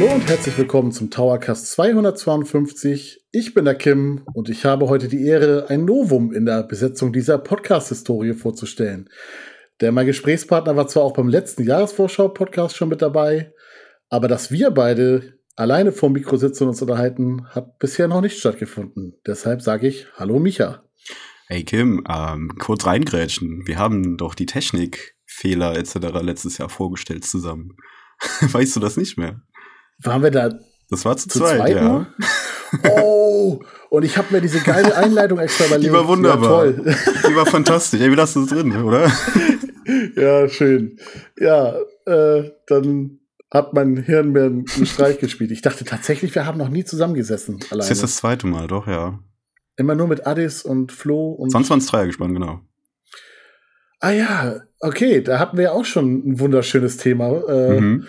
[0.00, 3.22] Hallo und herzlich willkommen zum Towercast 252.
[3.32, 7.12] Ich bin der Kim und ich habe heute die Ehre, ein Novum in der Besetzung
[7.12, 9.10] dieser Podcast-Historie vorzustellen.
[9.82, 13.52] Der mein Gesprächspartner war zwar auch beim letzten Jahresvorschau-Podcast schon mit dabei,
[14.08, 18.22] aber dass wir beide alleine vor dem Mikro sitzen und uns unterhalten, hat bisher noch
[18.22, 19.20] nicht stattgefunden.
[19.26, 20.82] Deshalb sage ich Hallo Micha.
[21.46, 23.66] Hey Kim, ähm, kurz reingrätschen.
[23.66, 26.22] Wir haben doch die Technikfehler etc.
[26.22, 27.76] letztes Jahr vorgestellt zusammen.
[28.40, 29.42] weißt du das nicht mehr?
[30.02, 30.50] Waren wir da?
[30.90, 32.06] Das war zu, zu zweit, zweit ja.
[33.02, 35.88] Oh, und ich habe mir diese geile Einleitung extra überlegt.
[35.88, 36.66] Die war wunderbar.
[36.66, 36.94] Ja, toll.
[37.28, 38.00] Die war fantastisch.
[38.00, 39.10] Ey, wie lassen es drin, oder?
[40.16, 40.98] ja, schön.
[41.38, 41.74] Ja,
[42.06, 43.18] äh, dann
[43.52, 45.50] hat mein Hirn mir einen Streich gespielt.
[45.50, 47.58] Ich dachte tatsächlich, wir haben noch nie zusammengesessen.
[47.70, 47.88] Alleine.
[47.88, 49.18] Das ist das zweite Mal, doch, ja.
[49.76, 51.50] Immer nur mit Addis und Flo und.
[51.50, 52.60] Sonst waren es Dreier gespannt, genau.
[53.98, 57.42] Ah ja, okay, da hatten wir ja auch schon ein wunderschönes Thema.
[57.48, 58.06] Äh, mhm.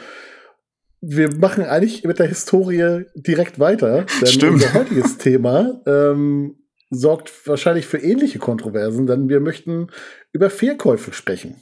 [1.01, 4.05] Wir machen eigentlich mit der Historie direkt weiter.
[4.21, 4.53] Denn Stimmt.
[4.53, 6.55] unser heutiges Thema ähm,
[6.89, 9.87] sorgt wahrscheinlich für ähnliche Kontroversen, denn wir möchten
[10.31, 11.55] über Fehlkäufe sprechen.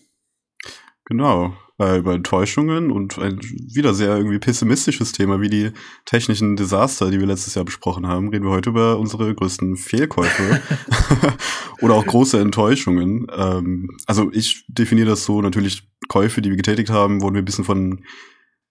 [1.06, 5.72] Genau äh, über Enttäuschungen und ein wieder sehr irgendwie pessimistisches Thema wie die
[6.06, 10.62] technischen Desaster, die wir letztes Jahr besprochen haben, reden wir heute über unsere größten Fehlkäufe
[11.82, 13.28] oder auch große Enttäuschungen.
[13.36, 17.46] Ähm, also ich definiere das so, natürlich Käufe, die wir getätigt haben, wurden wir ein
[17.46, 18.04] bisschen von,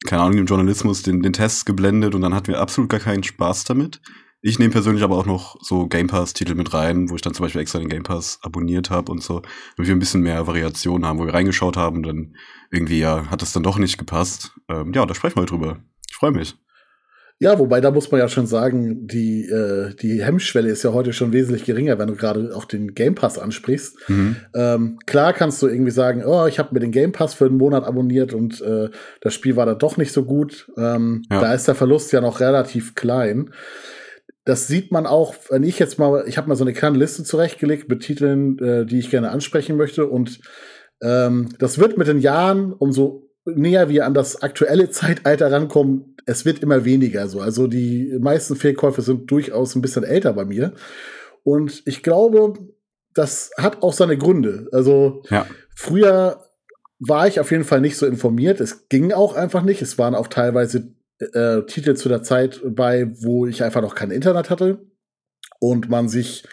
[0.07, 3.23] keine Ahnung, dem Journalismus, den, den Tests geblendet und dann hatten wir absolut gar keinen
[3.23, 4.01] Spaß damit.
[4.41, 7.45] Ich nehme persönlich aber auch noch so Game Pass-Titel mit rein, wo ich dann zum
[7.45, 9.43] Beispiel extra den Game Pass abonniert habe und so,
[9.77, 12.37] damit wir ein bisschen mehr Variation haben, wo wir reingeschaut haben und dann
[12.71, 14.53] irgendwie ja hat es dann doch nicht gepasst.
[14.69, 15.81] Ähm, ja, da sprechen wir drüber.
[16.09, 16.57] Ich freue mich.
[17.41, 21.13] Ja, wobei da muss man ja schon sagen, die, äh, die Hemmschwelle ist ja heute
[21.13, 23.97] schon wesentlich geringer, wenn du gerade auch den Game Pass ansprichst.
[24.09, 24.37] Mhm.
[24.55, 27.57] Ähm, klar kannst du irgendwie sagen, oh, ich habe mir den Game Pass für einen
[27.57, 28.91] Monat abonniert und äh,
[29.21, 30.69] das Spiel war da doch nicht so gut.
[30.77, 31.41] Ähm, ja.
[31.41, 33.51] Da ist der Verlust ja noch relativ klein
[34.49, 37.23] das sieht man auch, wenn ich jetzt mal, ich habe mal so eine kleine Liste
[37.23, 40.07] zurechtgelegt mit Titeln, äh, die ich gerne ansprechen möchte.
[40.07, 40.41] Und
[41.03, 46.45] ähm, das wird mit den Jahren, umso näher wir an das aktuelle Zeitalter rankommen, es
[46.45, 47.41] wird immer weniger so.
[47.41, 50.75] Also die meisten Fehlkäufe sind durchaus ein bisschen älter bei mir.
[51.43, 52.55] Und ich glaube,
[53.15, 54.69] das hat auch seine Gründe.
[54.73, 55.47] Also ja.
[55.75, 56.45] früher
[56.99, 58.61] war ich auf jeden Fall nicht so informiert.
[58.61, 59.83] Es ging auch einfach nicht.
[59.83, 64.11] Es waren auch teilweise äh, Titel zu der Zeit bei, wo ich einfach noch kein
[64.11, 64.87] Internet hatte
[65.61, 66.45] und man sich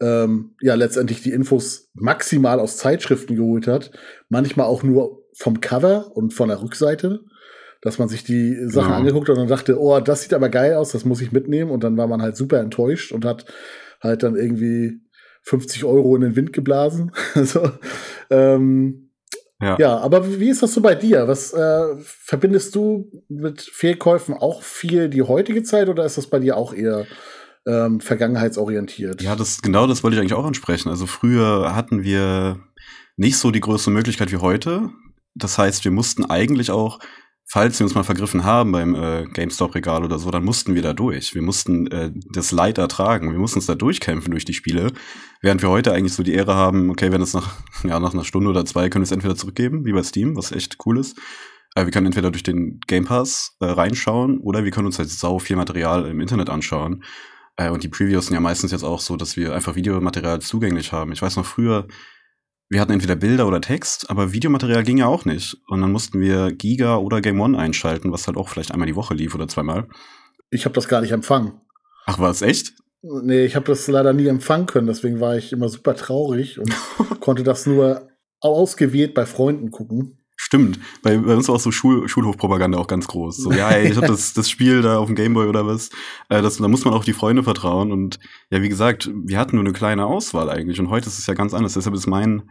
[0.00, 3.90] ähm, ja letztendlich die Infos maximal aus Zeitschriften geholt hat,
[4.28, 7.20] manchmal auch nur vom Cover und von der Rückseite,
[7.82, 8.96] dass man sich die Sachen ja.
[8.96, 11.70] angeguckt hat und dann dachte, oh, das sieht aber geil aus, das muss ich mitnehmen
[11.70, 13.44] und dann war man halt super enttäuscht und hat
[14.00, 15.00] halt dann irgendwie
[15.42, 17.12] 50 Euro in den Wind geblasen.
[17.34, 17.70] also,
[18.30, 19.10] ähm,
[19.60, 19.76] ja.
[19.78, 21.28] ja, aber wie ist das so bei dir?
[21.28, 26.38] Was äh, verbindest du mit Fehlkäufen auch viel die heutige Zeit oder ist das bei
[26.38, 27.06] dir auch eher
[27.66, 29.22] ähm, vergangenheitsorientiert?
[29.22, 30.90] Ja, das genau das wollte ich eigentlich auch ansprechen.
[30.90, 32.60] Also früher hatten wir
[33.16, 34.90] nicht so die größte Möglichkeit wie heute.
[35.36, 36.98] Das heißt, wir mussten eigentlich auch
[37.48, 40.92] falls wir uns mal vergriffen haben beim äh, GameStop-Regal oder so, dann mussten wir da
[40.92, 41.34] durch.
[41.34, 43.30] Wir mussten äh, das Leid ertragen.
[43.30, 44.92] Wir mussten uns da durchkämpfen durch die Spiele.
[45.40, 48.24] Während wir heute eigentlich so die Ehre haben, okay, wenn es nach, ja, nach einer
[48.24, 51.16] Stunde oder zwei können wir es entweder zurückgeben, wie bei Steam, was echt cool ist.
[51.76, 55.08] Äh, wir können entweder durch den Game Pass äh, reinschauen oder wir können uns halt
[55.08, 57.04] sau viel Material im Internet anschauen.
[57.56, 60.90] Äh, und die Previews sind ja meistens jetzt auch so, dass wir einfach Videomaterial zugänglich
[60.92, 61.12] haben.
[61.12, 61.86] Ich weiß noch früher,
[62.68, 65.56] wir hatten entweder Bilder oder Text, aber Videomaterial ging ja auch nicht.
[65.68, 68.96] Und dann mussten wir Giga oder Game One einschalten, was halt auch vielleicht einmal die
[68.96, 69.88] Woche lief oder zweimal.
[70.50, 71.60] Ich habe das gar nicht empfangen.
[72.06, 72.74] Ach, war es echt?
[73.02, 76.72] Nee, ich habe das leider nie empfangen können, deswegen war ich immer super traurig und
[77.20, 78.08] konnte das nur
[78.40, 80.15] ausgewählt bei Freunden gucken.
[80.46, 83.36] Stimmt, bei, bei uns war auch so Schul Schulhofpropaganda auch ganz groß.
[83.36, 85.90] So, ja, ey, ich hab das, das Spiel da auf dem Gameboy oder was.
[86.28, 87.90] Äh, das, da muss man auch die Freunde vertrauen.
[87.90, 88.20] Und
[88.50, 90.78] ja, wie gesagt, wir hatten nur eine kleine Auswahl eigentlich.
[90.78, 91.74] Und heute ist es ja ganz anders.
[91.74, 92.48] Deshalb ist mein,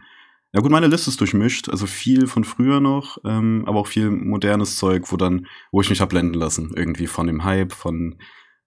[0.52, 1.70] ja gut, meine Liste ist durchmischt.
[1.70, 5.88] Also viel von früher noch, ähm, aber auch viel modernes Zeug, wo dann, wo ich
[5.88, 6.74] mich hab blenden lassen.
[6.76, 8.18] Irgendwie von dem Hype, von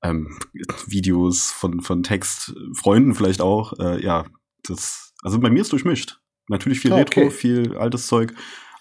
[0.02, 0.40] ähm,
[0.88, 3.74] Videos, von, von Text, Freunden vielleicht auch.
[3.78, 4.26] Äh, ja,
[4.64, 6.20] das, also bei mir ist durchmischt.
[6.48, 7.20] Natürlich viel ah, okay.
[7.20, 8.34] Retro, viel altes Zeug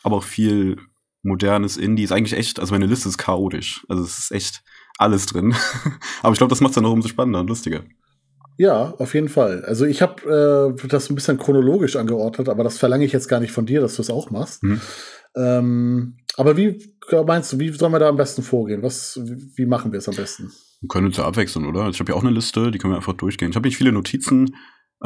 [0.03, 0.77] aber auch viel
[1.23, 2.05] modernes Indie.
[2.05, 3.85] Ist eigentlich echt, also meine Liste ist chaotisch.
[3.89, 4.63] Also es ist echt
[4.99, 5.55] alles drin.
[6.23, 7.85] aber ich glaube, das macht es dann auch umso spannender und lustiger.
[8.57, 9.65] Ja, auf jeden Fall.
[9.65, 13.39] Also ich habe äh, das ein bisschen chronologisch angeordnet, aber das verlange ich jetzt gar
[13.39, 14.65] nicht von dir, dass du es auch machst.
[14.65, 14.81] Mhm.
[15.37, 16.93] Ähm, aber wie
[17.25, 18.83] meinst du, wie sollen wir da am besten vorgehen?
[18.83, 20.53] Was, wie machen wir es am besten?
[20.81, 21.83] Wir können uns ja abwechseln, oder?
[21.83, 23.51] Also ich habe ja auch eine Liste, die können wir einfach durchgehen.
[23.51, 24.57] Ich habe nicht viele Notizen,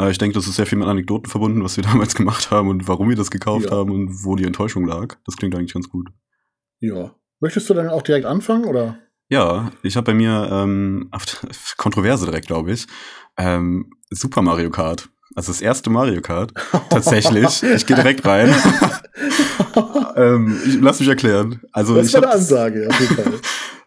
[0.08, 2.88] ich denke, das ist sehr viel mit Anekdoten verbunden, was wir damals gemacht haben und
[2.88, 3.72] warum wir das gekauft ja.
[3.72, 5.16] haben und wo die Enttäuschung lag.
[5.26, 6.08] Das klingt eigentlich ganz gut.
[6.80, 7.14] Ja.
[7.40, 8.98] Möchtest du dann auch direkt anfangen, oder?
[9.28, 11.10] Ja, ich habe bei mir ähm,
[11.76, 12.86] Kontroverse direkt, glaube ich.
[13.36, 15.08] Ähm, Super Mario Kart.
[15.34, 16.52] Also das erste Mario Kart.
[16.90, 17.62] Tatsächlich.
[17.62, 18.54] ich gehe direkt rein.
[20.16, 21.60] ähm, ich, lass mich erklären.
[21.72, 23.32] Also das ich war eine Ansage, auf jeden Fall.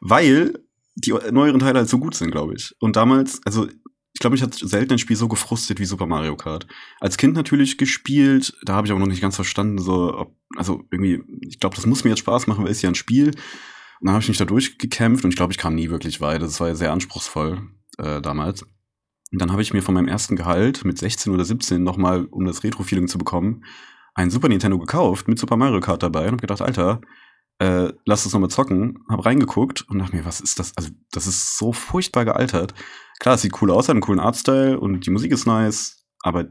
[0.01, 0.59] weil
[0.95, 2.75] die neueren Teile halt so gut sind, glaube ich.
[2.79, 3.67] Und damals, also
[4.15, 6.67] ich glaube, ich hatte selten ein Spiel so gefrustet wie Super Mario Kart.
[7.01, 10.85] Als Kind natürlich gespielt, da habe ich aber noch nicht ganz verstanden, so, ob, also
[10.89, 13.27] irgendwie, ich glaube, das muss mir jetzt Spaß machen, weil es ja ein Spiel.
[13.27, 13.35] Und
[14.01, 16.41] dann habe ich mich da durchgekämpft und ich glaube, ich kam nie wirklich weit.
[16.41, 18.63] Das war ja sehr anspruchsvoll äh, damals.
[18.63, 22.45] Und dann habe ich mir von meinem ersten Gehalt mit 16 oder 17 nochmal, um
[22.45, 23.65] das Retro-Feeling zu bekommen,
[24.13, 27.01] ein Super Nintendo gekauft mit Super Mario Kart dabei und habe gedacht, Alter,
[27.59, 29.03] äh, lass uns nochmal zocken.
[29.09, 30.71] Hab reingeguckt und dachte mir, was ist das?
[30.77, 32.73] Also, das ist so furchtbar gealtert.
[33.19, 36.45] Klar, es sieht cool aus, hat einen coolen Artstyle und die Musik ist nice, aber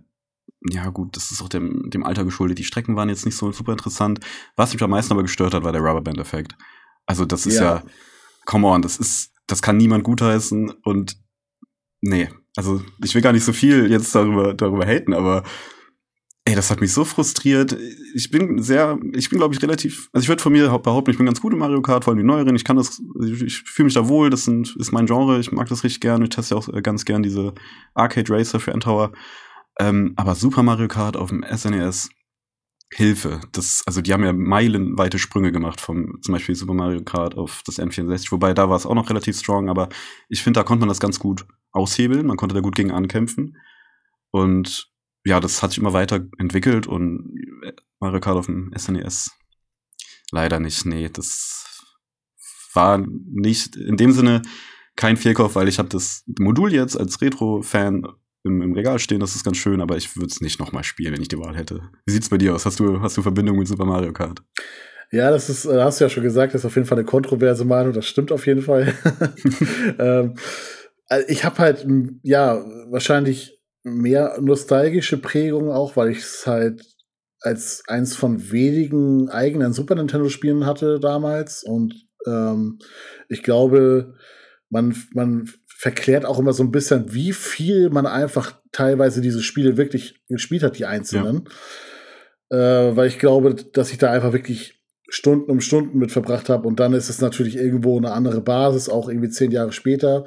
[0.71, 2.59] ja, gut, das ist auch dem, dem Alter geschuldet.
[2.59, 4.21] Die Strecken waren jetzt nicht so super interessant.
[4.57, 6.57] Was mich am meisten aber gestört hat, war der Rubberband-Effekt.
[7.05, 7.77] Also, das ist ja.
[7.77, 7.83] ja,
[8.47, 11.19] come on, das ist, das kann niemand gutheißen und
[12.01, 15.45] nee, also ich will gar nicht so viel jetzt darüber, darüber haten, aber
[16.45, 17.77] ey, das hat mich so frustriert.
[18.15, 21.17] Ich bin sehr, ich bin glaube ich relativ, also ich würde von mir behaupten, ich
[21.17, 22.55] bin ganz gut in Mario Kart, vor allem die neueren.
[22.55, 25.53] Ich kann das, ich, ich fühle mich da wohl, das sind, ist mein Genre, ich
[25.53, 26.23] mag das richtig gern.
[26.23, 27.55] Ich teste auch ganz gern diese
[27.95, 29.13] Arcade Racer für Endtower.
[29.79, 32.11] Ähm, aber Super Mario Kart auf dem SNES,
[32.93, 33.41] Hilfe.
[33.53, 37.63] Das, also die haben ja meilenweite Sprünge gemacht vom zum Beispiel Super Mario Kart auf
[37.67, 39.89] das N64, wobei da war es auch noch relativ strong, aber
[40.29, 43.57] ich finde, da konnte man das ganz gut aushebeln, man konnte da gut gegen ankämpfen.
[44.31, 44.94] Und
[45.25, 47.35] ja, das hat sich immer weiter entwickelt und
[47.99, 49.31] Mario Kart auf dem SNES
[50.31, 50.85] leider nicht.
[50.85, 51.83] Nee, das
[52.75, 54.43] war nicht in dem Sinne
[54.97, 58.07] kein Fehlkauf, weil ich habe das Modul jetzt als Retro-Fan
[58.45, 61.15] im, im Regal stehen, das ist ganz schön, aber ich würde es nicht nochmal spielen,
[61.15, 61.81] wenn ich die Wahl hätte.
[62.05, 62.67] Wie sieht's bei dir aus?
[62.67, 64.43] Hast du, hast du Verbindung mit Super Mario Kart?
[65.11, 67.07] Ja, das ist, äh, hast du ja schon gesagt, das ist auf jeden Fall eine
[67.07, 68.95] kontroverse Meinung, das stimmt auf jeden Fall.
[69.99, 70.35] ähm,
[71.09, 71.87] äh, ich habe halt,
[72.23, 73.54] ja, wahrscheinlich
[73.85, 76.83] mehr nostalgische Prägung auch, weil ich es halt
[77.41, 81.63] als eins von wenigen eigenen Super Nintendo-Spielen hatte damals.
[81.63, 82.79] Und ähm,
[83.29, 84.15] ich glaube,
[84.71, 89.77] man, man verklärt auch immer so ein bisschen, wie viel man einfach teilweise diese Spiele
[89.77, 91.45] wirklich gespielt hat, die einzelnen.
[92.51, 92.89] Ja.
[92.89, 96.67] Äh, weil ich glaube, dass ich da einfach wirklich Stunden um Stunden mit verbracht habe
[96.67, 100.25] und dann ist es natürlich irgendwo eine andere Basis, auch irgendwie zehn Jahre später.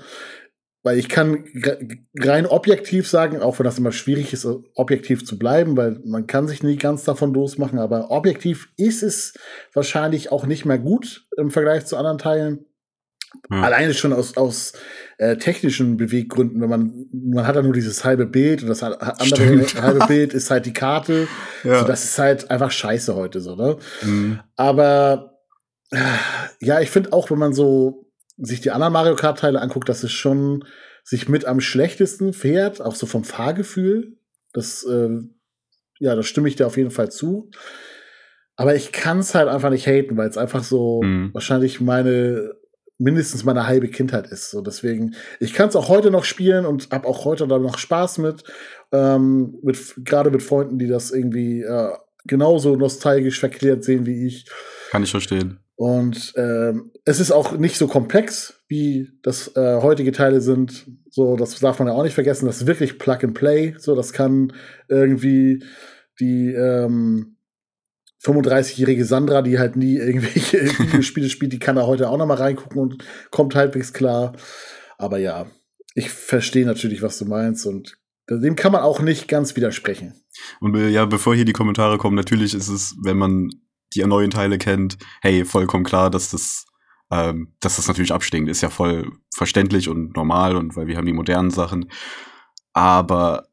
[0.87, 1.43] Weil ich kann
[2.17, 6.47] rein objektiv sagen, auch wenn das immer schwierig ist, objektiv zu bleiben, weil man kann
[6.47, 9.33] sich nie ganz davon losmachen, aber objektiv ist es
[9.73, 12.67] wahrscheinlich auch nicht mehr gut im Vergleich zu anderen Teilen.
[13.51, 13.63] Ja.
[13.63, 14.71] Alleine schon aus, aus
[15.17, 19.25] äh, technischen Beweggründen, wenn man, man hat ja nur dieses halbe Bild und das andere
[19.25, 19.81] Stimmt.
[19.81, 21.27] halbe Bild ist halt die Karte.
[21.65, 21.81] Ja.
[21.81, 23.75] So, das ist halt einfach scheiße heute so, ne?
[24.03, 24.39] Mhm.
[24.55, 25.37] Aber
[26.61, 28.06] ja, ich finde auch, wenn man so
[28.37, 30.65] sich die anderen Mario Kart-Teile anguckt, dass es schon
[31.03, 34.17] sich mit am schlechtesten fährt, auch so vom Fahrgefühl.
[34.53, 35.09] Das, äh,
[35.99, 37.49] ja, da stimme ich dir auf jeden Fall zu.
[38.55, 41.33] Aber ich kann es halt einfach nicht haten, weil es einfach so mhm.
[41.33, 42.55] wahrscheinlich meine
[42.99, 44.49] mindestens meine halbe Kindheit ist.
[44.49, 47.77] So deswegen, ich kann es auch heute noch spielen und habe auch heute da noch
[47.77, 48.43] Spaß mit,
[48.91, 51.91] ähm, mit gerade mit Freunden, die das irgendwie äh,
[52.25, 54.45] genauso nostalgisch verklärt sehen wie ich.
[54.89, 55.59] Kann ich verstehen.
[55.77, 60.87] Und ähm, es ist auch nicht so komplex, wie das äh, heutige Teile sind.
[61.11, 62.47] So, das darf man ja auch nicht vergessen.
[62.47, 63.75] Das ist wirklich Plug and Play.
[63.77, 64.53] So, das kann
[64.89, 65.63] irgendwie
[66.19, 67.37] die ähm,
[68.23, 72.37] 35-jährige Sandra, die halt nie irgendwelche Videospiele spielt, die kann da heute auch noch mal
[72.37, 74.33] reingucken und kommt halbwegs klar.
[74.97, 75.45] Aber ja,
[75.93, 80.15] ich verstehe natürlich, was du meinst und dem kann man auch nicht ganz widersprechen.
[80.59, 83.51] Und äh, ja, bevor hier die Kommentare kommen, natürlich ist es, wenn man
[83.95, 86.65] die neuen Teile kennt, hey, vollkommen klar, dass das,
[87.11, 91.05] ähm, dass das natürlich abstinkt, ist ja voll verständlich und normal und weil wir haben
[91.05, 91.89] die modernen Sachen.
[92.73, 93.47] Aber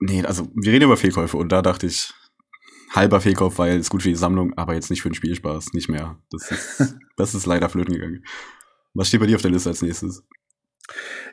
[0.00, 2.12] nee, also wir reden über Fehlkäufe und da dachte ich,
[2.90, 5.88] halber Fehlkauf, weil es gut für die Sammlung, aber jetzt nicht für den Spielspaß, nicht
[5.88, 6.18] mehr.
[6.30, 8.24] Das ist, das ist leider flöten gegangen.
[8.94, 10.24] Was steht bei dir auf der Liste als nächstes?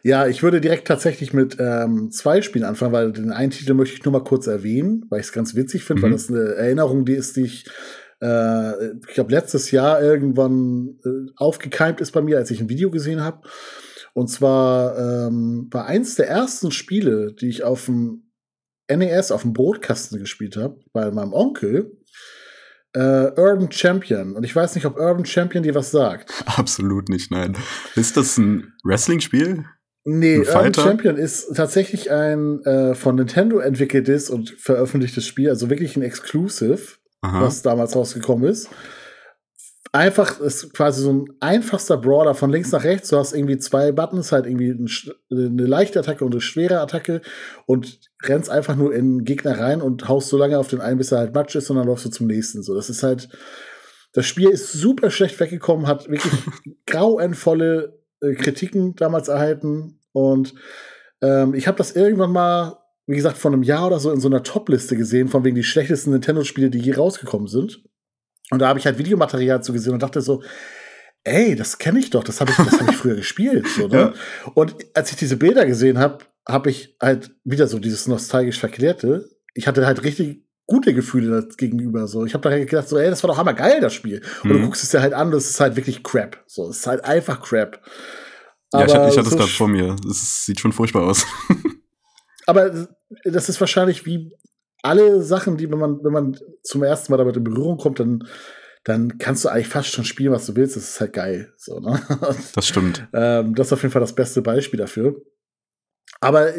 [0.04, 3.96] Ja, ich würde direkt tatsächlich mit ähm, zwei Spielen anfangen, weil den einen Titel möchte
[3.96, 6.04] ich nur mal kurz erwähnen, weil ich es ganz witzig finde, mhm.
[6.04, 7.66] weil das eine Erinnerung, die ist, die ich,
[8.22, 12.90] äh, ich glaube, letztes Jahr irgendwann äh, aufgekeimt ist bei mir, als ich ein Video
[12.92, 13.48] gesehen habe.
[14.14, 18.32] Und zwar ähm, war eins der ersten Spiele, die ich auf dem
[18.90, 21.98] NES auf dem Brotkasten gespielt habe, bei meinem Onkel,
[22.94, 24.36] äh, Urban Champion.
[24.36, 26.32] Und ich weiß nicht, ob Urban Champion dir was sagt.
[26.46, 27.58] Absolut nicht, nein.
[27.96, 29.66] Ist das ein Wrestling-Spiel?
[30.06, 35.98] Nee, Urban Champion ist tatsächlich ein äh, von Nintendo entwickeltes und veröffentlichtes Spiel, also wirklich
[35.98, 37.42] ein Exclusive, Aha.
[37.42, 38.70] was damals rausgekommen ist.
[39.92, 43.10] einfach ist quasi so ein einfachster Brawler von links nach rechts.
[43.10, 44.72] Du hast irgendwie zwei Buttons, halt irgendwie
[45.32, 47.22] eine leichte Attacke und eine schwere Attacke
[47.66, 51.12] und rennst einfach nur in Gegner rein und haust so lange auf den einen, bis
[51.12, 52.62] er halt Matsch ist und dann läufst du zum nächsten.
[52.62, 53.30] So, das ist halt,
[54.14, 56.34] das Spiel ist super schlecht weggekommen, hat wirklich
[56.86, 60.56] grauenvolle äh, Kritiken damals erhalten und
[61.22, 62.78] ähm, ich habe das irgendwann mal,
[63.08, 65.64] wie gesagt, vor einem Jahr oder so in so einer Top-Liste gesehen, von wegen die
[65.64, 67.84] schlechtesten Nintendo-Spiele, die je rausgekommen sind.
[68.52, 70.42] Und da habe ich halt Videomaterial zu gesehen und dachte so,
[71.24, 73.68] ey, das kenne ich doch, das habe ich, hab ich früher gespielt.
[73.68, 73.96] So, ne?
[73.96, 74.14] ja.
[74.54, 79.30] Und als ich diese Bilder gesehen habe, habe ich halt wieder so dieses nostalgisch Verklärte.
[79.54, 82.08] Ich hatte halt richtig gute Gefühle gegenüber.
[82.08, 84.22] So, ich habe da gedacht, so, ey, das war doch hammergeil, das Spiel.
[84.44, 84.54] Und mhm.
[84.54, 86.44] du guckst es dir halt an, das ist halt wirklich Crap.
[86.48, 87.82] So, es ist halt einfach Crap.
[88.72, 89.96] Aber ja, ich hatte, ich hatte so es gerade vor mir.
[90.10, 91.26] Es sieht schon furchtbar aus.
[92.46, 92.88] aber
[93.24, 94.36] das ist wahrscheinlich wie
[94.84, 98.28] alle Sachen, die, wenn man, wenn man zum ersten Mal damit in Berührung kommt, dann,
[98.84, 100.76] dann kannst du eigentlich fast schon spielen, was du willst.
[100.76, 101.52] Das ist halt geil.
[101.58, 102.00] So, ne?
[102.54, 103.08] Das stimmt.
[103.14, 105.16] ähm, das ist auf jeden Fall das beste Beispiel dafür.
[106.22, 106.54] Aber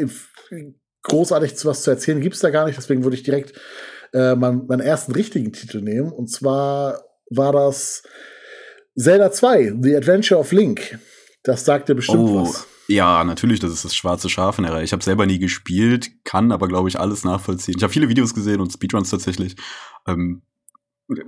[1.03, 2.77] großartig zu was zu erzählen gibt es da gar nicht.
[2.77, 3.53] Deswegen würde ich direkt
[4.13, 6.11] äh, meinen, meinen ersten richtigen Titel nehmen.
[6.11, 8.03] Und zwar war das
[8.97, 10.99] Zelda 2, The Adventure of Link.
[11.43, 12.67] Das sagt dir bestimmt oh, was.
[12.87, 14.83] Ja, natürlich, das ist das schwarze Schaf in der Reihe.
[14.83, 17.75] Ich habe selber nie gespielt, kann aber, glaube ich, alles nachvollziehen.
[17.77, 19.57] Ich habe viele Videos gesehen und Speedruns tatsächlich.
[20.07, 20.41] Ähm,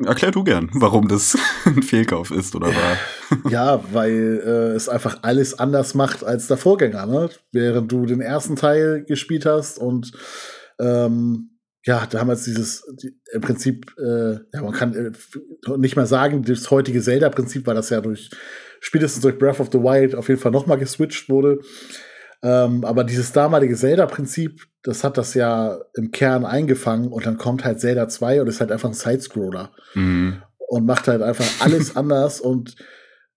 [0.05, 2.97] erklär du gern, warum das ein Fehlkauf ist oder war.
[3.51, 7.05] Ja, weil äh, es einfach alles anders macht als der Vorgänger.
[7.05, 7.29] Ne?
[7.51, 10.11] Während du den ersten Teil gespielt hast und
[10.79, 15.11] ähm, ja, damals dieses die, im Prinzip, äh, ja, man kann äh,
[15.77, 18.29] nicht mal sagen, das heutige Zelda-Prinzip, weil das ja durch
[18.79, 21.59] spätestens durch Breath of the Wild auf jeden Fall noch mal geswitcht wurde.
[22.41, 27.65] Ähm, aber dieses damalige Zelda-Prinzip, das hat das ja im Kern eingefangen und dann kommt
[27.65, 29.73] halt Zelda 2 und ist halt einfach ein Sidescroller.
[29.93, 30.41] Mhm.
[30.69, 32.75] Und macht halt einfach alles anders und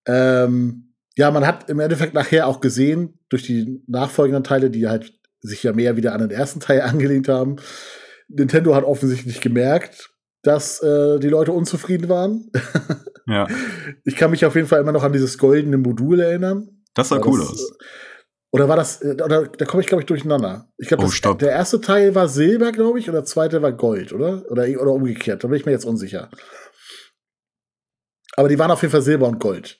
[0.05, 5.13] ähm, ja, man hat im Endeffekt nachher auch gesehen, durch die nachfolgenden Teile, die halt
[5.41, 7.57] sich ja mehr wieder an den ersten Teil angelehnt haben,
[8.29, 10.12] Nintendo hat offensichtlich gemerkt,
[10.43, 12.51] dass äh, die Leute unzufrieden waren.
[13.25, 13.47] Ja.
[14.03, 16.83] Ich kann mich auf jeden Fall immer noch an dieses goldene Modul erinnern.
[16.93, 17.77] Das sah war cool das, aus.
[18.51, 20.67] Oder war das, äh, oder da komme ich, glaube ich, durcheinander.
[20.77, 24.11] Ich glaube, oh, der erste Teil war Silber, glaube ich, und der zweite war Gold,
[24.11, 24.43] oder?
[24.51, 25.43] Oder, oder umgekehrt.
[25.43, 26.29] Da bin ich mir jetzt unsicher.
[28.35, 29.77] Aber die waren auf jeden Fall Silber und Gold.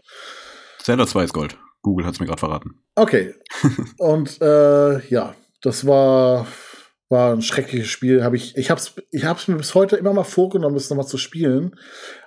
[0.79, 1.57] Zelda 2 ist Gold.
[1.81, 2.81] Google hat es mir gerade verraten.
[2.95, 3.35] Okay.
[3.97, 6.47] und äh, ja, das war,
[7.13, 8.23] war ein schreckliches Spiel.
[8.23, 11.07] Hab ich ich habe es ich hab's mir bis heute immer mal vorgenommen, es nochmal
[11.07, 11.75] zu spielen.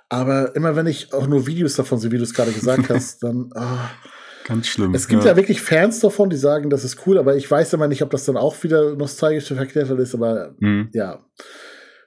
[0.09, 3.21] Aber immer wenn ich auch nur Videos davon sehe, wie du es gerade gesagt hast,
[3.21, 3.51] dann.
[3.53, 4.07] Oh.
[4.45, 4.95] Ganz schlimm.
[4.95, 5.31] Es gibt ja.
[5.31, 5.35] ja.
[5.35, 8.23] wirklich Fans davon, die sagen, das ist cool, aber ich weiß immer nicht, ob das
[8.23, 10.89] dann auch wieder nostalgisch verklärt ist, aber mhm.
[10.93, 11.25] ja.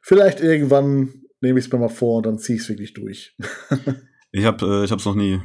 [0.01, 3.37] Vielleicht irgendwann nehme ich es mir mal vor und dann ziehe ich es wirklich durch.
[4.33, 5.41] ich habe äh, ich habe es noch nie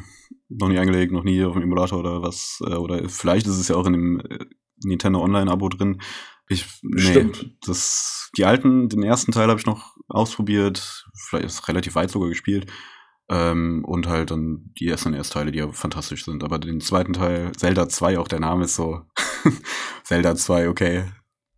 [0.47, 3.67] noch nie eingelegt, noch nie auf dem Emulator oder was äh, oder vielleicht ist es
[3.67, 4.45] ja auch in dem äh,
[4.85, 5.99] Nintendo Online Abo drin.
[6.47, 7.55] Ich nee, Stimmt.
[7.65, 12.29] das die alten, den ersten Teil habe ich noch ausprobiert, vielleicht ist relativ weit sogar
[12.29, 12.71] gespielt.
[13.27, 16.43] Ähm, und halt dann die SNES-Teile, die ja fantastisch sind.
[16.43, 19.01] Aber den zweiten Teil, Zelda 2, auch der Name ist so
[20.03, 21.05] Zelda 2, okay.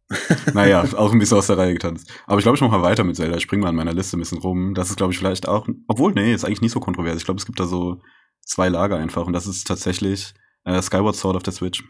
[0.54, 2.10] naja, auch ein bisschen aus der Reihe getanzt.
[2.26, 3.36] Aber ich glaube, ich mache mal weiter mit Zelda.
[3.36, 4.74] Ich springe mal in meiner Liste ein bisschen rum.
[4.74, 7.18] Das ist, glaube ich, vielleicht auch, obwohl, nee, ist eigentlich nicht so kontrovers.
[7.18, 8.02] Ich glaube, es gibt da so
[8.46, 9.28] zwei Lager einfach.
[9.28, 11.84] Und das ist tatsächlich äh, Skyward Sword auf der Switch.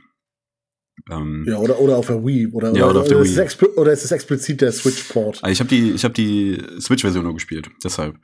[1.09, 2.47] Ähm, ja, oder, oder auf der Wii.
[2.47, 3.43] Oder, ja, oder, oder, auf der Wii.
[3.43, 5.39] Ist oder ist es explizit der Switch-Port?
[5.41, 8.15] Ah, ich habe die, hab die Switch-Version nur gespielt, deshalb.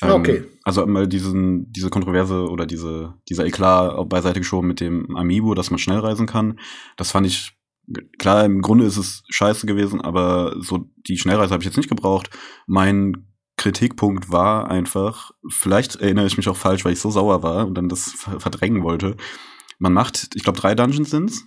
[0.00, 0.36] Ah, okay.
[0.36, 5.54] Ähm, also mal diesen, diese Kontroverse oder diese, dieser Eklat beiseite geschoben mit dem Amiibo,
[5.54, 6.58] dass man schnell reisen kann.
[6.96, 7.52] Das fand ich,
[8.18, 11.90] klar, im Grunde ist es scheiße gewesen, aber so die Schnellreise habe ich jetzt nicht
[11.90, 12.30] gebraucht.
[12.66, 17.66] Mein Kritikpunkt war einfach, vielleicht erinnere ich mich auch falsch, weil ich so sauer war
[17.66, 19.16] und dann das verdrängen wollte.
[19.78, 21.44] Man macht, ich glaube, drei Dungeons sind's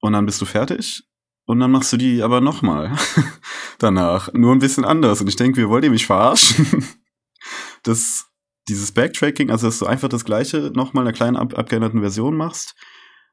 [0.00, 1.04] und dann bist du fertig
[1.46, 2.96] und dann machst du die aber nochmal
[3.78, 4.32] danach.
[4.32, 5.20] Nur ein bisschen anders.
[5.20, 6.86] Und ich denke, wir wollt ihr mich verarschen?
[7.82, 8.26] das,
[8.68, 12.36] dieses Backtracking, also dass du einfach das gleiche nochmal in einer kleinen ab abgeänderten Version
[12.36, 12.76] machst,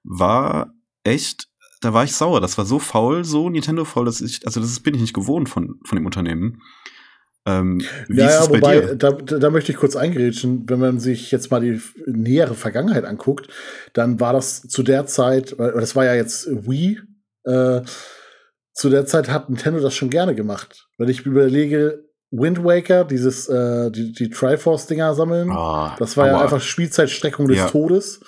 [0.04, 1.48] war echt,
[1.82, 2.42] da war ich sauer.
[2.42, 5.80] Das war so faul, so Nintendo-faul, dass ich, also das bin ich nicht gewohnt von,
[5.86, 6.62] von dem Unternehmen.
[7.48, 11.82] Ähm, ja, wobei, da, da möchte ich kurz eingerätschen, wenn man sich jetzt mal die
[12.06, 13.48] nähere Vergangenheit anguckt,
[13.94, 17.00] dann war das zu der Zeit, das war ja jetzt Wii,
[17.46, 17.82] äh,
[18.74, 20.88] zu der Zeit hat Nintendo das schon gerne gemacht.
[20.98, 26.42] Wenn ich überlege, Wind Waker, dieses, äh, die, die Triforce-Dinger sammeln, oh, das war ja
[26.42, 27.70] einfach Spielzeitstreckung des ja.
[27.70, 28.20] Todes.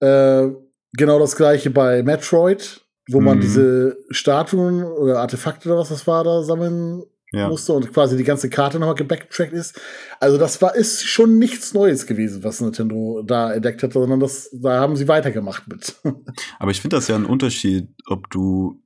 [0.00, 0.48] Äh,
[0.92, 3.24] genau das gleiche bei Metroid, wo mhm.
[3.24, 7.48] man diese Statuen oder Artefakte oder was das war da sammeln ja.
[7.48, 9.80] musste und quasi die ganze Karte nochmal gebacktrackt ist.
[10.20, 14.50] Also das war ist schon nichts Neues gewesen, was Nintendo da entdeckt hat, sondern das
[14.52, 15.96] da haben sie weitergemacht mit.
[16.58, 18.82] Aber ich finde das ja ein Unterschied, ob du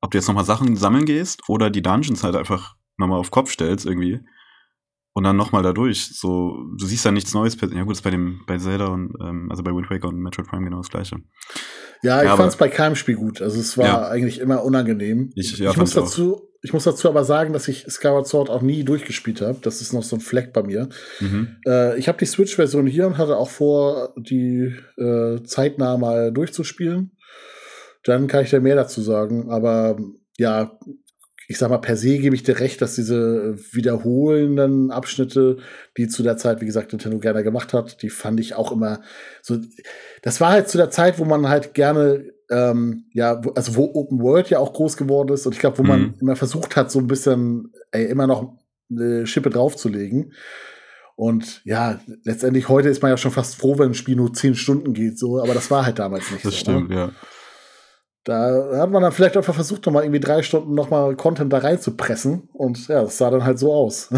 [0.00, 3.50] ob du jetzt nochmal Sachen sammeln gehst oder die Dungeons halt einfach nochmal auf Kopf
[3.50, 4.20] stellst irgendwie
[5.14, 6.18] und dann nochmal da durch.
[6.18, 7.56] So, du siehst ja nichts Neues.
[7.60, 10.48] Ja gut, ist bei dem bei Zelda und ähm, also bei Wind Waker und Metroid
[10.48, 11.16] Prime genau das gleiche.
[12.02, 13.40] Ja, ich ja, fand es bei keinem Spiel gut.
[13.40, 14.08] Also es war ja.
[14.08, 15.30] eigentlich immer unangenehm.
[15.36, 18.62] Ich, ja, ich muss dazu, ich muss dazu aber sagen, dass ich Skyward Sword auch
[18.62, 19.58] nie durchgespielt habe.
[19.60, 20.88] Das ist noch so ein Fleck bei mir.
[21.20, 21.58] Mhm.
[21.66, 27.18] Äh, ich habe die Switch-Version hier und hatte auch vor, die äh, zeitnah mal durchzuspielen.
[28.02, 29.50] Dann kann ich da mehr dazu sagen.
[29.50, 29.98] Aber
[30.38, 30.78] ja,
[31.48, 35.58] ich sag mal, per se gebe ich dir recht, dass diese wiederholenden Abschnitte,
[35.98, 39.02] die zu der Zeit, wie gesagt, Nintendo gerne gemacht hat, die fand ich auch immer
[39.42, 39.58] so.
[40.22, 44.20] Das war halt zu der Zeit, wo man halt gerne, ähm, ja, also wo Open
[44.20, 45.88] World ja auch groß geworden ist und ich glaube, wo mhm.
[45.88, 48.58] man immer versucht hat, so ein bisschen, ey, immer noch
[48.90, 50.32] eine Schippe draufzulegen.
[51.16, 54.56] Und ja, letztendlich heute ist man ja schon fast froh, wenn ein Spiel nur zehn
[54.56, 56.56] Stunden geht, so, aber das war halt damals nicht das so.
[56.56, 56.96] Das stimmt, ne?
[56.96, 57.10] ja.
[58.24, 62.48] Da hat man dann vielleicht einfach versucht, nochmal irgendwie drei Stunden nochmal Content da reinzupressen.
[62.54, 64.08] Und ja, das sah dann halt so aus.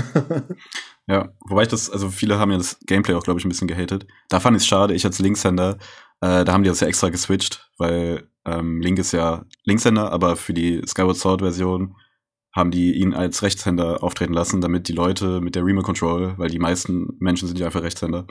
[1.09, 3.67] ja, wobei ich das, also viele haben ja das Gameplay auch, glaube ich, ein bisschen
[3.67, 4.07] gehatet.
[4.29, 5.79] Da fand ich es schade, ich als Linkshänder,
[6.21, 10.37] äh, da haben die das ja extra geswitcht, weil ähm, Link ist ja Linkshänder, aber
[10.37, 11.97] für die Skyward Sword Version
[12.53, 16.49] haben die ihn als Rechtshänder auftreten lassen, damit die Leute mit der Remote Control, weil
[16.49, 18.27] die meisten Menschen sind ja einfach Rechtshänder,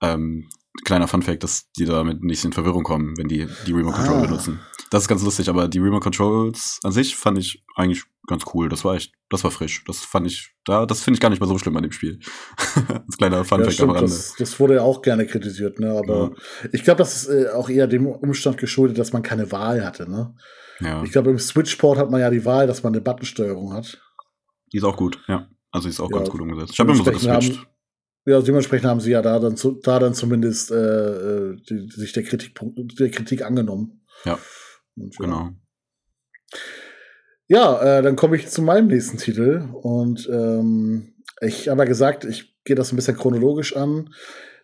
[0.00, 0.48] ähm,
[0.84, 4.26] kleiner Funfact, dass die damit nicht in Verwirrung kommen, wenn die die Remote Control ah.
[4.26, 4.60] benutzen.
[4.90, 8.68] Das ist ganz lustig, aber die Remote Controls an sich fand ich eigentlich ganz cool.
[8.68, 9.84] Das war echt, das war frisch.
[9.86, 12.20] Das fand ich, da, das finde ich gar nicht mal so schlimm an dem Spiel.
[12.88, 14.10] Als kleiner Funfact ja, am Rande.
[14.10, 15.90] Das, das, wurde ja auch gerne kritisiert, ne?
[15.90, 16.68] Aber ja.
[16.72, 20.08] ich glaube, das ist äh, auch eher dem Umstand geschuldet, dass man keine Wahl hatte,
[20.08, 20.34] ne?
[20.80, 21.02] Ja.
[21.02, 24.00] Ich glaube, im Switchport hat man ja die Wahl, dass man eine Buttonsteuerung hat.
[24.72, 25.48] Die ist auch gut, ja.
[25.70, 26.72] Also die ist auch ja, ganz gut umgesetzt.
[26.74, 27.58] Ich habe immer so geswitcht.
[27.58, 27.66] Haben,
[28.26, 32.12] ja, dementsprechend haben sie ja da dann, zu, da dann zumindest äh, äh die, sich
[32.12, 32.58] der Kritik,
[32.98, 34.04] der Kritik angenommen.
[34.24, 34.38] Ja.
[34.96, 35.50] Und, genau.
[37.46, 39.68] Ja, äh, dann komme ich zu meinem nächsten Titel.
[39.72, 44.10] Und ähm, ich habe ja gesagt, ich gehe das ein bisschen chronologisch an.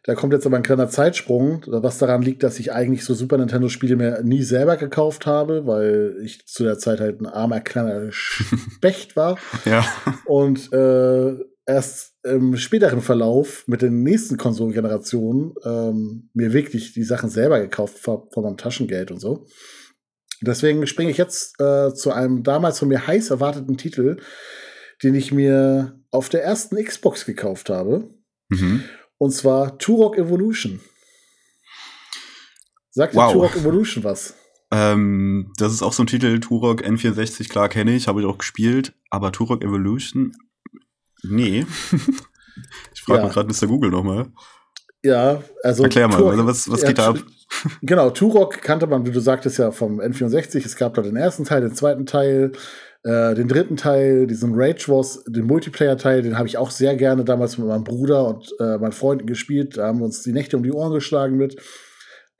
[0.04, 3.38] Da kommt jetzt aber ein kleiner Zeitsprung, was daran liegt, dass ich eigentlich so Super
[3.38, 8.10] Nintendo-Spiele mir nie selber gekauft habe, weil ich zu der Zeit halt ein armer kleiner
[8.10, 9.38] Specht war.
[9.64, 9.84] ja.
[10.24, 17.30] Und äh, erst im späteren Verlauf mit den nächsten Konsolengenerationen ähm, mir wirklich die Sachen
[17.30, 19.46] selber gekauft von, von meinem Taschengeld und so.
[20.40, 24.16] Deswegen springe ich jetzt äh, zu einem damals von mir heiß erwarteten Titel,
[25.02, 28.10] den ich mir auf der ersten Xbox gekauft habe.
[28.48, 28.82] Mhm.
[29.18, 30.80] Und zwar Turok Evolution.
[32.90, 33.32] Sagt wow.
[33.32, 34.34] Turok Evolution was?
[34.72, 38.38] Ähm, das ist auch so ein Titel, Turok N64, klar kenne ich, habe ich auch
[38.38, 40.32] gespielt, aber Turok Evolution
[41.22, 41.66] Nee.
[42.94, 43.26] ich frage ja.
[43.26, 43.66] mal gerade Mr.
[43.66, 44.26] Google nochmal.
[45.04, 45.82] Ja, also.
[45.82, 47.18] Erklär mal, Turok, was, was geht da ab?
[47.82, 50.64] Genau, Turok kannte man, wie du sagtest, ja vom N64.
[50.64, 52.52] Es gab da den ersten Teil, den zweiten Teil,
[53.04, 57.24] äh, den dritten Teil, diesen Rage Wars, den Multiplayer-Teil, den habe ich auch sehr gerne
[57.24, 59.76] damals mit meinem Bruder und äh, meinen Freunden gespielt.
[59.76, 61.60] Da haben wir uns die Nächte um die Ohren geschlagen mit.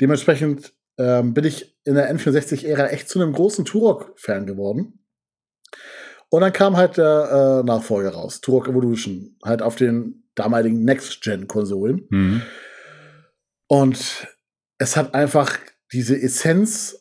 [0.00, 5.00] Dementsprechend ähm, bin ich in der N64-Ära echt zu einem großen Turok-Fan geworden.
[6.32, 12.06] Und dann kam halt der äh, Nachfolger raus, Turok Evolution, halt auf den damaligen Next-Gen-Konsolen.
[12.08, 12.42] Mhm.
[13.66, 14.26] Und
[14.78, 15.58] es hat einfach
[15.92, 16.98] diese Essenz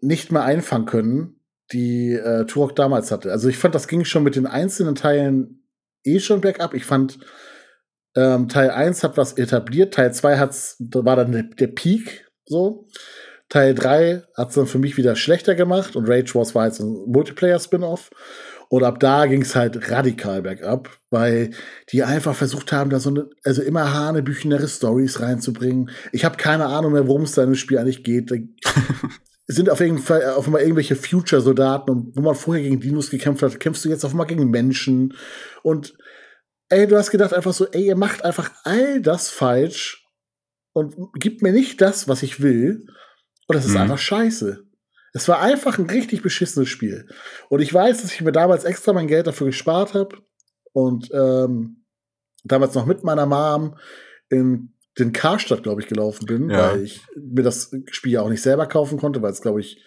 [0.00, 1.40] nicht mehr einfangen können,
[1.72, 3.30] die äh, Turok damals hatte.
[3.30, 5.68] Also ich fand, das ging schon mit den einzelnen Teilen
[6.02, 6.74] eh schon bergab.
[6.74, 7.20] Ich fand,
[8.16, 12.88] ähm, Teil 1 hat was etabliert, Teil 2 hat's, war dann der, der Peak so.
[13.48, 16.80] Teil 3 hat es dann für mich wieder schlechter gemacht und Rage Wars war jetzt
[16.80, 18.10] ein Multiplayer-Spin-Off.
[18.68, 21.50] Und ab da ging es halt radikal bergab, weil
[21.90, 25.90] die einfach versucht haben, da so eine, also immer hanebüchenere Stories reinzubringen.
[26.12, 28.32] Ich habe keine Ahnung mehr, worum es da im Spiel eigentlich geht.
[29.46, 33.60] sind auf jeden Fall auf einmal irgendwelche Future-Soldaten, wo man vorher gegen Dinos gekämpft hat,
[33.60, 35.14] kämpfst du jetzt auf einmal gegen Menschen.
[35.62, 35.94] Und
[36.70, 40.06] ey, du hast gedacht einfach so, ey, ihr macht einfach all das falsch
[40.72, 42.86] und gibt mir nicht das, was ich will.
[43.46, 43.82] Und das ist mhm.
[43.82, 44.64] einfach scheiße.
[45.14, 47.08] Es war einfach ein richtig beschissenes Spiel.
[47.48, 50.18] Und ich weiß, dass ich mir damals extra mein Geld dafür gespart habe
[50.72, 51.84] und ähm,
[52.42, 53.76] damals noch mit meiner Mom
[54.28, 56.72] in den Karstadt, glaube ich, gelaufen bin, ja.
[56.72, 59.82] weil ich mir das Spiel ja auch nicht selber kaufen konnte, weil es, glaube ich,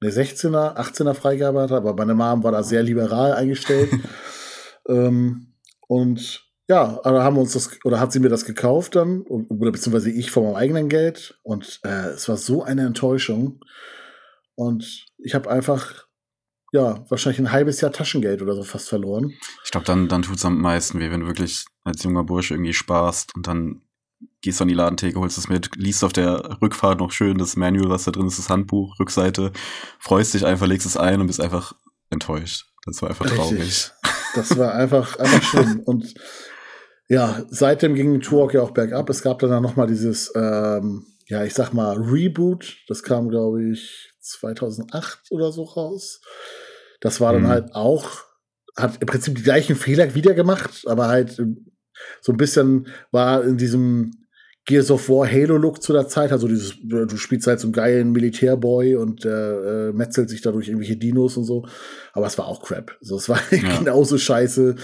[0.00, 3.90] eine 16er, 18er Freigabe hatte, aber meine Mom war da sehr liberal eingestellt.
[4.88, 5.54] ähm,
[5.86, 9.70] und ja, aber haben wir uns das, oder hat sie mir das gekauft dann, oder
[9.70, 11.38] beziehungsweise ich von meinem eigenen Geld.
[11.42, 13.60] Und äh, es war so eine Enttäuschung.
[14.54, 16.06] Und ich habe einfach
[16.72, 19.34] ja, wahrscheinlich ein halbes Jahr Taschengeld oder so fast verloren.
[19.64, 22.54] Ich glaube, dann, dann tut es am meisten weh, wenn du wirklich als junger Bursche
[22.54, 23.82] irgendwie sparst und dann
[24.40, 27.56] gehst du an die Ladentheke, holst es mit, liest auf der Rückfahrt noch schön das
[27.56, 29.52] Manual, was da drin ist, das Handbuch, Rückseite,
[29.98, 31.74] freust dich einfach, legst es ein und bist einfach
[32.08, 32.66] enttäuscht.
[32.86, 33.38] Das war einfach Richtig.
[33.38, 33.90] traurig.
[34.34, 35.80] Das war einfach, einfach schlimm.
[35.86, 36.14] Und
[37.08, 39.08] ja, seitdem ging Turok ja auch bergab.
[39.10, 42.78] Es gab dann noch mal dieses, ähm, ja, ich sag mal, Reboot.
[42.88, 46.20] Das kam, glaube ich, 2008 oder so raus.
[47.00, 47.48] Das war dann mhm.
[47.48, 48.08] halt auch,
[48.76, 51.42] hat im Prinzip die gleichen Fehler wieder gemacht, aber halt
[52.20, 54.12] so ein bisschen war in diesem
[54.64, 58.12] Gears of War Halo-Look zu der Zeit, also dieses, du spielst halt so einen geilen
[58.12, 61.66] Militärboy und der äh, metzelt sich dadurch irgendwelche Dinos und so.
[62.12, 62.96] Aber es war auch Crap.
[63.00, 63.78] Also es war ja.
[63.78, 64.76] genauso scheiße.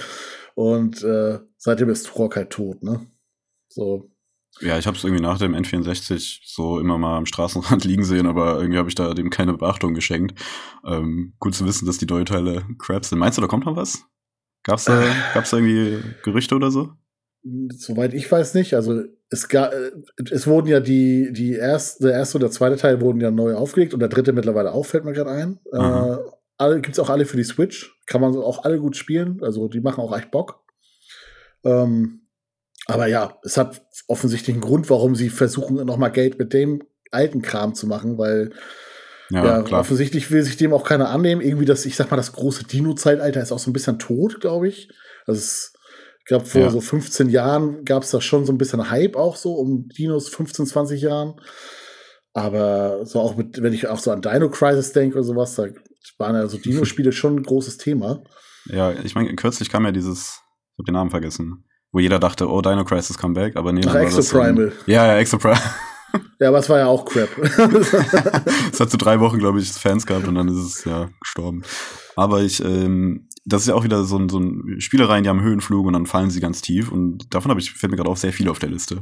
[0.57, 3.07] Und äh, seitdem ist Turok halt tot, ne?
[3.68, 4.11] So.
[4.61, 8.27] Ja, ich habe es irgendwie nach dem N64 so immer mal am Straßenrand liegen sehen,
[8.27, 10.40] aber irgendwie habe ich da dem keine Beachtung geschenkt.
[10.85, 13.18] Ähm, gut zu wissen, dass die Teile Crap sind.
[13.18, 14.05] Meinst du, da kommt noch was?
[14.64, 16.90] Gab's da, gab's da irgendwie Gerüchte oder so?
[17.71, 18.75] Soweit ich weiß nicht.
[18.75, 19.73] Also es, gab,
[20.31, 23.55] es wurden ja die, die erste, der erste und der zweite Teil wurden ja neu
[23.55, 25.61] aufgelegt und der dritte mittlerweile auch, fällt mir gerade ein.
[25.73, 26.16] Äh,
[26.59, 27.97] alle, gibt's auch alle für die Switch.
[28.07, 29.40] Kann man auch alle gut spielen.
[29.42, 30.61] Also die machen auch echt Bock.
[31.64, 32.28] Ähm,
[32.88, 37.42] aber ja, es hat offensichtlich einen Grund, warum sie versuchen, nochmal Geld mit dem alten
[37.42, 38.51] Kram zu machen, weil
[39.31, 41.40] ja, ja offensichtlich will sich dem auch keiner annehmen.
[41.40, 44.68] Irgendwie das, ich sag mal, das große Dino-Zeitalter ist auch so ein bisschen tot, glaube
[44.68, 44.90] ich.
[45.27, 45.72] Also es
[46.29, 46.70] glaube, vor ja.
[46.70, 50.29] so 15 Jahren gab es da schon so ein bisschen Hype auch so um Dinos,
[50.29, 51.40] 15, 20 Jahren.
[52.35, 55.66] Aber so auch mit, wenn ich auch so an Dino Crisis denke oder sowas, da
[56.18, 58.22] waren ja so Dino-Spiele schon ein großes Thema.
[58.66, 60.40] Ja, ich meine, kürzlich kam ja dieses,
[60.72, 63.94] ich habe den Namen vergessen, wo jeder dachte, oh, Dino Crisis Comeback, aber nee, Ach,
[63.94, 64.70] Exoprimal.
[64.70, 65.59] So ja, ja, Exoprimal.
[66.40, 67.29] Ja, aber es war ja auch Crap.
[68.72, 71.62] es hat so drei Wochen, glaube ich, Fans gehabt und dann ist es ja gestorben.
[72.16, 75.42] Aber ich, ähm, das ist ja auch wieder so ein, so ein Spielereien, die haben
[75.42, 76.90] Höhenflug und dann fallen sie ganz tief.
[76.90, 79.01] Und davon habe ich, fällt mir gerade auch sehr viel auf der Liste.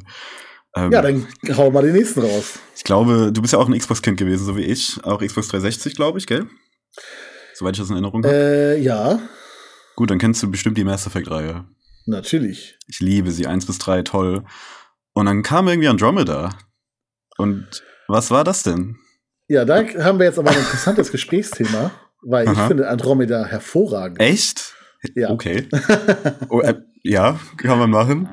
[0.75, 2.59] Ähm, ja, dann hau mal den nächsten raus.
[2.77, 4.99] Ich glaube, du bist ja auch ein Xbox-Kind gewesen, so wie ich.
[5.05, 6.47] Auch Xbox 360, glaube ich, gell?
[7.55, 8.35] Soweit ich das in Erinnerung habe.
[8.35, 9.19] Äh, ja.
[9.95, 11.65] Gut, dann kennst du bestimmt die Mass Effect-Reihe.
[12.07, 12.79] Natürlich.
[12.87, 14.45] Ich liebe sie, eins bis drei, toll.
[15.13, 16.51] Und dann kam irgendwie Andromeda.
[17.37, 18.97] Und was war das denn?
[19.49, 21.91] Ja, da haben wir jetzt aber ein interessantes Gesprächsthema.
[22.23, 22.63] Weil Aha.
[22.63, 24.21] ich finde Andromeda hervorragend.
[24.21, 24.75] Echt?
[25.15, 25.31] Ja.
[25.31, 25.69] Okay.
[26.49, 28.29] oh, äh, ja, kann man machen.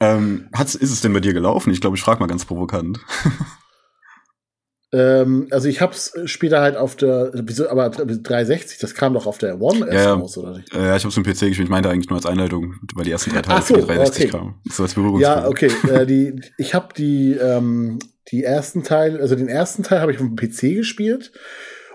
[0.00, 1.72] Ähm, ist es denn bei dir gelaufen?
[1.72, 2.98] Ich glaube, ich frage mal ganz provokant.
[4.92, 7.32] ähm, also ich hab's später halt auf der,
[7.70, 10.72] aber 360, das kam doch auf der One erst ja, raus, oder nicht?
[10.74, 11.60] Ja, ich hab's im PC gespielt.
[11.60, 14.38] Ich meinte eigentlich nur als Einleitung, weil die ersten drei Teile so, für 360 okay.
[14.38, 14.54] kamen.
[14.70, 15.70] So als Ja, okay.
[15.90, 18.00] äh, die, ich habe die, ähm,
[18.30, 21.32] die ersten Teile, also den ersten Teil habe ich auf dem PC gespielt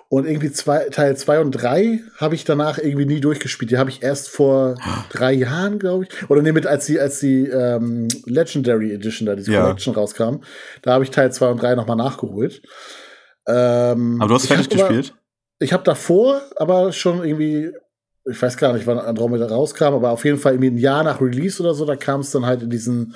[0.10, 3.72] und irgendwie zwei, Teil 2 und 3 habe ich danach irgendwie nie durchgespielt.
[3.72, 4.76] Die habe ich erst vor
[5.10, 6.30] drei Jahren, glaube ich.
[6.30, 9.62] Oder nee, mit, als die, als die ähm, Legendary Edition, da diese ja.
[9.62, 10.38] Collection rauskam,
[10.82, 12.62] da habe ich Teil 2 und 3 nochmal nachgeholt.
[13.48, 15.12] Ähm, aber du hast fertig gespielt?
[15.12, 15.20] Aber,
[15.60, 17.72] ich habe davor aber schon irgendwie,
[18.30, 21.20] ich weiß gar nicht, wann Andromeda rauskam, aber auf jeden Fall irgendwie ein Jahr nach
[21.20, 23.14] Release oder so, da kam es dann halt in diesen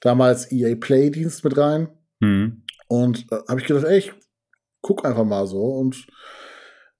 [0.00, 1.88] damals EA Play-Dienst mit rein.
[2.20, 2.64] Mhm.
[2.88, 4.12] Und äh, habe ich gedacht, ey, ich
[4.84, 5.62] guck einfach mal so.
[5.62, 6.06] Und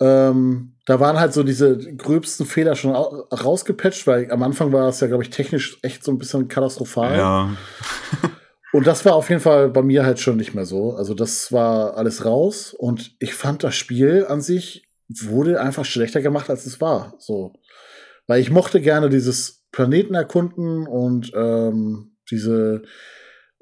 [0.01, 5.01] ähm, da waren halt so diese gröbsten Fehler schon rausgepatcht, weil am Anfang war es
[5.01, 7.17] ja, glaube ich, technisch echt so ein bisschen katastrophal.
[7.17, 7.57] Ja.
[8.73, 10.95] und das war auf jeden Fall bei mir halt schon nicht mehr so.
[10.95, 16.23] Also das war alles raus und ich fand das Spiel an sich wurde einfach schlechter
[16.23, 17.15] gemacht, als es war.
[17.19, 17.53] So.
[18.27, 22.83] Weil ich mochte gerne dieses Planeten erkunden und ähm, diese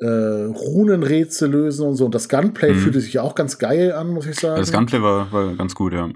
[0.02, 2.04] äh, Runenrätsel lösen und so.
[2.06, 2.78] Und das Gunplay mhm.
[2.78, 4.60] fühlte sich auch ganz geil an, muss ich sagen.
[4.60, 6.10] Das Gunplay war, war ganz gut, ja.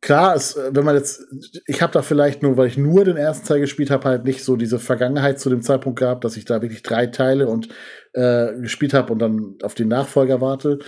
[0.00, 1.22] Klar, es, äh, wenn man jetzt,
[1.66, 4.44] ich habe da vielleicht nur, weil ich nur den ersten Teil gespielt habe, halt nicht
[4.44, 7.68] so diese Vergangenheit zu dem Zeitpunkt gehabt, dass ich da wirklich drei Teile und
[8.12, 10.80] äh, gespielt habe und dann auf den Nachfolger warte,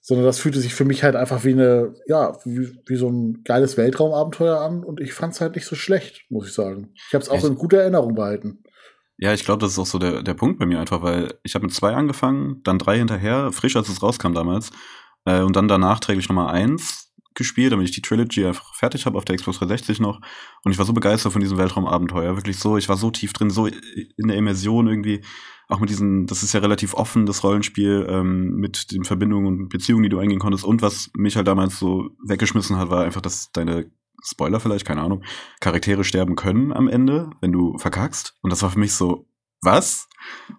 [0.00, 3.42] sondern das fühlte sich für mich halt einfach wie eine, ja, wie, wie so ein
[3.44, 6.92] geiles Weltraumabenteuer an und ich fand es halt nicht so schlecht, muss ich sagen.
[7.08, 7.46] Ich habe es auch Echt?
[7.46, 8.62] in guter Erinnerung behalten.
[9.18, 11.54] Ja, ich glaube, das ist auch so der, der Punkt bei mir einfach, weil ich
[11.54, 14.70] habe mit zwei angefangen, dann drei hinterher, frisch als es rauskam damals,
[15.24, 19.16] äh, und dann danach nachträglich nochmal eins gespielt, damit ich die Trilogy einfach fertig habe
[19.16, 20.20] auf der Xbox 360 noch.
[20.64, 23.50] Und ich war so begeistert von diesem Weltraumabenteuer, wirklich so, ich war so tief drin,
[23.50, 25.22] so in der Immersion irgendwie,
[25.68, 29.68] auch mit diesen, das ist ja relativ offen, das Rollenspiel, ähm, mit den Verbindungen und
[29.68, 30.64] Beziehungen, die du eingehen konntest.
[30.64, 33.90] Und was mich halt damals so weggeschmissen hat, war einfach, dass deine
[34.22, 35.22] Spoiler vielleicht, keine Ahnung,
[35.60, 38.34] Charaktere sterben können am Ende, wenn du verkackst.
[38.42, 39.28] Und das war für mich so,
[39.62, 40.08] was?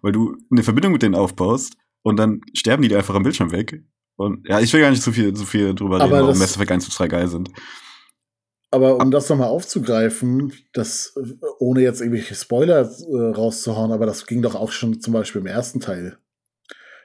[0.02, 3.52] Weil du eine Verbindung mit denen aufbaust und dann sterben die dir einfach am Bildschirm
[3.52, 3.84] weg.
[4.16, 6.56] Und ja, ich will gar nicht zu viel, zu viel drüber Aber reden, warum Mass
[6.56, 7.52] Effect 1 zu 3 geil sind.
[8.70, 11.16] Aber um das nochmal aufzugreifen, das,
[11.60, 15.48] ohne jetzt irgendwelche Spoiler äh, rauszuhauen, aber das ging doch auch schon zum Beispiel im
[15.48, 16.18] ersten Teil.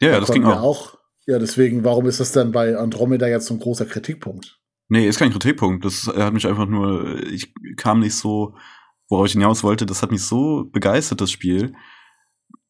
[0.01, 0.63] Ja, ja das ging auch.
[0.63, 0.99] auch.
[1.27, 4.61] Ja, deswegen, warum ist das dann bei Andromeda jetzt so ein großer Kritikpunkt?
[4.93, 5.87] Nee, ist kein Kritikpunkt.
[5.87, 8.55] Das hat mich einfach nur, ich kam nicht so,
[9.09, 11.73] worauf ich hinaus wollte, das hat mich so begeistert, das Spiel.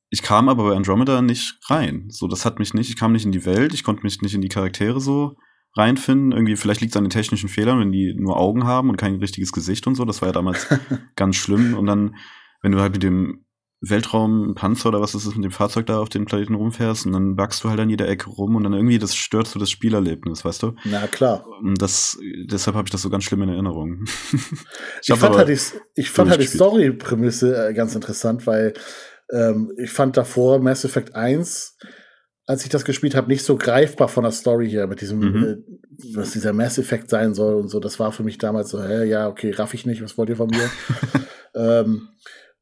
[0.08, 2.06] Ich kam aber bei Andromeda nicht rein.
[2.10, 4.34] So, das hat mich nicht, ich kam nicht in die Welt, ich konnte mich nicht
[4.34, 5.36] in die Charaktere so
[5.76, 6.30] reinfinden.
[6.30, 9.16] Irgendwie, vielleicht liegt es an den technischen Fehlern, wenn die nur Augen haben und kein
[9.16, 10.04] richtiges Gesicht und so.
[10.04, 10.68] Das war ja damals
[11.16, 11.74] ganz schlimm.
[11.76, 12.14] Und dann,
[12.60, 13.46] wenn du halt mit dem
[13.82, 17.36] Weltraumpanzer oder was ist es mit dem Fahrzeug da auf dem Planeten rumfährst und dann
[17.36, 20.44] wachst du halt an jeder Ecke rum und dann irgendwie das stört so das Spielerlebnis,
[20.44, 20.74] weißt du?
[20.84, 21.44] Na klar.
[21.60, 22.18] Und das,
[22.48, 24.04] deshalb habe ich das so ganz schlimm in Erinnerung.
[24.32, 25.58] ich, ich fand halt die,
[25.96, 28.74] ich fand halt die Story-Prämisse äh, ganz interessant, weil
[29.32, 31.76] ähm, ich fand davor Mass Effect 1
[32.46, 35.44] als ich das gespielt habe, nicht so greifbar von der Story her, mit diesem, mhm.
[35.44, 35.56] äh,
[36.14, 37.78] was dieser Mass Effect sein soll und so.
[37.78, 40.36] Das war für mich damals so, hä, ja, okay, raff ich nicht, was wollt ihr
[40.36, 40.70] von mir?
[41.54, 42.08] ähm,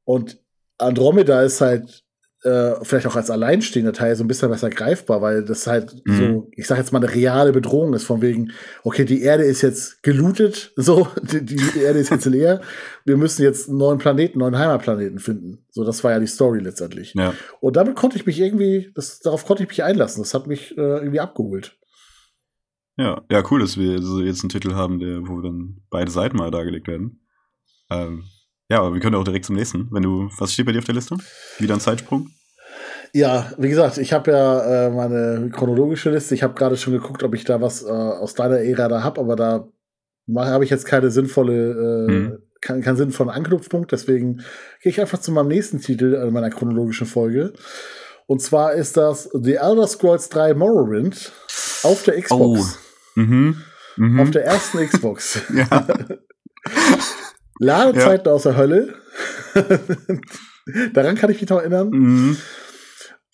[0.04, 0.38] und
[0.80, 2.04] Andromeda ist halt
[2.42, 6.16] äh, vielleicht auch als alleinstehender Teil so ein bisschen besser greifbar, weil das halt mhm.
[6.16, 9.60] so, ich sag jetzt mal, eine reale Bedrohung ist, von wegen, okay, die Erde ist
[9.60, 12.62] jetzt gelootet, so, die, die Erde ist jetzt leer,
[13.04, 15.66] wir müssen jetzt einen neuen Planeten, einen neuen Heimatplaneten finden.
[15.70, 17.12] So, das war ja die Story letztendlich.
[17.14, 17.34] Ja.
[17.60, 20.22] Und damit konnte ich mich irgendwie, das, darauf konnte ich mich einlassen.
[20.22, 21.76] Das hat mich äh, irgendwie abgeholt.
[22.96, 26.50] Ja, ja, cool, dass wir jetzt einen Titel haben, der, wo dann beide Seiten mal
[26.50, 27.26] dargelegt werden.
[27.90, 28.24] Ähm,
[28.70, 29.88] ja, aber wir können auch direkt zum nächsten.
[29.90, 31.16] Wenn du, was steht bei dir auf der Liste?
[31.58, 32.30] Wieder ein Zeitsprung?
[33.12, 36.34] Ja, wie gesagt, ich habe ja äh, meine chronologische Liste.
[36.34, 39.20] Ich habe gerade schon geguckt, ob ich da was äh, aus deiner Ära da habe,
[39.20, 39.68] aber da
[40.36, 42.38] habe ich jetzt keine sinnvolle, äh, hm.
[42.60, 43.90] keinen kein sinnvollen Anknüpfpunkt.
[43.90, 44.36] Deswegen
[44.80, 47.52] gehe ich einfach zu meinem nächsten Titel in meiner chronologischen Folge.
[48.28, 51.32] Und zwar ist das The Elder Scrolls 3 Morrowind
[51.82, 52.78] auf der Xbox.
[53.16, 53.20] Oh.
[53.20, 53.62] Mhm.
[53.96, 54.20] Mhm.
[54.20, 55.42] Auf der ersten Xbox.
[55.52, 55.88] ja.
[57.60, 58.32] Ladezeiten ja.
[58.32, 58.94] aus der Hölle.
[60.94, 61.90] Daran kann ich mich noch erinnern.
[61.90, 62.36] Mhm.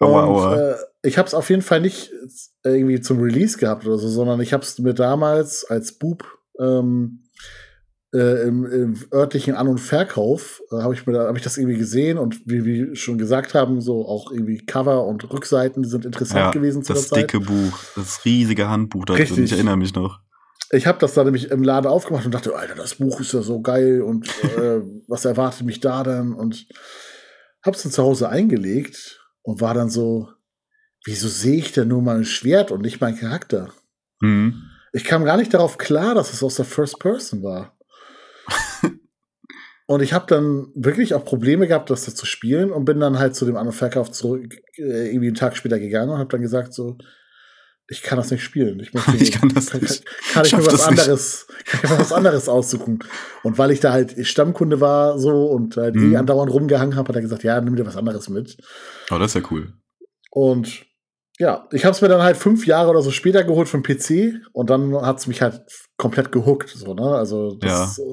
[0.00, 0.56] Aua, aua.
[0.56, 2.12] Äh, ich habe es auf jeden Fall nicht
[2.64, 6.24] irgendwie zum Release gehabt oder so, sondern ich habe es mir damals als Bub
[6.58, 7.22] ähm,
[8.12, 11.56] äh, im, im, örtlichen An- und Verkauf äh, habe ich mir da, hab ich das
[11.56, 15.88] irgendwie gesehen und wie wir schon gesagt haben, so auch irgendwie Cover und Rückseiten die
[15.88, 17.34] sind interessant ja, gewesen zu das der Zeit.
[17.34, 20.20] Das dicke Buch, das riesige Handbuch da drin, ich erinnere mich noch
[20.70, 23.42] ich habe das da nämlich im Laden aufgemacht und dachte, Alter, das Buch ist ja
[23.42, 26.32] so geil und äh, was erwartet mich da denn?
[26.32, 26.66] Und
[27.62, 30.28] hab's dann zu Hause eingelegt und war dann so,
[31.04, 33.72] wieso sehe ich denn nur mein Schwert und nicht meinen Charakter?
[34.20, 34.62] Mhm.
[34.92, 37.76] Ich kam gar nicht darauf klar, dass es aus der First Person war.
[39.86, 43.18] und ich habe dann wirklich auch Probleme gehabt, das da zu spielen und bin dann
[43.18, 46.42] halt zu dem anderen Verkauf zurück, äh, irgendwie einen Tag später gegangen und habe dann
[46.42, 46.96] gesagt so,
[47.88, 48.80] ich kann das nicht spielen.
[48.80, 50.04] Ich, möchte, ich kann das nicht.
[50.04, 52.98] Kann, kann ich, mir was anderes, kann ich mir was anderes aussuchen.
[53.42, 56.12] Und weil ich da halt Stammkunde war so und halt mhm.
[56.12, 58.56] eh andauernd rumgehangen habe, hat er gesagt, ja, nimm dir was anderes mit.
[59.10, 59.72] Oh, das ist ja cool.
[60.30, 60.86] Und
[61.38, 64.40] ja, ich habe es mir dann halt fünf Jahre oder so später geholt vom PC
[64.52, 65.62] und dann hat es mich halt
[65.98, 66.70] komplett gehuckt.
[66.70, 67.14] So, ne?
[67.14, 68.04] Also das ja.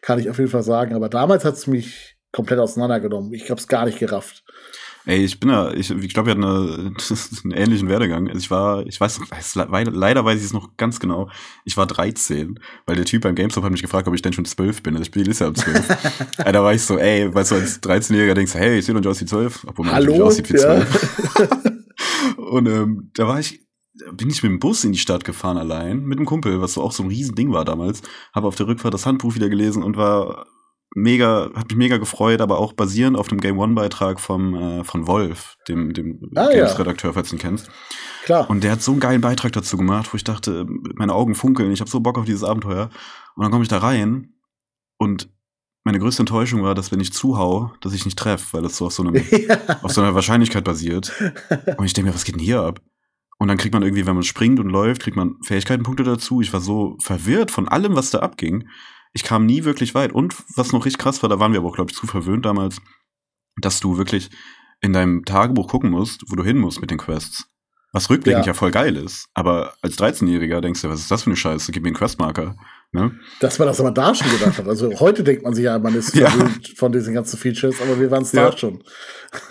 [0.00, 0.94] kann ich auf jeden Fall sagen.
[0.94, 3.32] Aber damals hat es mich komplett auseinandergenommen.
[3.34, 4.44] Ich habe es gar nicht gerafft.
[5.10, 6.94] Ey, ich bin da, ich, ich glaube, wir hatten eine,
[7.44, 8.28] einen ähnlichen Werdegang.
[8.28, 9.18] Also ich war, ich weiß,
[9.56, 11.28] leider weiß ich es noch ganz genau.
[11.64, 14.44] Ich war 13, weil der Typ beim GameStop hat mich gefragt, ob ich denn schon
[14.44, 14.94] 12 bin.
[14.94, 16.38] Das Spiel ist ja um 12.
[16.38, 18.94] ey, da war ich so, ey, weißt du, als 13-Jähriger denkst du, hey, ich sehe
[18.94, 20.26] doch aus wie 12, obwohl man Hallo?
[20.26, 21.38] aussieht wie 12.
[21.38, 21.46] Ja.
[22.36, 23.66] Und ähm, da war ich,
[24.12, 26.82] bin ich mit dem Bus in die Stadt gefahren allein, mit einem Kumpel, was so
[26.82, 28.02] auch so ein Riesending war damals.
[28.32, 30.46] Habe auf der Rückfahrt das Handbuch wieder gelesen und war
[30.94, 35.06] mega, hat mich mega gefreut, aber auch basierend auf dem Game One-Beitrag vom äh, von
[35.06, 37.70] Wolf, dem, dem ah, Games-Redakteur, falls du ihn kennst.
[38.24, 38.50] Klar.
[38.50, 41.72] Und der hat so einen geilen Beitrag dazu gemacht, wo ich dachte, meine Augen funkeln,
[41.72, 42.90] ich habe so Bock auf dieses Abenteuer.
[43.36, 44.34] Und dann komme ich da rein
[44.98, 45.28] und
[45.84, 48.86] meine größte Enttäuschung war, dass wenn ich zuhau, dass ich nicht treffe, weil das so
[48.86, 49.58] auf so, einem, ja.
[49.82, 51.12] auf so einer Wahrscheinlichkeit basiert.
[51.78, 52.80] Und ich denke mir, was geht denn hier ab?
[53.38, 56.42] Und dann kriegt man irgendwie, wenn man springt und läuft, kriegt man Fähigkeitenpunkte dazu.
[56.42, 58.68] Ich war so verwirrt von allem, was da abging
[59.12, 60.12] ich kam nie wirklich weit.
[60.12, 62.46] Und was noch richtig krass war, da waren wir aber auch, glaube ich, zu verwöhnt
[62.46, 62.80] damals,
[63.60, 64.30] dass du wirklich
[64.80, 67.46] in deinem Tagebuch gucken musst, wo du hin musst mit den Quests.
[67.92, 68.52] Was rückblickend ja.
[68.52, 69.28] ja voll geil ist.
[69.34, 71.72] Aber als 13-Jähriger denkst du, was ist das für eine Scheiße?
[71.72, 72.56] Gib mir einen Questmarker.
[72.92, 73.12] Ne?
[73.40, 74.68] Dass man das aber da schon gedacht hat.
[74.68, 76.30] Also heute denkt man sich ja, man ist ja.
[76.76, 78.50] von diesen ganzen Features, aber wir waren es ja.
[78.50, 78.82] da schon.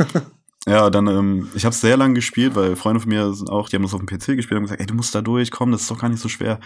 [0.67, 3.69] ja, dann, ähm, ich habe es sehr lange gespielt, weil Freunde von mir sind auch,
[3.69, 5.72] die haben das auf dem PC gespielt und gesagt, ey, du musst da durch, komm,
[5.72, 6.60] das ist doch gar nicht so schwer.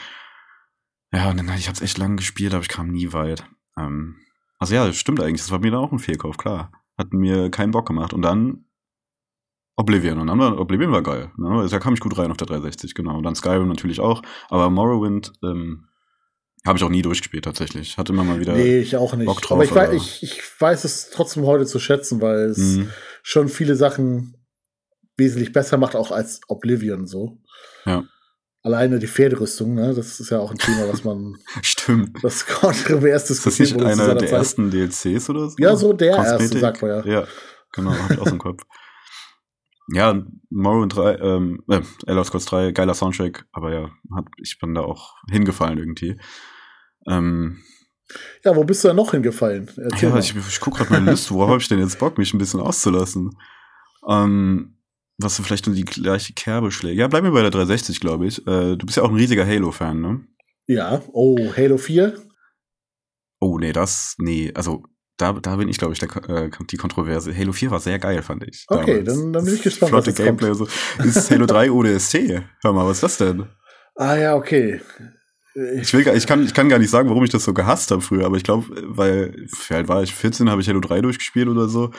[1.14, 3.46] Ja, und dann, ich habe es echt lange gespielt, aber ich kam nie weit.
[3.78, 4.16] Ähm,
[4.60, 5.42] also ja, das stimmt eigentlich.
[5.42, 6.72] Das war mir da auch ein Fehlkauf, klar.
[6.98, 8.14] Hat mir keinen Bock gemacht.
[8.14, 8.66] Und dann
[9.76, 10.20] Oblivion.
[10.20, 11.32] Und dann war, Oblivion war geil.
[11.38, 11.68] Ne?
[11.70, 13.18] Da kam ich gut rein auf der 360, genau.
[13.18, 14.22] Und dann Skyrim natürlich auch.
[14.50, 15.88] Aber Morrowind, ähm,
[16.66, 17.98] Habe ich auch nie durchgespielt, tatsächlich.
[17.98, 18.54] Hatte immer mal wieder.
[18.54, 19.26] Nee, ich auch nicht.
[19.26, 22.46] Bock drauf, aber ich, weiß, aber- ich, ich weiß es trotzdem heute zu schätzen, weil
[22.52, 22.90] es Mhm.
[23.22, 24.38] schon viele Sachen
[25.18, 27.38] wesentlich besser macht, auch als Oblivion so.
[27.86, 28.04] Ja.
[28.64, 29.94] Alleine die Pferderüstung, ne?
[29.94, 32.24] Das ist ja auch ein Thema, was man Stimmt.
[32.24, 34.38] das kontrovers Ist das nicht wurde zu einer seiner der Zeit.
[34.40, 35.56] ersten DLCs oder so?
[35.60, 36.60] Ja, so der erste, Cosmetic?
[36.62, 37.06] sagt man ja.
[37.06, 37.28] Ja,
[37.74, 38.64] genau, hab ich aus dem Kopf.
[39.92, 44.74] Ja, Morrowind 3, ähm, äh, Elder Scrolls 3, geiler Soundtrack, aber ja, hat, ich bin
[44.74, 46.18] da auch hingefallen irgendwie.
[47.06, 47.62] Ähm,
[48.46, 49.68] Ja, wo bist du denn noch hingefallen?
[49.76, 50.20] Erzähl ja, mal.
[50.20, 52.62] ich, ich gucke gerade meine Liste, worauf habe ich denn jetzt Bock, mich ein bisschen
[52.62, 53.32] auszulassen?
[54.08, 54.78] Ähm,
[55.18, 56.98] was du vielleicht in die gleiche Kerbe schlägt.
[56.98, 58.40] Ja, bleib mir bei der 360, glaube ich.
[58.48, 60.22] Äh, du bist ja auch ein riesiger Halo-Fan, ne?
[60.68, 62.16] ja, oh, Halo 4.
[63.40, 64.84] Oh, nee, das, nee, also
[65.18, 67.36] da, da bin ich, glaube ich, der, äh, die Kontroverse.
[67.36, 68.66] Halo 4 war sehr geil, fand ich.
[68.68, 70.68] Okay, dann- dann bin ich gespannt, Flotte was Gameplay und so.
[71.04, 72.16] Ist Halo 3 ODST?
[72.64, 73.46] Hör mal, was ist das denn?
[73.96, 74.82] Ah ja, okay.
[75.82, 77.92] Ich, will, gar- ich, kann, ich kann gar nicht sagen, warum ich das so gehasst
[77.92, 79.36] habe früher, aber ich glaube, weil,
[79.68, 80.16] wie alt war ich?
[80.16, 81.92] 14 habe ich Halo 3 durchgespielt oder so.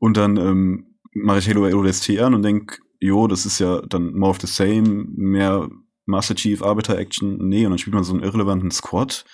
[0.00, 4.14] Und dann ähm, mache ich Halo ODST an und denk, jo, das ist ja dann
[4.14, 5.68] more of the same, mehr
[6.06, 7.48] Master Chief, Arbiter Action.
[7.48, 9.24] Nee, und dann spielt man so einen irrelevanten Squad,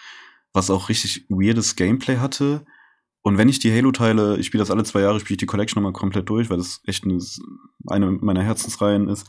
[0.53, 2.65] was auch richtig weirdes Gameplay hatte.
[3.23, 5.81] Und wenn ich die Halo-Teile, ich spiele das alle zwei Jahre, spiele ich die Collection
[5.81, 7.19] nochmal komplett durch, weil das echt eine,
[7.87, 9.27] eine meiner Herzensreihen ist.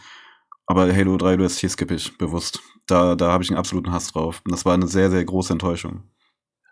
[0.65, 2.61] Aber Halo 3 ODST skippe ich bewusst.
[2.87, 4.41] Da, da habe ich einen absoluten Hass drauf.
[4.45, 6.03] Und das war eine sehr, sehr große Enttäuschung.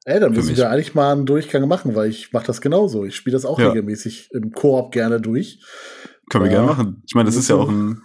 [0.06, 0.58] Ey, dann müssen mich.
[0.58, 3.06] wir eigentlich mal einen Durchgang machen, weil ich mache das genauso.
[3.06, 3.68] Ich spiele das auch Ja.
[3.68, 5.60] regelmäßig im Koop gerne durch.
[6.30, 6.58] Können wir Ja.
[6.60, 7.04] gerne machen.
[7.08, 8.02] Ich meine, das ist ja auch ein.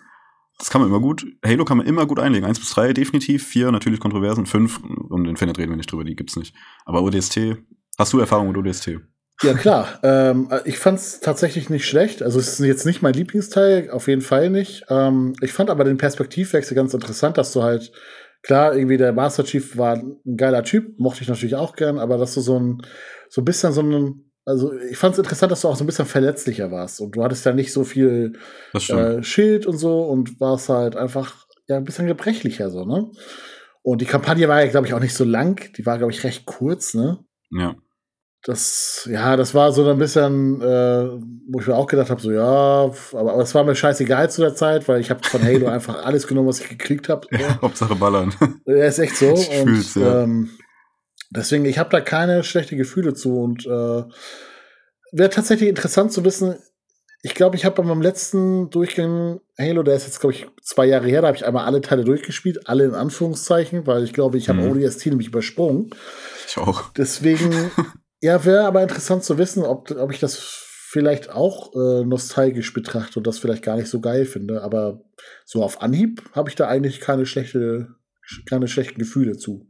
[0.58, 1.26] Das kann man immer gut.
[1.44, 2.46] Halo kann man immer gut einlegen.
[2.46, 6.16] Eins bis drei definitiv, vier natürlich Kontroversen, fünf und Infinite reden wir nicht drüber, die
[6.16, 6.54] gibt's nicht.
[6.86, 7.56] Aber ODST,
[7.98, 8.98] hast du Erfahrung mit ODST?
[9.42, 10.00] Ja, klar.
[10.02, 12.22] ähm, ich fand es tatsächlich nicht schlecht.
[12.22, 14.86] Also es ist jetzt nicht mein Lieblingsteil, auf jeden Fall nicht.
[14.88, 17.92] Ähm, ich fand aber den Perspektivwechsel ganz interessant, dass du halt,
[18.42, 22.18] klar, irgendwie der Master Chief war ein geiler Typ, mochte ich natürlich auch gern, aber
[22.18, 22.82] dass du so ein,
[23.28, 25.88] so ein bisschen so ein, also ich fand es interessant, dass du auch so ein
[25.88, 28.34] bisschen verletzlicher warst und du hattest ja nicht so viel
[28.74, 33.10] äh, Schild und so und warst halt einfach ja ein bisschen gebrechlicher so, ne?
[33.82, 35.72] Und die Kampagne war ja, glaube ich, auch nicht so lang.
[35.76, 37.24] Die war, glaube ich, recht kurz, ne?
[37.52, 37.76] ja.
[38.42, 41.08] Das, ja, das war so ein bisschen, äh,
[41.48, 42.94] wo ich mir auch gedacht habe, so ja, aber,
[43.32, 46.26] aber es war mir scheißegal zu der Zeit, weil ich habe von Halo einfach alles
[46.28, 47.26] genommen, was ich gekriegt habe.
[47.32, 47.58] ja.
[47.62, 48.32] Hauptsache ballern.
[48.66, 49.34] Ja, ist echt so.
[49.34, 50.22] Ich und fühl's, ja.
[50.22, 50.50] ähm,
[51.30, 53.36] deswegen, ich habe da keine schlechten Gefühle zu.
[53.40, 54.04] Und äh,
[55.12, 56.54] wäre tatsächlich interessant zu wissen,
[57.22, 60.86] ich glaube, ich habe bei meinem letzten Durchgang Halo, der ist jetzt, glaube ich, zwei
[60.86, 64.38] Jahre her, da habe ich einmal alle Teile durchgespielt, alle in Anführungszeichen, weil ich glaube,
[64.38, 64.70] ich habe Mhm.
[64.70, 65.90] ODST nämlich übersprungen.
[66.46, 66.92] Ich auch.
[66.92, 67.72] Deswegen,
[68.20, 70.38] ja, wäre aber interessant zu wissen, ob, ob ich das
[70.88, 74.62] vielleicht auch äh, nostalgisch betrachte und das vielleicht gar nicht so geil finde.
[74.62, 75.02] Aber
[75.44, 77.94] so auf Anhieb habe ich da eigentlich keine schlechte,
[78.48, 79.68] keine schlechten Gefühle zu.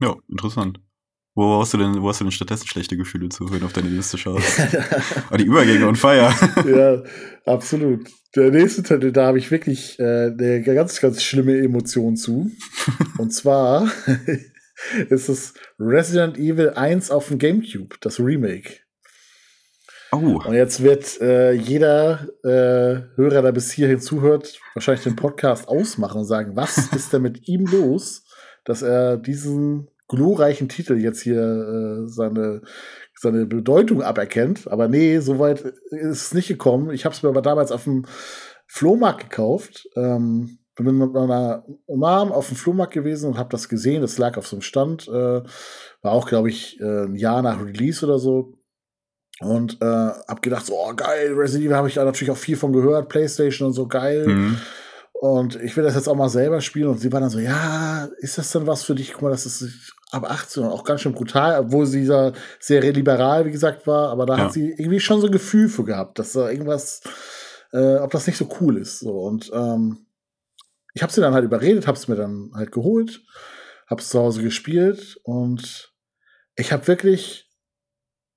[0.00, 0.80] Ja, interessant.
[1.34, 3.72] Wo hast du denn, wo hast du denn stattdessen schlechte Gefühle zu, wenn du auf
[3.72, 4.60] deine Liste schaust?
[5.30, 6.34] oh, die Übergänge on fire.
[6.66, 7.02] ja,
[7.46, 8.08] absolut.
[8.34, 12.50] Der nächste Titel, da habe ich wirklich äh, eine ganz, ganz schlimme Emotion zu.
[13.18, 13.90] Und zwar
[15.08, 18.80] ist es Resident Evil 1 auf dem GameCube, das Remake.
[20.10, 25.68] Oh, Und jetzt wird äh, jeder äh, Hörer, der bis hierhin zuhört, wahrscheinlich den Podcast
[25.68, 28.24] ausmachen und sagen, was ist denn mit ihm los,
[28.64, 32.62] dass er diesen glorreichen Titel jetzt hier äh, seine,
[33.14, 34.66] seine Bedeutung aberkennt.
[34.68, 35.60] Aber nee, soweit
[35.90, 36.90] ist es nicht gekommen.
[36.90, 38.06] Ich habe es mir aber damals auf dem
[38.66, 39.88] Flohmarkt gekauft.
[39.94, 44.02] Ähm, bin mit meiner Mom auf dem Flohmarkt gewesen und habe das gesehen.
[44.02, 45.08] Das lag auf so einem Stand.
[45.08, 45.42] Äh,
[46.02, 48.54] war auch, glaube ich, äh, ein Jahr nach Release oder so.
[49.40, 52.56] Und äh, hab gedacht, so, oh geil, Resident Evil habe ich da natürlich auch viel
[52.56, 54.26] von gehört, PlayStation und so geil.
[54.26, 54.58] mhm.
[55.20, 56.88] Und ich will das jetzt auch mal selber spielen.
[56.90, 59.12] Und sie war dann so, ja, ist das denn was für dich?
[59.12, 62.80] Guck mal, das ist ab 18 und auch ganz schön brutal, obwohl sie da sehr
[62.92, 64.10] liberal, wie gesagt, war.
[64.10, 64.44] Aber da Ja.
[64.44, 67.00] hat sie irgendwie schon so ein Gefühl für gehabt, dass da irgendwas,
[67.72, 69.00] äh, ob das nicht so cool ist.
[69.00, 69.10] So.
[69.18, 70.06] Und ähm,
[70.94, 73.20] ich habe sie dann halt überredet, habe es mir dann halt geholt,
[73.88, 75.92] habe es zu Hause gespielt und
[76.56, 77.48] ich habe wirklich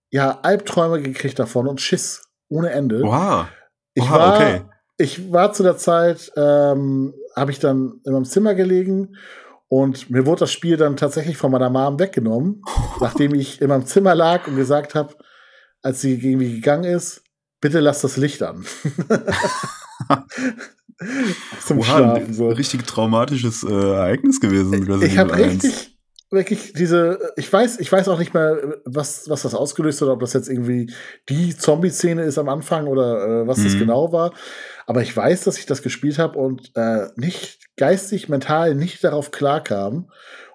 [0.10, 3.02] ja Albträume gekriegt davon und Schiss ohne Ende.
[3.02, 3.48] Wow.
[3.94, 4.62] Ich Oha, war, okay.
[4.98, 9.18] ich war zu der Zeit, ähm, habe ich dann in meinem Zimmer gelegen
[9.68, 12.62] und mir wurde das Spiel dann tatsächlich von meiner Mom weggenommen,
[13.00, 15.16] nachdem ich in meinem Zimmer lag und gesagt habe,
[15.82, 17.24] als sie irgendwie gegangen ist,
[17.60, 18.66] bitte lass das Licht an.
[21.66, 22.26] Zum Oha, Schlafen.
[22.28, 22.50] ein So.
[22.50, 24.74] richtig traumatisches äh, Ereignis gewesen.
[24.74, 25.64] Resident Ich habe Evil 1.
[25.64, 25.98] richtig,
[26.30, 30.20] wirklich diese, ich weiß, ich weiß auch nicht mehr, was, was das ausgelöst hat, ob
[30.20, 30.92] das jetzt irgendwie
[31.30, 33.80] die Zombie-Szene ist am Anfang oder äh, was das Mhm.
[33.80, 34.34] genau war.
[34.88, 39.32] Aber ich weiß, dass ich das gespielt habe und äh, nicht geistig, mental nicht darauf
[39.32, 40.10] klarkam.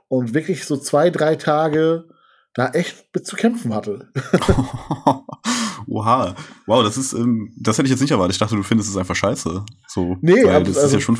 [0.09, 2.05] und wirklich so zwei, drei Tage
[2.55, 4.09] da echt mit zu kämpfen hatte.
[5.89, 6.35] Oha.
[6.67, 8.35] Wow, das ist, ähm, das hätte ich jetzt nicht erwartet.
[8.35, 9.65] Ich dachte, du findest es einfach scheiße.
[9.89, 11.19] So, nee, weil das also, ist ja schon,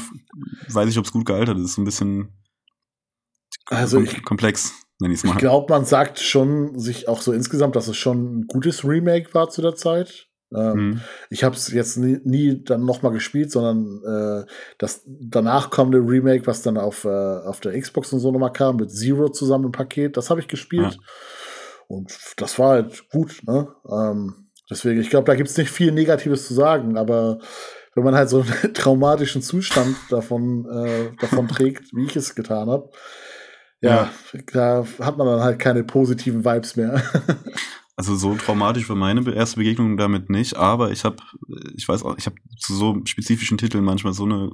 [0.69, 1.75] weiß ich, ob es gut gealtert ist.
[1.75, 2.33] So ein bisschen
[3.67, 5.33] also ich, komplex, nenn ich es mal.
[5.33, 9.35] ich glaube, man sagt schon sich auch so insgesamt, dass es schon ein gutes Remake
[9.35, 10.29] war zu der Zeit.
[10.55, 11.01] Ähm, Mhm.
[11.29, 14.47] Ich habe es jetzt nie, nie dann noch mal gespielt, sondern äh,
[14.79, 18.51] das danach kommende Remake, was dann auf, äh, auf der Xbox und so noch mal
[18.51, 20.95] kam, mit Zero zusammen im Paket, das habe ich gespielt.
[20.95, 21.01] Ja.
[21.89, 23.43] Und das war halt gut.
[23.45, 23.69] Ne?
[23.89, 27.39] Ähm, deswegen, ich glaube, da gibt es nicht viel Negatives zu sagen, aber
[27.95, 32.69] wenn man halt so einen traumatischen Zustand davon, äh, davon trägt, wie ich es getan
[32.69, 32.91] habe,
[33.81, 34.11] ja,
[34.53, 37.03] da hat man dann halt keine positiven Vibes mehr.
[37.99, 41.17] Also so traumatisch war meine erste Begegnung damit nicht, aber ich habe,
[41.75, 44.51] ich weiß auch, ich habe zu so spezifischen Titeln manchmal so eine,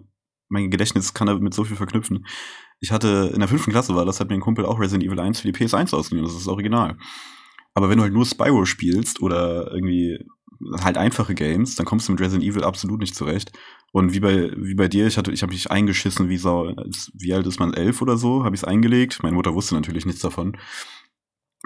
[0.48, 2.24] mein Gedächtnis kann damit so viel verknüpfen.
[2.78, 5.18] Ich hatte in der fünften Klasse war das, hat mir ein Kumpel auch Resident Evil
[5.18, 6.96] 1 für die PS1 ausgeliehen, das ist das Original.
[7.74, 10.18] Aber wenn du halt nur Spyro spielst oder irgendwie
[10.80, 13.52] halt einfache Games, dann kommst du mit Resident Evil absolut nicht zurecht.
[13.92, 16.72] Und wie bei, wie bei dir, ich hatte, ich habe mich eingeschissen, wie Sau,
[17.14, 19.22] wie alt ist man, elf oder so, habe ich es eingelegt.
[19.22, 20.56] Meine Mutter wusste natürlich nichts davon.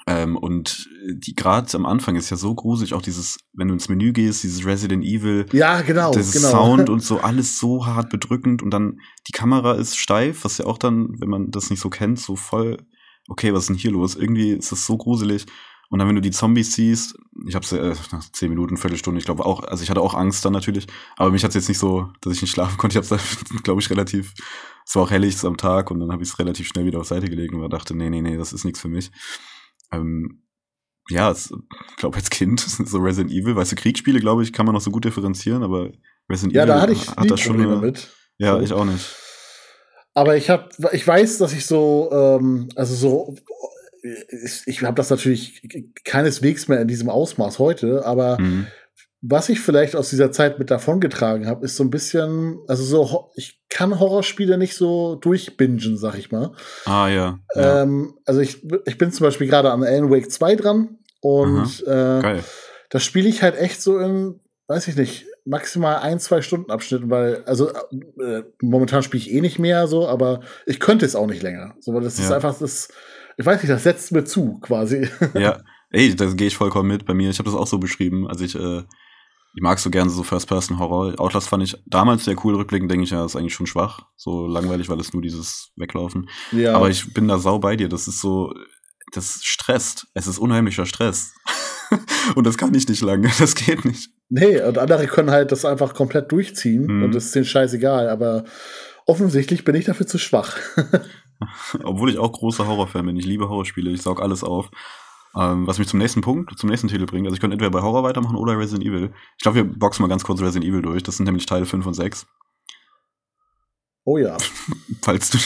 [0.07, 3.89] Ähm, und die gerade am Anfang ist ja so gruselig, auch dieses, wenn du ins
[3.89, 6.51] Menü gehst, dieses Resident Evil, ja, genau, dieses genau.
[6.51, 10.67] Sound und so, alles so hart bedrückend und dann die Kamera ist steif, was ja
[10.67, 12.77] auch dann, wenn man das nicht so kennt, so voll,
[13.29, 14.17] okay, was ist denn hier los?
[14.17, 15.47] Irgendwie ist das so gruselig.
[15.89, 17.17] Und dann, wenn du die Zombies siehst,
[17.47, 20.45] ich hab's äh, nach zehn Minuten, Viertelstunde, ich glaube auch, also ich hatte auch Angst
[20.45, 22.95] dann natürlich, aber mich hat's jetzt nicht so, dass ich nicht schlafen konnte.
[22.95, 23.19] Ich hab's da,
[23.63, 24.33] glaube ich, relativ,
[24.85, 27.07] es war auch hellig am Tag und dann habe ich es relativ schnell wieder auf
[27.07, 29.11] Seite gelegt und dachte, nee, nee, nee, das ist nichts für mich.
[29.93, 30.43] Ähm,
[31.09, 31.53] ja, es-
[31.91, 34.81] ich glaube als Kind, so Resident Evil, weißt du, Kriegsspiele, glaube ich, kann man noch
[34.83, 35.91] so gut differenzieren, aber
[36.29, 38.09] Resident Ja, Evil da hatte ich hat das schon eine, mit.
[38.39, 38.61] Ja, So.
[38.61, 39.15] ich auch nicht.
[40.15, 43.37] Aber ich habe, ich weiß, dass ich so, ähm, also so,
[44.67, 45.63] ich, habe das natürlich
[46.05, 48.67] keineswegs mehr in diesem Ausmaß heute, aber Mhm.
[49.23, 53.31] was ich vielleicht aus dieser Zeit mit davongetragen habe, ist so ein bisschen, also so,
[53.35, 56.53] ich kann Horrorspiele nicht so durchbingen, sag ich mal.
[56.85, 57.39] Ah, ja.
[57.55, 57.83] ja.
[57.83, 62.41] Ähm, also ich, ich bin zum Beispiel gerade an Alan Wake 2 dran und äh,
[62.91, 64.39] das spiele ich halt echt so in,
[64.69, 69.41] weiß ich nicht, maximal ein, zwei Stunden Abschnitten, weil, also äh, momentan spiele ich eh
[69.41, 71.75] nicht mehr so, aber ich könnte es auch nicht länger.
[71.81, 72.37] So, weil das ist Ja.
[72.37, 72.89] einfach das,
[73.37, 75.09] ich weiß nicht, das setzt mir zu, quasi.
[75.35, 75.61] Ja,
[75.91, 77.31] ey, da gehe ich vollkommen mit bei mir.
[77.31, 78.27] Ich habe das auch so beschrieben.
[78.29, 78.79] Also ich, äh,
[79.55, 81.15] ich mag so gerne so First-Person-Horror.
[81.19, 82.55] Outlast fand ich damals sehr cool.
[82.57, 84.01] Rückblickend denke ich, ja, ist eigentlich schon schwach.
[84.17, 86.29] So langweilig, weil es nur dieses Weglaufen.
[86.53, 86.75] ja.
[86.75, 87.89] Aber ich bin da sau bei dir.
[87.89, 88.53] Das ist so,
[89.13, 90.09] das stresst.
[90.15, 91.33] Es ist unheimlicher Stress.
[92.35, 93.31] Und das kann ich nicht lange.
[93.39, 94.11] Das geht nicht.
[94.29, 97.03] nee, und andere können halt das einfach komplett durchziehen Mhm.
[97.05, 98.43] und das ist denen scheißegal, aber
[99.07, 100.57] offensichtlich bin ich dafür zu schwach.
[101.85, 103.17] Obwohl ich auch großer Horrorfan bin.
[103.17, 103.91] Ich liebe Horrorspiele.
[103.91, 104.71] Ich saug alles auf.
[105.37, 107.27] Ähm, was mich zum nächsten Punkt, zum nächsten Titel bringt.
[107.27, 109.13] Also ich könnte entweder bei Horror weitermachen oder Resident Evil.
[109.37, 111.03] Ich glaube, wir boxen mal ganz kurz Resident Evil durch.
[111.03, 112.27] Das sind nämlich Teile 5 und 6.
[114.05, 114.39] Oh ja.
[115.03, 115.39] Falls du.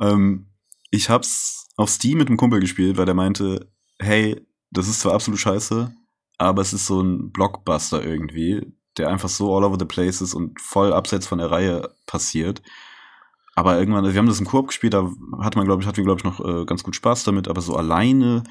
[0.00, 0.46] ähm,
[0.90, 4.40] ich hab's auf Steam mit einem Kumpel gespielt, weil der meinte, hey,
[4.70, 5.92] das ist zwar absolut scheiße,
[6.38, 10.34] aber es ist so ein Blockbuster irgendwie, der einfach so all over the place ist
[10.34, 12.62] und voll abseits von der Reihe passiert.
[13.60, 16.04] Aber irgendwann, wir haben das im Koop gespielt, da hat man, glaube ich, hatten wir,
[16.04, 18.42] glaube ich, noch äh, ganz gut Spaß damit, aber so alleine.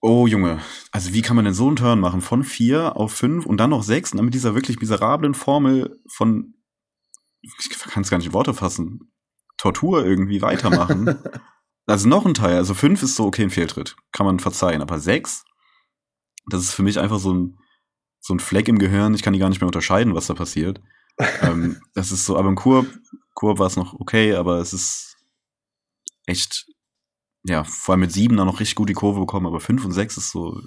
[0.00, 0.60] Oh Junge,
[0.92, 2.20] also wie kann man denn so einen Turn machen?
[2.20, 6.00] Von vier auf fünf und dann noch sechs und dann mit dieser wirklich miserablen Formel
[6.06, 6.54] von,
[7.40, 9.12] ich kann es gar nicht in Worte fassen,
[9.56, 11.18] Tortur irgendwie weitermachen.
[11.86, 15.00] also noch ein Teil, also fünf ist so okay, ein Fehltritt, kann man verzeihen, aber
[15.00, 15.44] sechs,
[16.48, 17.58] das ist für mich einfach so ein,
[18.20, 20.80] so ein Fleck im Gehirn, ich kann die gar nicht mehr unterscheiden, was da passiert.
[21.42, 22.86] Ähm, das ist so, aber im Kurb,
[23.34, 25.16] Kurb war es noch okay, aber es ist
[26.26, 26.66] echt,
[27.44, 29.92] ja, vor allem mit sieben dann noch richtig gut die Kurve bekommen, aber fünf und
[29.92, 30.60] sechs ist so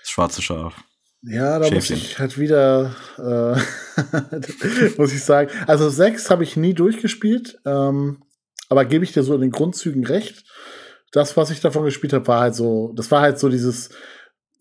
[0.00, 0.74] das schwarze Schaf.
[1.22, 1.96] Ja, da muss Schäfchen.
[1.96, 5.50] ich halt wieder, äh, muss ich sagen.
[5.66, 8.22] Also sechs habe ich nie durchgespielt, ähm,
[8.68, 10.44] aber gebe ich dir so in den Grundzügen recht.
[11.10, 13.90] Das, was ich davon gespielt habe, war halt so, das war halt so dieses,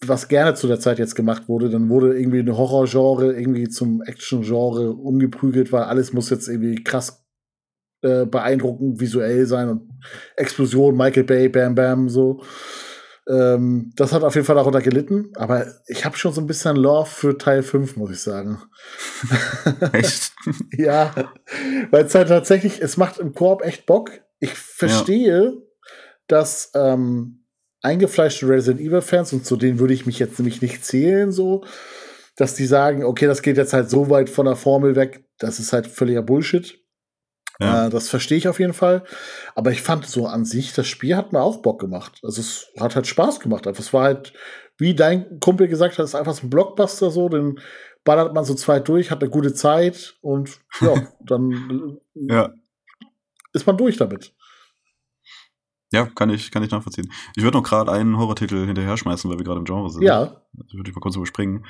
[0.06, 1.70] was gerne zu der Zeit jetzt gemacht wurde.
[1.70, 7.26] Dann wurde irgendwie ein Horrorgenre irgendwie zum Action-Genre umgeprügelt, weil alles muss jetzt irgendwie krass
[8.04, 9.90] äh, beeindruckend visuell sein und
[10.36, 12.44] Explosion, Michael Bay, Bam Bam, so.
[13.28, 16.78] Ähm, das hat auf jeden Fall darunter gelitten, aber ich habe schon so ein bisschen
[16.78, 18.62] Love für Teil 5, muss ich sagen.
[19.92, 20.32] Echt?
[20.78, 21.14] ja,
[21.92, 24.12] weil es halt tatsächlich, es macht im Koop echt Bock.
[24.40, 25.58] Ich verstehe,
[26.28, 27.37] dass ähm,
[27.88, 31.64] eingefleischte Resident Evil-Fans, und zu denen würde ich mich jetzt nämlich nicht zählen, so,
[32.36, 35.60] dass die sagen, okay, das geht jetzt halt so weit von der Formel weg, das
[35.60, 36.80] ist halt völliger Bullshit.
[37.60, 37.88] Ja.
[37.88, 39.04] Äh, das verstehe ich auf jeden Fall.
[39.56, 42.20] Aber ich fand so an sich, das Spiel hat mir auch Bock gemacht.
[42.24, 43.66] Also es hat halt Spaß gemacht.
[43.66, 44.34] Es war halt,
[44.78, 47.60] wie dein Kumpel gesagt hat, es ist einfach so ein Blockbuster so, den
[48.04, 52.54] ballert man so zweit durch, hat eine gute Zeit und ja, dann ja.
[53.54, 54.34] ist man durch damit.
[55.92, 57.12] Ja, kann ich, kann ich nachvollziehen.
[57.36, 60.02] Ich würde noch gerade einen Horrortitel hinterher schmeißen, weil wir gerade im Genre sind.
[60.02, 60.42] Ja.
[60.54, 61.66] Das würde ich mal kurz überspringen.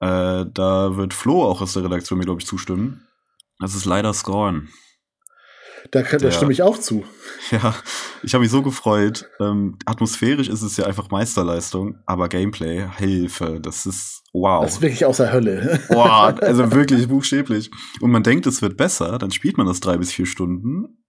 [0.00, 3.06] Äh, da wird Flo auch aus der Redaktion mir, glaube ich, zustimmen.
[3.58, 4.68] Das ist leider Scorn.
[5.90, 7.04] Da, da der, stimme ich auch zu.
[7.52, 7.76] Ja,
[8.24, 9.30] ich habe mich so gefreut.
[9.38, 14.64] Ähm, atmosphärisch ist es ja einfach Meisterleistung, aber Gameplay, Hilfe, das ist wow.
[14.64, 15.80] Das ist wirklich aus der Hölle.
[15.88, 17.70] Wow, also wirklich buchstäblich.
[18.00, 21.04] Und man denkt, es wird besser, dann spielt man das drei bis vier Stunden.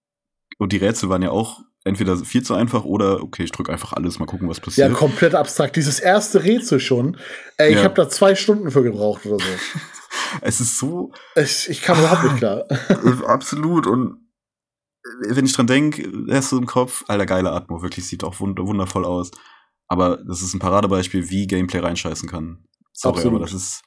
[0.58, 3.92] Und die Rätsel waren ja auch entweder viel zu einfach oder okay, ich drücke einfach
[3.92, 4.90] alles, mal gucken, was passiert.
[4.90, 5.76] Ja, komplett abstrakt.
[5.76, 7.16] Dieses erste Rätsel schon.
[7.56, 7.78] Ey, ja.
[7.78, 9.80] ich habe da zwei Stunden für gebraucht oder so.
[10.42, 11.12] es ist so.
[11.36, 12.64] Ich, ich kam überhaupt nicht klar.
[13.26, 13.86] Absolut.
[13.86, 14.28] Und
[15.28, 18.58] wenn ich dran denke, hast du im Kopf, alter, geile Atmo, wirklich sieht auch wund
[18.58, 19.30] wundervoll aus.
[19.86, 22.64] Aber das ist ein Paradebeispiel, wie Gameplay reinscheißen kann.
[22.92, 23.36] Sorry, Absolut.
[23.36, 23.82] aber das ist.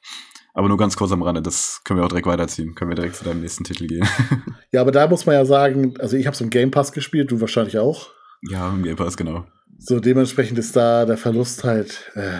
[0.54, 2.74] Aber nur ganz kurz am Rande, das können wir auch direkt weiterziehen.
[2.74, 4.06] Können wir direkt zu deinem nächsten Titel gehen.
[4.72, 7.30] ja, aber da muss man ja sagen, also ich habe es im Game Pass gespielt,
[7.30, 8.10] du wahrscheinlich auch.
[8.50, 9.46] Ja, im Game Pass, genau.
[9.78, 12.38] So, dementsprechend ist da der Verlust halt äh,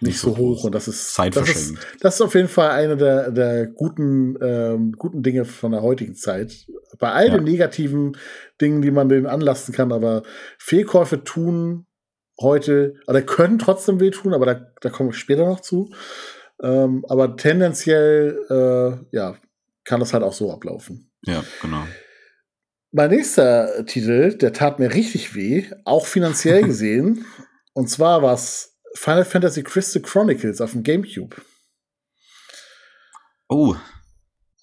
[0.00, 0.64] nicht, so hoch.
[0.64, 4.92] Und das ist, das ist, das ist auf jeden Fall eine der, der guten, ähm,
[4.92, 6.66] guten Dinge von der heutigen Zeit.
[6.98, 7.34] Bei all ja.
[7.34, 8.16] den negativen
[8.60, 10.22] Dingen, die man denen anlasten kann, aber
[10.58, 11.86] Fehlkäufe tun
[12.40, 15.92] heute, oder können trotzdem wehtun, aber da, da komme ich später noch zu.
[16.62, 19.36] Ähm, aber tendenziell, äh, ja,
[19.84, 21.10] kann das halt auch so ablaufen.
[21.24, 21.86] Ja, genau.
[22.92, 27.24] Mein nächster Titel, der tat mir richtig weh, auch finanziell gesehen.
[27.74, 31.36] und zwar war es Final Fantasy Crystal Chronicles auf dem GameCube.
[33.48, 33.74] Oh.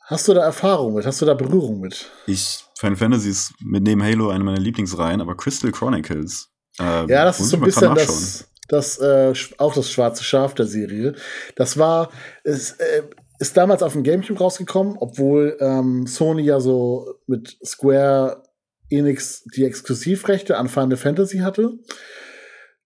[0.06, 1.06] Hast du da Erfahrung mit?
[1.06, 2.10] Hast du da Berührung mit?
[2.28, 6.50] Ich, Final Fantasy ist mit neben Halo eine meiner Lieblingsreihen, aber Crystal Chronicles.
[6.80, 10.66] Äh, ja, das ist so ein bisschen das, das äh, auch das schwarze Schaf der
[10.66, 11.16] Serie.
[11.56, 12.12] Das war,
[12.44, 13.04] es, äh,
[13.40, 18.44] ist damals auf dem GameCube rausgekommen, obwohl ähm, Sony ja so mit Square
[18.90, 21.74] Enix die Exklusivrechte an Final Fantasy hatte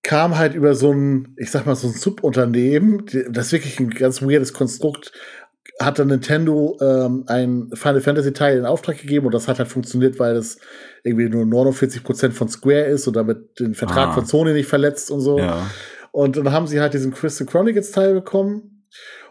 [0.04, 3.90] kam halt über so ein, ich sag mal, so ein Subunternehmen, das ist wirklich ein
[3.90, 5.14] ganz weirdes Konstrukt,
[5.80, 9.70] hat dann Nintendo ähm, ein Final Fantasy Teil in Auftrag gegeben und das hat halt
[9.70, 10.60] funktioniert, weil es
[11.04, 14.14] irgendwie nur 49% von Square ist und damit den Vertrag ah.
[14.14, 15.40] von Sony nicht verletzt und so.
[15.40, 15.70] Ja.
[16.12, 18.86] Und dann haben sie halt diesen Crystal Chronicles Teil bekommen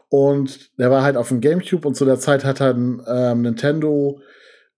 [0.08, 4.20] und der war halt auf dem Gamecube und zu der Zeit hat dann ähm, Nintendo,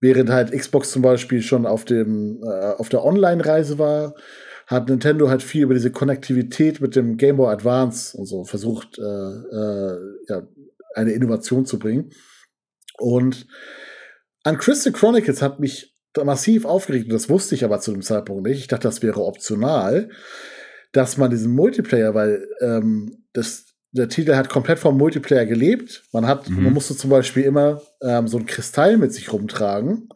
[0.00, 4.14] während halt Xbox zum Beispiel schon auf dem äh, auf der Online-Reise war,
[4.66, 8.98] hat Nintendo halt viel über diese Konnektivität mit dem Game Boy Advance und so versucht,
[8.98, 9.98] äh, äh,
[10.28, 10.42] ja,
[10.94, 12.10] eine Innovation zu bringen.
[12.98, 13.46] Und
[14.44, 18.46] an Crystal Chronicles hat mich massiv aufgeregt, und das wusste ich aber zu dem Zeitpunkt
[18.46, 18.60] nicht.
[18.60, 20.10] Ich dachte, das wäre optional,
[20.92, 26.04] dass man diesen Multiplayer, weil ähm, das, der Titel hat komplett vom Multiplayer gelebt.
[26.12, 26.64] Man hat, mhm.
[26.64, 30.08] man musste zum Beispiel immer ähm, so ein Kristall mit sich rumtragen,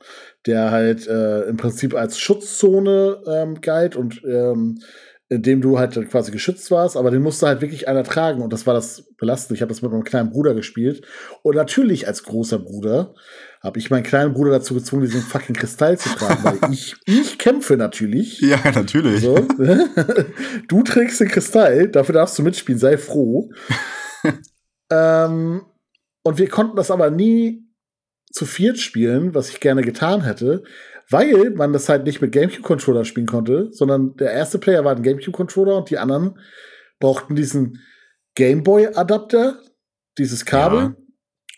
[0.47, 4.79] der halt äh, im Prinzip als Schutzzone ähm, galt und ähm,
[5.31, 8.53] in dem du halt quasi geschützt warst, aber den musste halt wirklich einer tragen und
[8.53, 9.57] das war das Belastende.
[9.57, 11.07] Ich habe das mit meinem kleinen Bruder gespielt
[11.43, 13.14] und natürlich als großer Bruder
[13.61, 17.39] habe ich meinen kleinen Bruder dazu gezwungen, diesen fucking Kristall zu tragen, weil ich, ich
[17.39, 18.41] kämpfe natürlich.
[18.41, 19.20] Ja, natürlich.
[19.20, 19.47] So.
[20.68, 23.51] Du trägst den Kristall, dafür darfst du mitspielen, sei froh.
[24.91, 25.62] ähm,
[26.22, 27.64] und wir konnten das aber nie
[28.33, 30.62] zu viert spielen, was ich gerne getan hätte,
[31.11, 35.02] weil man das halt nicht mit GameCube-Controller spielen konnte, sondern der erste Player war ein
[35.02, 36.38] GameCube-Controller und die anderen
[36.98, 37.78] brauchten diesen
[38.34, 39.61] Gameboy-Adapter,
[40.18, 40.96] dieses Kabel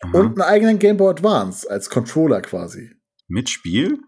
[0.02, 0.10] ja.
[0.12, 2.92] und einen eigenen Gameboy Advance als Controller quasi.
[3.28, 3.98] Mit Spiel?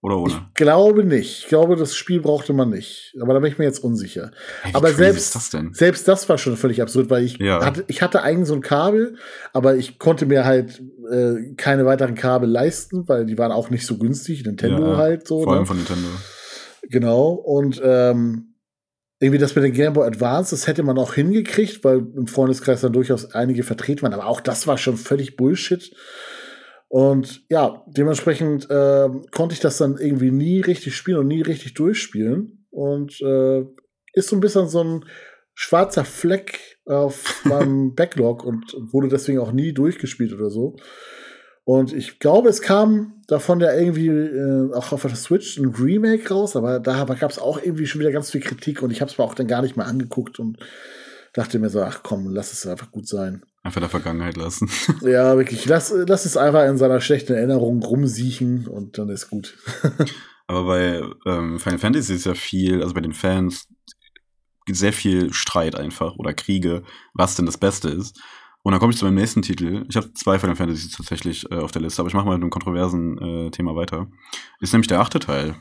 [0.00, 0.32] Oder ohne?
[0.32, 1.40] Ich glaube nicht.
[1.40, 3.14] Ich glaube, das Spiel brauchte man nicht.
[3.20, 4.30] Aber da bin ich mir jetzt unsicher.
[4.62, 7.64] Hey, aber selbst das, selbst das war schon völlig absurd, weil ich, ja.
[7.64, 9.16] hatte, ich hatte eigentlich so ein Kabel,
[9.52, 10.80] aber ich konnte mir halt
[11.10, 14.44] äh, keine weiteren Kabel leisten, weil die waren auch nicht so günstig.
[14.44, 15.42] Nintendo ja, halt so.
[15.42, 15.66] Vor allem ne?
[15.66, 16.08] von Nintendo.
[16.82, 17.30] Genau.
[17.32, 18.54] Und ähm,
[19.18, 22.82] irgendwie das mit dem Game Boy Advance, das hätte man auch hingekriegt, weil im Freundeskreis
[22.82, 24.14] dann durchaus einige vertreten waren.
[24.14, 25.92] Aber auch das war schon völlig Bullshit.
[26.88, 31.74] Und ja, dementsprechend äh, konnte ich das dann irgendwie nie richtig spielen und nie richtig
[31.74, 32.66] durchspielen.
[32.70, 33.64] Und äh,
[34.14, 35.04] ist so ein bisschen so ein
[35.54, 40.76] schwarzer Fleck auf meinem Backlog und wurde deswegen auch nie durchgespielt oder so.
[41.64, 46.32] Und ich glaube, es kam davon ja irgendwie äh, auch auf der Switch ein Remake
[46.32, 49.10] raus, aber da gab es auch irgendwie schon wieder ganz viel Kritik und ich habe
[49.10, 50.56] es mir auch dann gar nicht mehr angeguckt und
[51.38, 53.42] dachte mir so, ach komm, lass es einfach gut sein.
[53.62, 54.68] Einfach der Vergangenheit lassen.
[55.02, 59.56] ja, wirklich, lass, lass es einfach in seiner schlechten Erinnerung rumsiechen und dann ist gut.
[60.48, 63.68] Aber bei ähm, Final Fantasy ist ja viel, also bei den Fans,
[64.70, 66.82] sehr viel Streit einfach oder Kriege,
[67.14, 68.20] was denn das Beste ist.
[68.62, 69.86] Und dann komme ich zu meinem nächsten Titel.
[69.88, 72.42] Ich habe zwei Final Fantasy tatsächlich äh, auf der Liste, aber ich mache mal mit
[72.42, 74.08] einem kontroversen äh, Thema weiter.
[74.60, 75.54] Ist nämlich der achte Teil.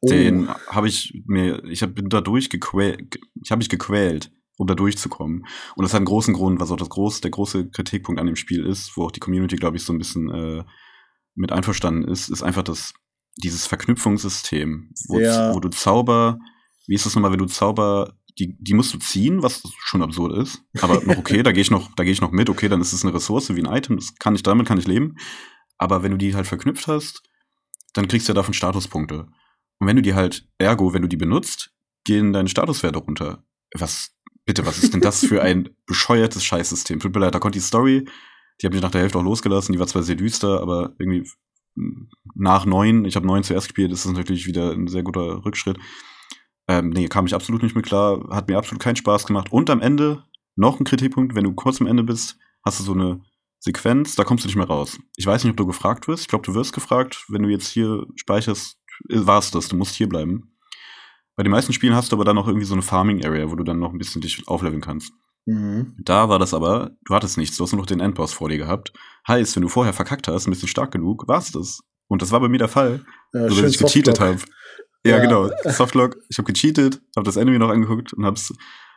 [0.00, 0.08] Oh.
[0.08, 5.46] Den habe ich mir, ich bin da durchgequält, ich habe mich gequält, um da durchzukommen.
[5.74, 8.36] Und das hat einen großen Grund, was auch das große, der große Kritikpunkt an dem
[8.36, 10.64] Spiel ist, wo auch die Community, glaube ich, so ein bisschen äh,
[11.34, 12.94] mit einverstanden ist, ist einfach das,
[13.36, 15.54] dieses Verknüpfungssystem, wo, ja.
[15.54, 16.38] wo du Zauber,
[16.86, 20.36] wie ist das nochmal, wenn du Zauber die, die musst du ziehen, was schon absurd
[20.36, 20.62] ist.
[20.80, 22.50] Aber noch okay, da gehe ich noch, da gehe ich noch mit.
[22.50, 23.96] Okay, dann ist es eine Ressource wie ein Item.
[23.96, 25.16] Das kann ich damit kann ich leben.
[25.78, 27.22] Aber wenn du die halt verknüpft hast,
[27.94, 29.28] dann kriegst du ja davon Statuspunkte.
[29.78, 31.72] Und wenn du die halt, ergo, wenn du die benutzt,
[32.04, 33.44] gehen deine Statuswerte runter.
[33.74, 34.15] Was,
[34.46, 37.00] bitte, was ist denn das für ein bescheuertes Scheißsystem?
[37.00, 38.08] Tut mir leid, da konnte die Story,
[38.60, 41.28] die habe ich nach der Hälfte auch losgelassen, die war zwar sehr düster, aber irgendwie
[42.34, 45.78] nach neun, ich habe neun zuerst gespielt, ist das natürlich wieder ein sehr guter Rückschritt.
[46.68, 49.52] Ähm, nee, kam ich absolut nicht mit klar, hat mir absolut keinen Spaß gemacht.
[49.52, 50.24] Und am Ende
[50.56, 53.20] noch ein Kritikpunkt, wenn du kurz am Ende bist, hast du so eine
[53.58, 54.98] Sequenz, da kommst du nicht mehr raus.
[55.16, 56.22] Ich weiß nicht, ob du gefragt wirst.
[56.22, 58.78] Ich glaube, du wirst gefragt, wenn du jetzt hier speicherst,
[59.08, 60.55] war es das, du musst hier bleiben.
[61.36, 63.62] Bei den meisten Spielen hast du aber dann noch irgendwie so eine Farming-Area, wo du
[63.62, 65.12] dann noch ein bisschen dich aufleveln kannst.
[65.44, 65.94] Mhm.
[66.02, 68.58] Da war das aber, du hattest nichts, du hast nur noch den Endboss vor dir
[68.58, 68.92] gehabt.
[69.28, 71.80] Heißt, wenn du vorher verkackt hast, ein bisschen stark genug, war es das.
[72.08, 73.04] Und das war bei mir der Fall.
[73.32, 74.38] Ja, so, dass ich gecheatet habe.
[75.04, 75.50] Ja, ja, genau.
[75.64, 76.16] Softlock.
[76.28, 78.52] Ich habe gecheatet, habe das Enemy noch angeguckt und habe es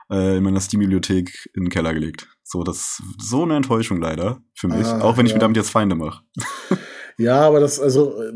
[0.09, 2.27] äh, in meiner Steam-Bibliothek in den Keller gelegt.
[2.43, 5.69] So, das so eine Enttäuschung leider für mich, ah, auch wenn ich mir damit jetzt
[5.69, 6.23] Feinde mache.
[7.20, 8.32] Ja, aber das, also, äh,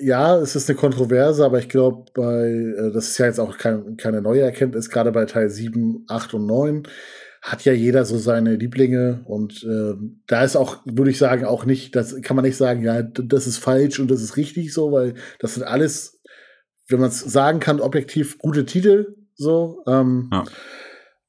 [0.00, 3.56] ja, es ist eine Kontroverse, aber ich glaube, bei, äh, das ist ja jetzt auch
[3.58, 6.82] kein, keine neue Erkenntnis, gerade bei Teil 7, 8 und 9
[7.42, 9.94] hat ja jeder so seine Lieblinge und äh,
[10.26, 13.46] da ist auch, würde ich sagen, auch nicht, das kann man nicht sagen, ja, das
[13.46, 16.16] ist falsch und das ist richtig so, weil das sind alles
[16.88, 19.16] wenn man es sagen kann, objektiv gute Titel.
[19.34, 19.82] So.
[19.86, 20.44] Ähm, ja.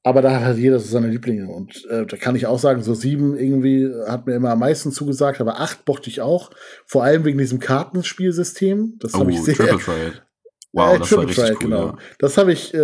[0.08, 1.48] Aber da hat halt jeder so seine Lieblinge.
[1.48, 4.90] Und äh, da kann ich auch sagen, so sieben irgendwie hat mir immer am meisten
[4.90, 6.50] zugesagt, aber acht mochte ich auch.
[6.86, 8.94] Vor allem wegen diesem Kartenspielsystem.
[9.00, 9.54] Das oh, habe ich sehr.
[9.54, 10.22] Triple Triad.
[10.72, 11.86] Wow, äh, das Triple war richtig Triad, cool, genau.
[11.86, 11.96] Ja.
[12.18, 12.78] Das habe ich äh,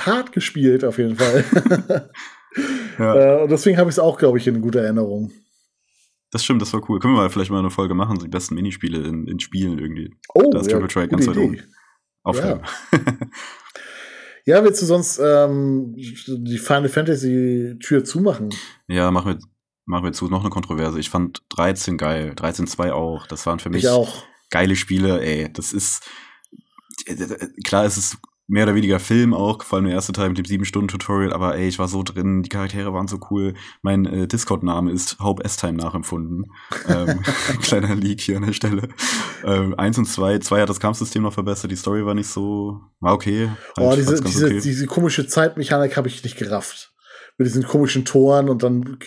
[0.00, 1.44] hart gespielt, auf jeden Fall.
[2.98, 3.38] ja.
[3.38, 5.32] äh, und deswegen habe ich es auch, glaube ich, in guter Erinnerung.
[6.30, 7.00] Das stimmt, das war cool.
[7.00, 10.12] Können wir mal vielleicht mal eine Folge machen, die besten Minispiele in, in Spielen irgendwie.
[10.34, 11.60] Oh, da ist ja, Triple Triad ganz weit oben.
[12.22, 12.62] Aufhören.
[12.92, 12.98] Ja.
[14.44, 18.50] ja, willst du sonst ähm, die Final Fantasy Tür zumachen?
[18.88, 19.38] Ja, mach mir,
[19.86, 20.28] mach mir zu.
[20.28, 21.00] Noch eine Kontroverse.
[21.00, 22.34] Ich fand 13 geil.
[22.36, 23.26] 13.2 auch.
[23.26, 23.86] Das waren für mich
[24.50, 25.20] geile Spiele.
[25.22, 26.04] Ey, das ist,
[27.64, 30.44] klar, es ist mehr oder weniger Film auch, vor allem der erste Teil mit dem
[30.44, 33.54] 7-Stunden-Tutorial, aber ey, ich war so drin, die Charaktere waren so cool.
[33.82, 36.52] Mein äh, Discord-Name ist Hope S-Time nachempfunden.
[36.88, 37.20] ähm,
[37.62, 38.88] kleiner Leak hier an der Stelle.
[39.44, 42.80] Ähm, eins und zwei, zwei hat das Kampfsystem noch verbessert, die Story war nicht so,
[43.00, 43.50] war okay.
[43.78, 44.60] Oh, diese, diese, okay.
[44.60, 46.92] diese komische Zeitmechanik habe ich nicht gerafft.
[47.38, 48.98] Mit diesen komischen Toren und dann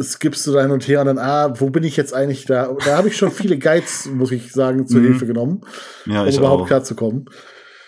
[0.00, 2.72] skippst du da hin und her und dann, ah, wo bin ich jetzt eigentlich da?
[2.84, 5.06] Da habe ich schon viele Guides, muss ich sagen, zur mhm.
[5.06, 5.62] Hilfe genommen,
[6.06, 7.24] ja, um überhaupt klar zu kommen.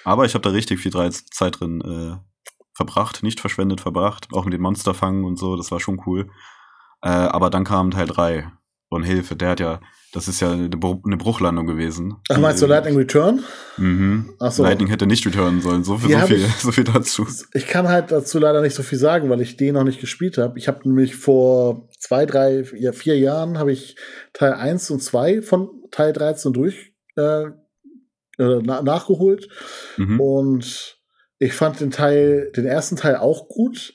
[0.04, 2.30] Aber ich habe da richtig viel Zeit drin äh,
[2.74, 6.30] verbracht, nicht verschwendet verbracht, auch mit den Monsterfangen und so, das war schon cool.
[7.02, 8.50] Äh, aber dann kam Teil 3
[8.88, 9.80] und Hilfe, der hat ja,
[10.12, 12.16] das ist ja eine, eine Bruchlandung gewesen.
[12.28, 13.44] Ach, meinst du Lightning Return?
[13.76, 14.34] Mhm.
[14.40, 14.62] Ach so.
[14.62, 17.26] Lightning hätte nicht returnen sollen, so, viel, so, viel, ich, so viel dazu.
[17.54, 20.38] Ich kann halt dazu leider nicht so viel sagen, weil ich den noch nicht gespielt
[20.38, 20.58] habe.
[20.58, 23.96] Ich habe nämlich vor zwei, drei, vier Jahren habe ich
[24.32, 27.50] Teil 1 und 2 von Teil 13 durch äh,
[28.40, 29.48] äh, na nachgeholt.
[29.96, 30.20] Mhm.
[30.20, 30.98] Und
[31.38, 33.94] ich fand den Teil, den ersten Teil auch gut.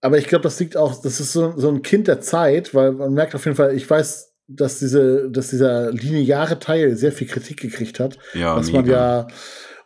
[0.00, 2.92] Aber ich glaube, das liegt auch, das ist so, so ein Kind der Zeit, weil
[2.92, 7.26] man merkt auf jeden Fall, ich weiß, dass diese, dass dieser lineare Teil sehr viel
[7.26, 8.18] Kritik gekriegt hat.
[8.32, 8.80] Ja, dass mega.
[8.80, 9.26] man ja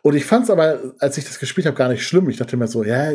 [0.05, 2.29] und ich fand es aber, als ich das gespielt habe, gar nicht schlimm.
[2.29, 3.13] Ich dachte mir so, ja,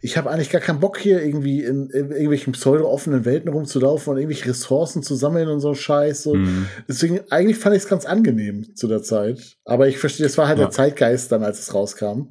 [0.00, 4.18] ich habe eigentlich gar keinen Bock hier irgendwie in, in irgendwelchen pseudo-offenen Welten rumzulaufen und
[4.18, 6.22] irgendwelche Ressourcen zu sammeln und so Scheiß.
[6.22, 6.34] So.
[6.34, 6.68] Mhm.
[6.88, 9.58] Deswegen, eigentlich fand ich es ganz angenehm zu der Zeit.
[9.66, 10.64] Aber ich verstehe, es war halt ja.
[10.64, 12.30] der Zeitgeist dann, als es rauskam.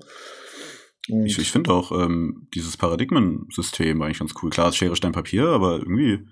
[1.08, 4.50] Und ich ich finde auch ähm, dieses Paradigmen-System eigentlich ganz cool.
[4.50, 6.26] Klar, es Schere, Stein, Papier, aber irgendwie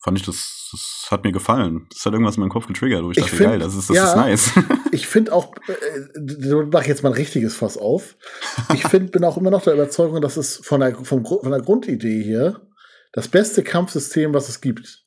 [0.00, 1.86] fand ich das, das hat mir gefallen.
[1.92, 3.90] Das hat irgendwas in meinem Kopf getriggert, wo ich, ich dachte, find, geil, das ist,
[3.90, 4.52] das ja, ist nice.
[4.92, 8.16] ich finde auch, äh, du mach jetzt mal ein richtiges Fass auf.
[8.74, 11.60] Ich finde, bin auch immer noch der Überzeugung, dass es von der, vom, von der
[11.60, 12.60] Grundidee hier
[13.12, 15.04] das beste Kampfsystem, was es gibt.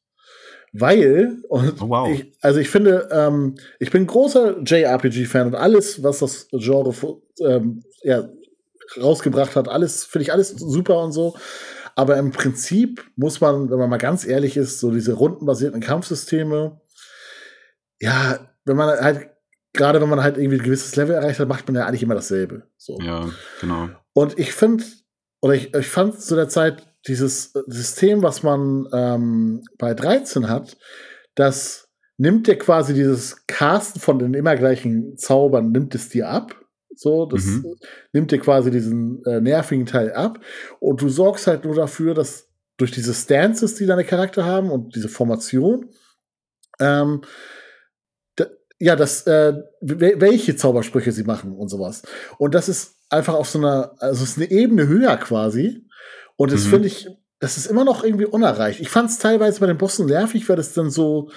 [0.73, 2.09] Weil, und oh, wow.
[2.09, 6.93] ich, also ich finde, ähm, ich bin großer JRPG-Fan und alles, was das Genre
[7.41, 8.29] ähm, ja,
[9.01, 9.67] rausgebracht hat.
[9.67, 11.35] Alles, finde ich alles super und so.
[11.95, 16.79] Aber im Prinzip muss man, wenn man mal ganz ehrlich ist, so diese rundenbasierten Kampfsysteme,
[17.99, 19.29] ja, wenn man halt,
[19.73, 22.15] gerade wenn man halt irgendwie ein gewisses Level erreicht hat, macht man ja eigentlich immer
[22.15, 22.63] dasselbe.
[22.77, 22.97] So.
[23.01, 23.29] Ja,
[23.59, 23.89] genau.
[24.13, 24.83] Und ich finde,
[25.41, 30.77] oder ich, ich fand zu der Zeit dieses System, was man ähm, bei 13 hat,
[31.35, 36.55] das nimmt dir quasi dieses Casten von den immer gleichen Zaubern, nimmt es dir ab.
[37.01, 37.77] So, das mhm.
[38.13, 40.39] nimmt dir quasi diesen äh, nervigen Teil ab.
[40.79, 42.47] Und du sorgst halt nur dafür, dass
[42.77, 45.89] durch diese Stances, die deine Charakter haben und diese Formation,
[46.79, 47.21] ähm,
[48.77, 52.03] ja, das, äh, welche Zaubersprüche sie machen und sowas.
[52.37, 55.87] Und das ist einfach auf so einer, also es ist eine Ebene höher quasi.
[56.35, 56.69] Und das mhm.
[56.69, 57.07] finde ich,
[57.39, 58.79] das ist immer noch irgendwie unerreicht.
[58.79, 61.31] Ich fand es teilweise bei den Bossen nervig, weil das dann so,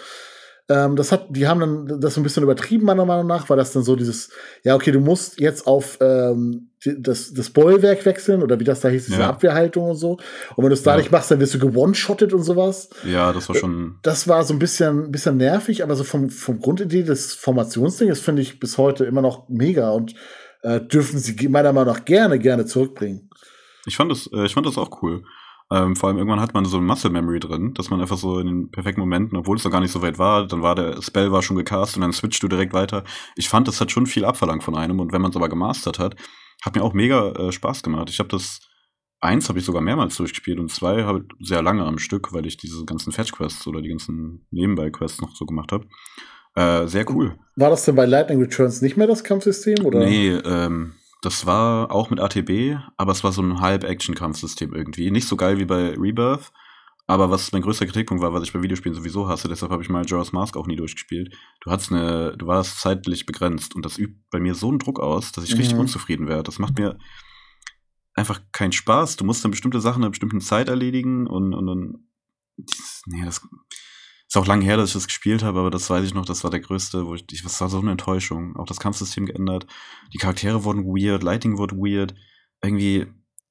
[0.69, 3.73] ähm, das hat, die haben dann das ein bisschen übertrieben, meiner Meinung nach, weil das
[3.73, 4.31] dann so dieses,
[4.63, 8.89] ja, okay, du musst jetzt auf ähm, das, das Bollwerk wechseln oder wie das da
[8.89, 9.29] hieß, diese ja.
[9.29, 10.13] Abwehrhaltung und so.
[10.57, 10.99] Und wenn du es da ja.
[10.99, 12.89] nicht machst, dann wirst du gewone-shottet und sowas.
[13.05, 13.99] Ja, das war schon.
[14.03, 18.41] Das war so ein bisschen, bisschen nervig, aber so vom, vom Grundidee des Formationsdings finde
[18.41, 20.15] ich bis heute immer noch mega und
[20.63, 23.29] äh, dürfen sie meiner Meinung nach gerne, gerne zurückbringen.
[23.87, 25.25] Ich fand das, äh, ich fand das auch cool.
[25.73, 28.39] Ähm, vor allem irgendwann hat man so ein Muscle Memory drin, dass man einfach so
[28.39, 31.01] in den perfekten Momenten, obwohl es noch gar nicht so weit war, dann war der
[31.01, 33.05] Spell war schon gecast und dann switcht du direkt weiter.
[33.37, 35.99] Ich fand, das hat schon viel abverlangt von einem und wenn man es aber gemastert
[35.99, 36.17] hat,
[36.63, 38.11] hat mir auch mega äh, Spaß gemacht.
[38.11, 38.61] Ich habe das
[39.25, 42.57] eins habe ich sogar mehrmals durchgespielt und zwei habe sehr lange am Stück, weil ich
[42.57, 45.87] diese ganzen Fetch Quests oder die ganzen Nebenbei Quests noch so gemacht habe.
[46.55, 47.37] Äh, sehr cool.
[47.57, 50.01] War das denn bei Lightning Returns nicht mehr das Kampfsystem oder?
[50.01, 50.93] Nee, ähm,
[51.25, 55.11] das war auch mit ATB, aber es war so ein Halb-Action-Kampfsystem irgendwie.
[55.11, 56.53] Nicht so geil wie bei Rebirth,
[57.07, 59.91] aber was mein größter Kritikpunkt war, was ich bei Videospielen sowieso hasse, deshalb habe ich
[59.91, 61.35] mal Joras Mask auch nie durchgespielt.
[61.61, 65.01] Du hattest eine, du warst zeitlich begrenzt und das übt bei mir so einen Druck
[65.01, 65.59] aus, dass ich mhm.
[65.59, 66.45] richtig unzufrieden werde.
[66.45, 66.99] Das macht mir
[68.15, 69.17] einfach keinen Spaß.
[69.17, 72.09] Du musst dann bestimmte Sachen in einer bestimmten Zeit erledigen und, und dann.
[73.07, 73.47] Nee, das
[74.35, 76.43] ist auch lange her, dass ich das gespielt habe, aber das weiß ich noch, das
[76.43, 78.57] war der größte, wo ich, das war so eine Enttäuschung.
[78.57, 79.67] Auch das Kampfsystem geändert.
[80.13, 82.17] Die Charaktere wurden weird, Lighting wurde weird.
[82.61, 83.07] Irgendwie,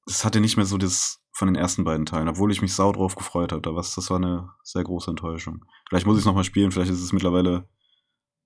[0.05, 2.91] das hatte nicht mehr so das von den ersten beiden Teilen, obwohl ich mich sau
[2.91, 3.61] drauf gefreut habe.
[3.61, 5.63] Da das war eine sehr große Enttäuschung.
[5.87, 7.65] Vielleicht muss ich es nochmal spielen, vielleicht ist es mittlerweile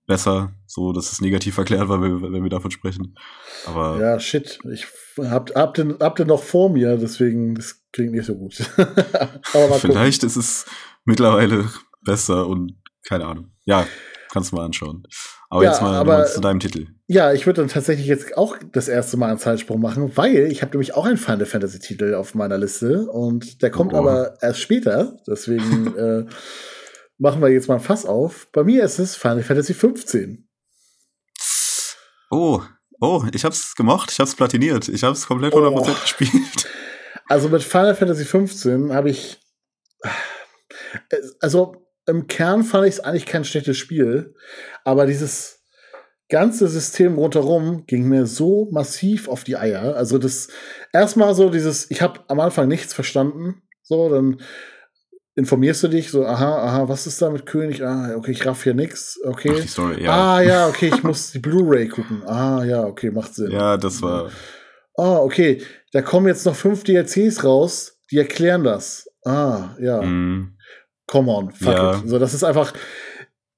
[0.05, 3.17] besser, so dass es negativ erklärt war, wenn, wenn wir davon sprechen.
[3.65, 4.59] Aber ja, shit.
[4.71, 4.85] Ich
[5.17, 8.59] hab, hab, den, hab den noch vor mir, deswegen das klingt nicht so gut.
[9.53, 10.65] Aber vielleicht ist es
[11.03, 11.67] mittlerweile
[12.07, 12.73] besser und
[13.07, 13.51] keine Ahnung.
[13.65, 13.85] Ja,
[14.31, 15.03] kannst du mal anschauen.
[15.49, 16.87] Aber ja, jetzt mal, aber, mal zu deinem Titel.
[17.07, 20.61] Ja, ich würde dann tatsächlich jetzt auch das erste Mal einen Zeitsprung machen, weil ich
[20.61, 23.97] habe nämlich auch einen Final Fantasy Titel auf meiner Liste und der kommt oh.
[23.97, 25.17] aber erst später.
[25.27, 26.25] Deswegen äh,
[27.17, 28.47] machen wir jetzt mal ein Fass auf.
[28.51, 30.49] Bei mir ist es Final Fantasy 15.
[32.29, 32.61] Oh,
[32.99, 36.01] oh, ich hab's gemocht, ich hab's platiniert, ich hab's komplett 100% oh.
[36.01, 36.67] gespielt.
[37.29, 39.39] Also mit Final Fantasy 15 habe ich
[41.09, 44.33] äh, also im Kern fand ich es eigentlich kein schlechtes Spiel,
[44.83, 45.65] aber dieses
[46.29, 49.95] ganze System rundherum ging mir so massiv auf die Eier.
[49.95, 50.49] Also das
[50.93, 54.41] erstmal so dieses, ich habe am Anfang nichts verstanden, so dann
[55.35, 57.83] informierst du dich so, aha, aha, was ist da mit König?
[57.83, 59.19] Ah, okay, ich raff hier nix.
[59.23, 59.53] Okay.
[59.53, 60.11] Ach, Story, ja.
[60.11, 62.23] Ah, ja, okay, ich muss die Blu-ray gucken.
[62.25, 63.51] Ah, ja, okay, macht Sinn.
[63.51, 64.31] Ja, das war.
[64.97, 69.07] Ah, okay, da kommen jetzt noch fünf DLCs raus, die erklären das.
[69.23, 70.01] Ah, ja.
[70.01, 70.56] Mm
[71.07, 71.97] come on, fuck ja.
[71.97, 72.09] it.
[72.09, 72.73] So, das ist einfach,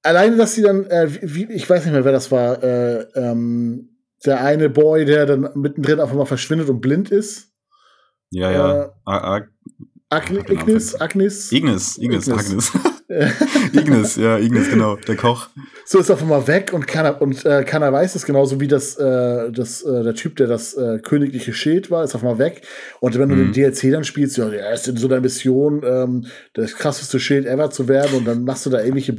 [0.03, 3.97] alleine, dass sie dann, äh, wie, ich weiß nicht mehr, wer das war, äh, ähm,
[4.25, 7.51] der eine Boy, der dann mittendrin einfach mal verschwindet und blind ist.
[8.31, 8.83] Ja, ja.
[8.85, 9.49] Äh, Ag
[10.09, 11.51] Agnes, Agnes.
[11.51, 12.49] Ignis, Ignis, Ignis.
[12.49, 12.71] Agnes.
[13.73, 15.49] Ignis, ja, Ignis, genau, der Koch.
[15.83, 18.97] So ist auf einmal weg und keiner, und äh, keiner weiß es, genauso wie das,
[18.97, 22.61] äh, das, äh, der Typ, der das äh, königliche Schild war, ist auf einmal weg.
[22.99, 23.51] Und wenn du mhm.
[23.51, 27.47] den DLC dann spielst, ja, er ist in so einer Mission, ähm, das krasseste Schild
[27.47, 29.15] ever zu werden, und dann machst du da irgendwelche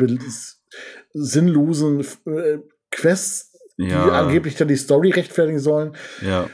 [1.12, 2.58] sinnlosen äh,
[2.92, 4.04] Quests, ja.
[4.04, 5.96] die angeblich dann die Story rechtfertigen sollen.
[6.24, 6.48] Ja.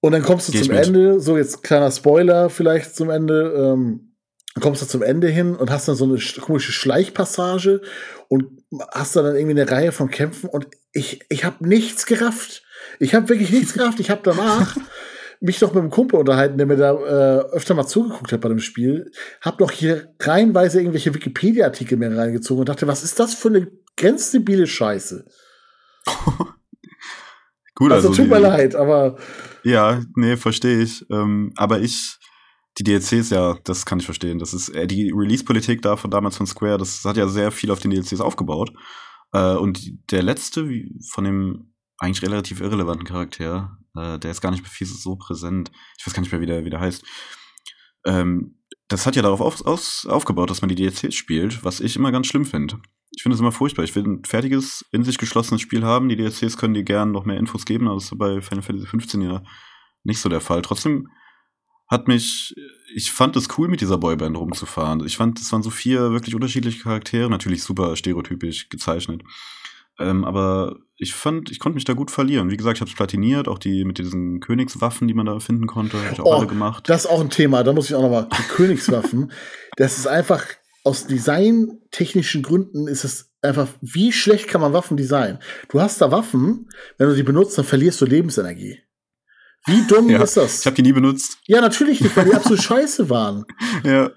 [0.00, 4.09] Und dann kommst du Geh zum Ende, so jetzt kleiner Spoiler vielleicht zum Ende, ähm,
[4.58, 7.82] kommst du zum Ende hin und hast dann so eine komische Schleichpassage
[8.28, 8.46] und
[8.90, 12.64] hast dann irgendwie eine Reihe von Kämpfen und ich, ich habe nichts gerafft.
[12.98, 14.00] Ich habe wirklich nichts gerafft.
[14.00, 14.76] Ich habe danach
[15.40, 18.48] mich noch mit einem Kumpel unterhalten, der mir da äh, öfter mal zugeguckt hat bei
[18.48, 23.34] dem Spiel, hab noch hier reihenweise irgendwelche Wikipedia-Artikel mir reingezogen und dachte, was ist das
[23.34, 25.24] für eine grenzdebile Scheiße?
[27.74, 29.16] Gut, also, also tut mir leid, aber
[29.62, 31.08] ja, nee, verstehe ich.
[31.10, 32.18] Ähm, aber ich
[32.78, 34.38] die DLCs, ja, das kann ich verstehen.
[34.38, 37.70] Das ist äh, die Release-Politik da von damals von Square, das hat ja sehr viel
[37.70, 38.72] auf den DLCs aufgebaut.
[39.32, 40.68] Äh, und der letzte
[41.12, 45.72] von dem eigentlich relativ irrelevanten Charakter, Äh, der ist gar nicht mehr so präsent.
[45.98, 47.04] Ich weiß gar nicht mehr, wie der, wie der heißt.
[48.06, 48.56] Ähm,
[48.88, 52.12] das hat ja darauf auf, aus, aufgebaut, dass man die DLCs spielt, was ich immer
[52.12, 52.80] ganz schlimm finde.
[53.16, 53.84] Ich finde es immer furchtbar.
[53.84, 56.08] Ich will ein fertiges, in sich geschlossenes Spiel haben.
[56.08, 58.86] Die DLCs können dir gerne noch mehr Infos geben, aber das ist bei Final Fantasy
[58.86, 59.42] 15 ja
[60.04, 60.62] nicht so der Fall.
[60.62, 61.08] Trotzdem
[61.90, 62.54] hat mich,
[62.94, 65.04] ich fand es cool, mit dieser Boyband rumzufahren.
[65.04, 69.22] Ich fand, es waren so vier wirklich unterschiedliche Charaktere, natürlich super stereotypisch gezeichnet.
[69.98, 72.50] Ähm, aber ich fand, ich konnte mich da gut verlieren.
[72.50, 75.66] Wie gesagt, ich habe es platiniert, auch die mit diesen Königswaffen, die man da finden
[75.66, 76.88] konnte, habe ich auch oh, alle gemacht.
[76.88, 78.28] Das ist auch ein Thema, da muss ich auch noch mal.
[78.38, 79.32] Die Königswaffen,
[79.76, 80.46] das ist einfach
[80.84, 85.38] aus designtechnischen Gründen ist es einfach, wie schlecht kann man Waffen designen?
[85.68, 88.80] Du hast da Waffen, wenn du die benutzt, dann verlierst du Lebensenergie.
[89.66, 90.60] Wie dumm ja, ist das?
[90.60, 91.38] Ich habe die nie benutzt.
[91.46, 93.44] Ja, natürlich nicht, weil die absolut scheiße waren.
[93.84, 94.10] Ja.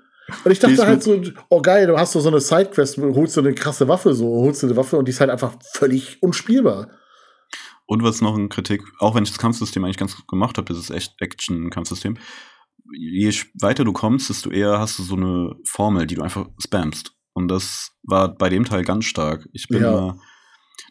[0.43, 3.53] Und ich dachte halt so, oh geil, du hast so eine Sidequest, holst du eine
[3.53, 6.89] krasse Waffe, so holst du eine Waffe und die ist halt einfach völlig unspielbar.
[7.85, 10.73] Und was noch ein Kritik, auch wenn ich das Kampfsystem eigentlich ganz gut gemacht habe,
[10.73, 12.17] dieses echt Action-Kampfsystem,
[12.93, 17.11] je weiter du kommst, desto eher hast du so eine Formel, die du einfach spammst.
[17.33, 19.47] Und das war bei dem Teil ganz stark.
[19.51, 19.91] Ich bin ja.
[19.91, 20.19] immer,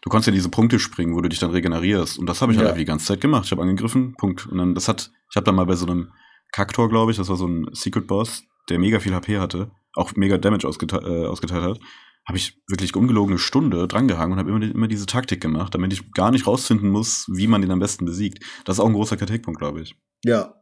[0.02, 2.18] du konntest ja diese Punkte springen, wo du dich dann regenerierst.
[2.18, 2.72] Und das habe ich halt ja.
[2.72, 3.46] halt die ganze Zeit gemacht.
[3.46, 4.46] Ich habe angegriffen, Punkt.
[4.46, 6.10] Und dann, das hat, ich habe dann mal bei so einem
[6.52, 10.14] Kaktor, glaube ich, das war so ein Secret Boss, der mega viel HP hatte, auch
[10.16, 11.80] mega Damage ausgete äh, ausgeteilt hat,
[12.26, 15.92] habe ich wirklich ungelogen eine Stunde drangehangen und habe immer, immer diese Taktik gemacht, damit
[15.92, 18.44] ich gar nicht rausfinden muss, wie man den am besten besiegt.
[18.64, 19.96] Das ist auch ein großer Kritikpunkt, glaube ich.
[20.24, 20.54] Ja.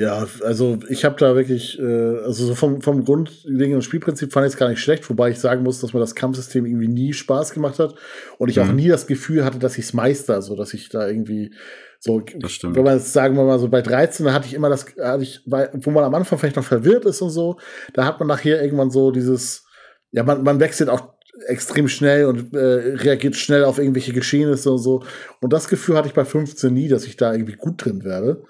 [0.00, 1.82] Ja, also ich habe da wirklich, äh,
[2.24, 5.62] also so vom, vom grundlegenden Spielprinzip fand ich es gar nicht schlecht, wobei ich sagen
[5.62, 7.96] muss, dass mir das Kampfsystem irgendwie nie Spaß gemacht hat
[8.38, 8.62] und ich mhm.
[8.62, 11.52] auch nie das Gefühl hatte, dass ich es meister, also dass ich da irgendwie
[11.98, 12.76] so, das stimmt.
[12.76, 15.22] wenn man jetzt sagen wir mal so bei 13, da hatte ich immer das, hatte
[15.22, 17.58] ich, wo man am Anfang vielleicht noch verwirrt ist und so,
[17.92, 19.66] da hat man nachher irgendwann so dieses,
[20.12, 21.12] ja, man, man wechselt auch
[21.46, 25.04] extrem schnell und äh, reagiert schnell auf irgendwelche Geschehnisse und so.
[25.42, 28.44] Und das Gefühl hatte ich bei 15 nie, dass ich da irgendwie gut drin werde.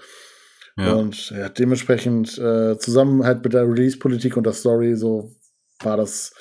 [0.77, 0.95] Ja.
[0.95, 5.31] Und ja, dementsprechend äh, zusammen halt mit der Release-Politik und der Story so
[5.83, 6.33] war das,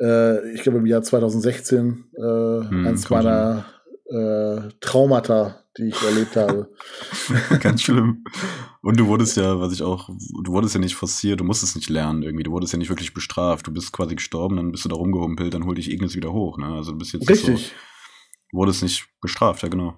[0.00, 3.64] äh, ich glaube im Jahr 2016 äh, hm, eins meiner
[4.10, 6.70] äh, Traumata, die ich erlebt habe.
[7.60, 8.24] Ganz schlimm.
[8.82, 11.88] Und du wurdest ja, was ich auch, du wurdest ja nicht forciert, du musstest nicht
[11.88, 13.66] lernen irgendwie, du wurdest ja nicht wirklich bestraft.
[13.66, 16.58] Du bist quasi gestorben, dann bist du da rumgehumpelt, dann hol dich Ignis wieder hoch.
[16.58, 16.66] Ne?
[16.66, 17.72] Also du bist jetzt Richtig.
[18.50, 19.94] So, wurdest nicht bestraft, ja genau.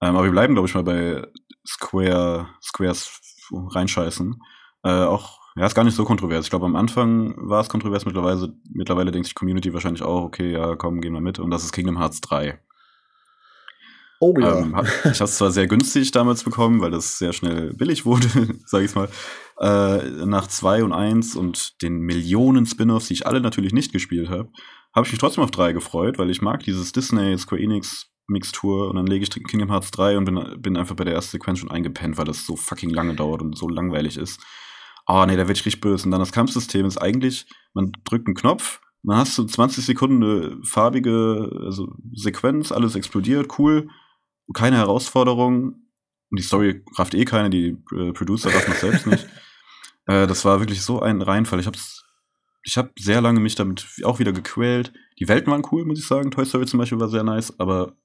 [0.00, 1.26] Ähm, aber wir bleiben, glaube ich, mal bei
[1.66, 3.20] Square, Squares
[3.52, 4.40] reinscheißen.
[4.84, 6.46] Äh, auch, ja, ist gar nicht so kontrovers.
[6.46, 10.52] Ich glaube, am Anfang war es kontrovers, mittlerweile, mittlerweile denkt sich Community wahrscheinlich auch, okay,
[10.52, 11.38] ja, komm, gehen wir mit.
[11.38, 12.58] Und das ist Kingdom Hearts 3.
[14.22, 14.58] Oh ja.
[14.58, 14.76] Ähm,
[15.10, 18.28] ich habe es zwar sehr günstig damals bekommen, weil das sehr schnell billig wurde,
[18.66, 19.08] sage ich mal.
[19.58, 24.28] Äh, nach 2 und 1 und den Millionen Spin-offs, die ich alle natürlich nicht gespielt
[24.28, 24.50] habe,
[24.94, 28.88] habe ich mich trotzdem auf 3 gefreut, weil ich mag dieses Disney Square Enix Mixtur
[28.88, 31.58] und dann lege ich Kingdom Hearts 3 und bin, bin einfach bei der ersten Sequenz
[31.58, 34.40] schon eingepennt, weil das so fucking lange dauert und so langweilig ist.
[35.06, 36.04] Oh nee, da werde ich richtig böse.
[36.04, 40.22] Und dann das Kampfsystem ist eigentlich, man drückt einen Knopf, dann hast du 20 Sekunden
[40.22, 43.88] eine farbige also Sequenz, alles explodiert, cool
[44.52, 45.74] keine Herausforderung.
[46.30, 49.26] Und die Story rafft eh keine, die äh, Producer raffen es selbst nicht.
[50.06, 51.60] Äh, das war wirklich so ein Reinfall.
[51.60, 52.06] Ich hab's,
[52.62, 54.94] ich hab sehr lange mich damit auch wieder gequält.
[55.20, 56.30] Die Welten waren cool, muss ich sagen.
[56.30, 57.98] Toy Story zum Beispiel war sehr nice, aber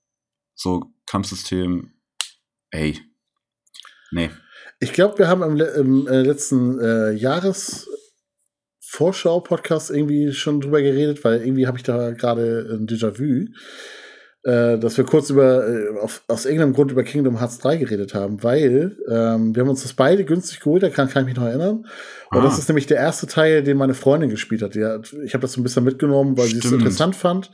[0.56, 1.94] so Kampfsystem,
[2.72, 3.00] ey.
[4.12, 4.32] Nee.
[4.80, 7.88] Ich glaube, wir haben im, im äh, letzten äh, Jahres
[8.82, 13.48] Vorschau-Podcast irgendwie schon drüber geredet, weil irgendwie habe ich da gerade ein Déjà-vu
[14.46, 18.14] äh, dass wir kurz über, äh, auf, aus irgendeinem Grund über Kingdom Hearts 3 geredet
[18.14, 21.36] haben, weil ähm, wir haben uns das beide günstig geholt, da kann, kann ich mich
[21.36, 21.88] noch erinnern.
[22.30, 22.44] Und ah.
[22.44, 24.76] das ist nämlich der erste Teil, den meine Freundin gespielt hat.
[24.76, 26.62] hat ich habe das so ein bisschen mitgenommen, weil Stimmt.
[26.62, 27.50] sie es interessant fand.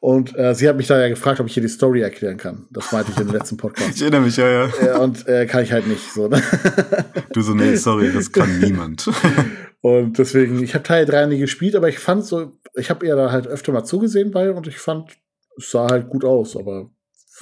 [0.00, 2.66] Und äh, sie hat mich da ja gefragt, ob ich hier die Story erklären kann.
[2.70, 3.96] Das meinte ich im letzten Podcast.
[3.96, 4.68] ich erinnere mich, ja, ja.
[4.80, 6.28] Äh, und äh, kann ich halt nicht so.
[6.28, 6.42] Ne?
[7.32, 9.08] du so, nee, sorry, das kann niemand.
[9.80, 13.16] und deswegen, ich habe Teil 3 nie gespielt, aber ich fand so, ich habe ihr
[13.16, 15.16] da halt öfter mal zugesehen bei und ich fand,
[15.56, 16.90] es sah halt gut aus, aber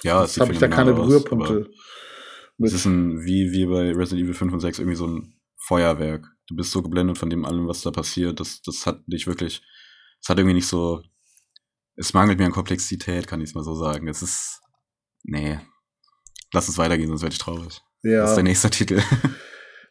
[0.03, 1.69] ja, habe ich da keine Berührpunkte.
[2.59, 6.27] Es ist ein, wie, wie bei Resident Evil 5 und 6 irgendwie so ein Feuerwerk.
[6.47, 8.39] Du bist so geblendet von dem allem, was da passiert.
[8.39, 9.63] Das, das hat nicht wirklich,
[10.21, 11.03] es hat irgendwie nicht so,
[11.97, 14.09] es mangelt mir an Komplexität, kann ich es mal so sagen.
[14.09, 14.61] Es ist,
[15.23, 15.59] nee,
[16.53, 17.83] lass es weitergehen, sonst werde ich traurig.
[18.03, 18.23] Ja.
[18.23, 19.01] Das ist der nächste Titel.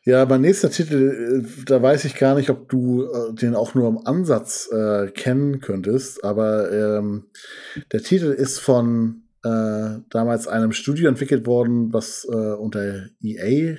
[0.06, 3.74] Ja, mein nächster Titel, äh, da weiß ich gar nicht, ob du äh, den auch
[3.74, 7.28] nur im Ansatz äh, kennen könntest, aber ähm,
[7.94, 13.78] der Titel ist von äh, damals einem Studio entwickelt worden, was äh, unter EA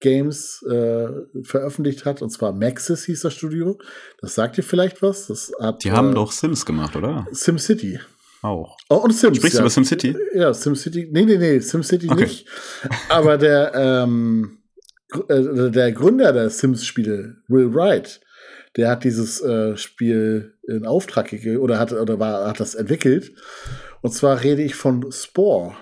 [0.00, 1.08] Games äh,
[1.42, 3.78] veröffentlicht hat, und zwar Maxis hieß das Studio.
[4.20, 5.26] Das sagt dir vielleicht was?
[5.26, 7.26] Das hat, Die haben doch Sims gemacht, oder?
[7.32, 7.98] SimCity.
[8.42, 8.76] auch.
[8.88, 9.36] Oh, und Sims.
[9.38, 9.60] Sprichst ja.
[9.60, 10.16] du über SimCity?
[10.34, 11.08] Ja, SimCity.
[11.12, 12.22] Nee, nee, nee, SimCity Okay.
[12.22, 12.48] nicht.
[13.08, 14.58] Aber der, ähm,
[15.28, 18.20] äh, der Gründer der Sims-Spiele, Will Wright,
[18.76, 23.32] der hat dieses äh, Spiel in Auftrag gegeben oder hat, oder war, hat das entwickelt.
[24.02, 25.74] Und zwar rede ich von Spore.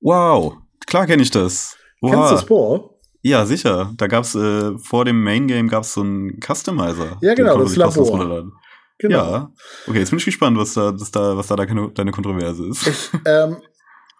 [0.00, 1.76] Wow, klar kenne ich das.
[2.02, 2.40] Kennst du Wow.
[2.40, 2.90] Spore?
[3.22, 3.92] Ja, sicher.
[3.96, 7.18] Da gab's äh, vor dem Main Game gab's so einen Customizer.
[7.20, 8.50] Ja, genau, das Labor.
[8.98, 9.16] Genau.
[9.16, 9.52] Ja.
[9.86, 12.86] Okay, jetzt bin ich gespannt, was da, was da, was da deine, deine Kontroverse ist.
[12.86, 13.56] Ich, ähm,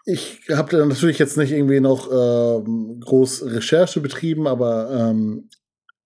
[0.05, 5.49] ich habe da natürlich jetzt nicht irgendwie noch ähm, groß Recherche betrieben, aber ähm,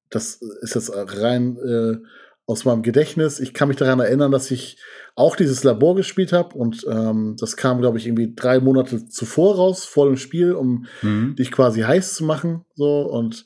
[0.10, 1.98] das ist jetzt rein äh,
[2.46, 3.40] aus meinem Gedächtnis.
[3.40, 4.78] Ich kann mich daran erinnern, dass ich
[5.16, 9.55] auch dieses Labor gespielt habe und ähm, das kam, glaube ich, irgendwie drei Monate zuvor
[9.55, 11.36] raus, vor dem Spiel, um Mhm.
[11.38, 12.66] dich quasi heiß zu machen.
[12.76, 13.45] So und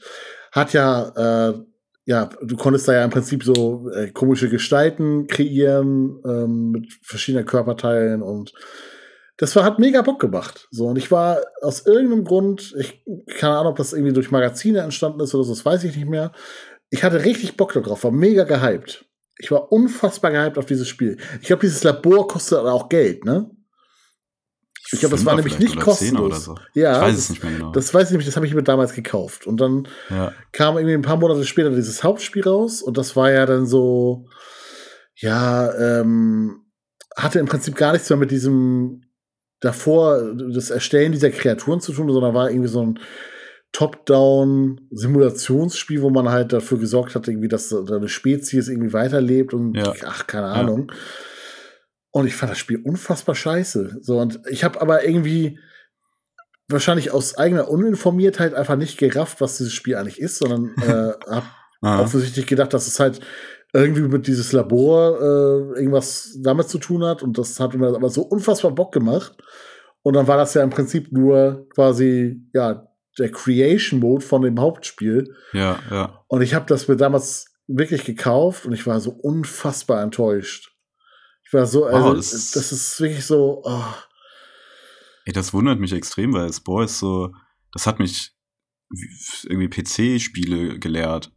[0.52, 1.54] hat ja, äh,
[2.06, 7.46] ja, du konntest da ja im Prinzip so äh, komische Gestalten kreieren ähm, mit verschiedenen
[7.46, 8.52] Körperteilen und
[9.38, 10.68] das war, hat mega Bock gemacht.
[10.72, 13.06] So, und ich war aus irgendeinem Grund, ich
[13.38, 16.10] keine Ahnung, ob das irgendwie durch Magazine entstanden ist oder so, das weiß ich nicht
[16.10, 16.32] mehr.
[16.90, 19.06] Ich hatte richtig Bock darauf, war mega gehypt.
[19.40, 21.18] Ich war unfassbar gehypt auf dieses Spiel.
[21.42, 23.50] Ich glaube, dieses Labor kostet aber auch Geld, ne?
[24.92, 26.46] Ich glaube, das war nämlich nicht kostenlos.
[26.46, 26.56] So.
[26.74, 27.72] Ja, ich weiß das- es nicht mehr genau.
[27.72, 29.46] Das weiß ich nämlich, das habe ich mir damals gekauft.
[29.46, 30.34] Und dann ja.
[30.52, 34.28] kam irgendwie ein paar Monate später dieses Hauptspiel raus und das war ja dann so,
[35.16, 36.66] ja, ähm,
[37.16, 39.04] hatte im Prinzip gar nichts mehr mit diesem
[39.60, 43.00] davor, das Erstellen dieser Kreaturen zu tun, sondern war irgendwie so ein
[43.72, 49.76] Top-Down-Simulationsspiel, wo man halt dafür gesorgt hat, irgendwie, dass da eine Spezies irgendwie weiterlebt und
[49.76, 49.94] Ja.
[50.06, 50.92] ach, keine Ahnung.
[52.12, 54.00] Und ich fand das Spiel unfassbar scheiße.
[54.02, 55.60] So, und ich habe aber irgendwie
[56.68, 61.46] wahrscheinlich aus eigener Uninformiertheit einfach nicht gerafft, was dieses Spiel eigentlich ist, sondern äh, habe
[61.82, 63.20] offensichtlich gedacht, dass es halt
[63.74, 68.10] irgendwie mit dieses Labor äh, irgendwas damit zu tun hat und das hat mir aber
[68.10, 69.38] so unfassbar Bock gemacht.
[70.02, 72.89] Und dann war das ja im Prinzip nur quasi, ja,
[73.20, 75.36] der Creation Mode von dem Hauptspiel.
[75.54, 76.24] Ja, ja.
[76.28, 80.72] Und ich habe das mir damals wirklich gekauft und ich war so unfassbar enttäuscht.
[81.46, 83.84] Ich war so, also, das das, ist- wirklich so, oh,
[85.26, 87.34] Ey, das wundert mich extrem, weil Spore ist so,
[87.72, 88.32] das hat mich
[88.90, 91.32] wie- irgendwie PC-Spiele gelehrt.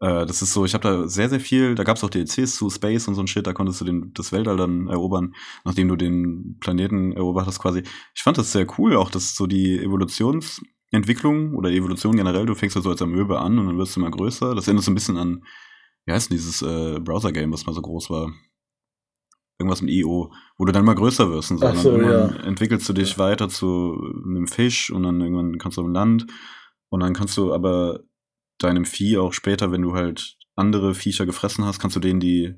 [0.00, 2.56] Äh, das ist so, ich habe da sehr, sehr viel, da gab es auch DLCs
[2.56, 5.88] zu Space und so ein Shit, da konntest du den, das Weltall dann erobern, nachdem
[5.88, 7.82] du den Planeten erobert hast quasi.
[8.14, 9.76] Ich fand das sehr cool, auch dass so die
[10.90, 14.00] Evolutionsentwicklung oder Evolution generell, du fängst ja so als Amöbe an und dann wirst du
[14.00, 14.54] immer größer.
[14.54, 15.44] Das erinnert so ein bisschen an,
[16.04, 18.32] wie heißt denn dieses äh, Browser-Game, was mal so groß war?
[19.58, 21.66] Irgendwas mit IO, wo du dann immer größer wirst und so.
[21.66, 22.26] Ach Und dann so, ja.
[22.44, 26.26] entwickelst du dich weiter zu einem Fisch und dann irgendwann kannst du im Land
[26.88, 28.00] und dann kannst du aber
[28.58, 32.54] deinem Vieh auch später, wenn du halt andere Viecher gefressen hast, kannst du denen die,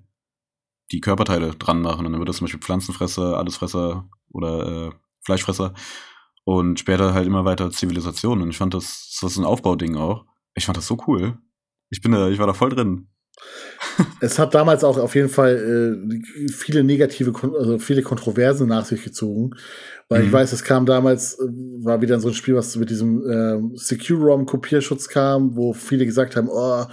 [0.91, 2.07] die Körperteile dran machen.
[2.07, 4.91] Und dann wird das zum Beispiel Pflanzenfresser, Allesfresser oder äh,
[5.25, 5.75] Fleischfresser.
[6.45, 8.43] Und später halt immer weiter Zivilisation.
[8.43, 10.25] Und ich fand das, das ist ein Aufbauding auch.
[10.55, 11.39] Ich fand das so cool.
[11.91, 13.09] Ich bin da, ich war da voll drin.
[14.21, 19.03] Es hat damals auch auf jeden Fall äh, viele negative, also viele Kontroversen nach sich
[19.05, 19.51] gezogen.
[20.09, 20.33] Weil ich Mhm.
[20.33, 21.43] weiß, es kam damals, äh,
[21.85, 26.49] war wieder so ein Spiel, was mit diesem ähm, Secure-ROM-Kopierschutz kam, wo viele gesagt haben,
[26.51, 26.85] oh,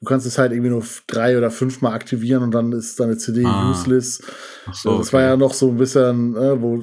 [0.00, 3.44] du kannst es halt irgendwie nur drei oder fünfmal aktivieren und dann ist deine CD
[3.44, 3.70] Ah.
[3.70, 4.20] useless.
[4.66, 6.82] Ach So, das war ja noch so ein bisschen, äh, wo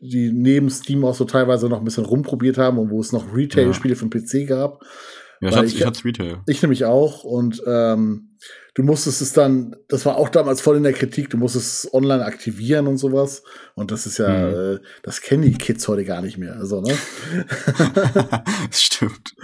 [0.00, 3.34] die- neben Steam auch so teilweise noch ein bisschen rumprobiert haben und wo es noch
[3.34, 4.80] Retail-Spiele für den PC gab.
[5.40, 6.38] Ja, ich weil hatte ich- ich hat's Retail.
[6.46, 7.24] Ich nämlich auch.
[7.24, 8.36] Und ähm,
[8.74, 11.94] du musstest es dann, das war auch damals voll in der Kritik, du musstest es
[11.94, 13.42] online aktivieren und sowas.
[13.74, 14.54] Und das ist ja, Mhm.
[14.76, 16.56] äh, das kennen die Kids heute gar nicht mehr.
[16.56, 16.92] Also, ne?
[18.70, 19.34] das stimmt.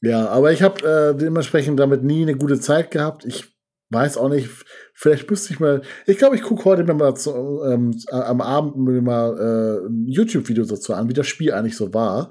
[0.00, 0.82] Ja, aber ich habe
[1.14, 3.24] äh, dementsprechend damit nie eine gute Zeit gehabt.
[3.24, 3.51] Ich
[3.92, 4.48] weiß auch nicht,
[4.94, 9.36] vielleicht müsste ich mal, ich glaube, ich gucke heute mal zu, ähm, am Abend mal
[9.38, 12.30] äh, ein YouTube-Video dazu an, wie das Spiel eigentlich so war.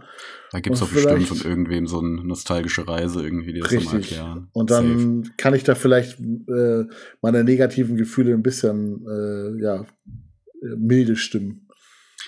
[0.52, 3.94] Da gibt's Und doch bestimmt von irgendwem so eine nostalgische Reise irgendwie, die das Richtig.
[3.94, 4.50] erklären.
[4.52, 4.88] Und Safe.
[4.88, 6.86] dann kann ich da vielleicht äh,
[7.22, 11.68] meine negativen Gefühle ein bisschen äh, ja, äh, milde stimmen.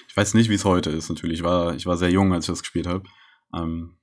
[0.08, 1.40] Ich weiß nicht, wie es heute ist, natürlich.
[1.40, 3.04] Ich war, ich war sehr jung, als ich das gespielt habe.
[3.56, 3.98] Ähm,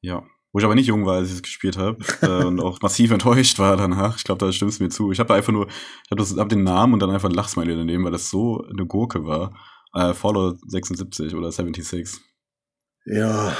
[0.00, 0.22] ja.
[0.58, 3.12] Wo ich aber nicht jung war, als ich es gespielt habe äh, und auch massiv
[3.12, 4.16] enttäuscht war danach.
[4.16, 5.12] Ich glaube, da stimmst du mir zu.
[5.12, 8.02] Ich habe einfach nur, ich habe hab den Namen und dann einfach ein Lachsmiley daneben,
[8.02, 9.56] weil das so eine Gurke war.
[9.94, 12.20] Äh, Fallout 76 oder 76.
[13.06, 13.56] Ja,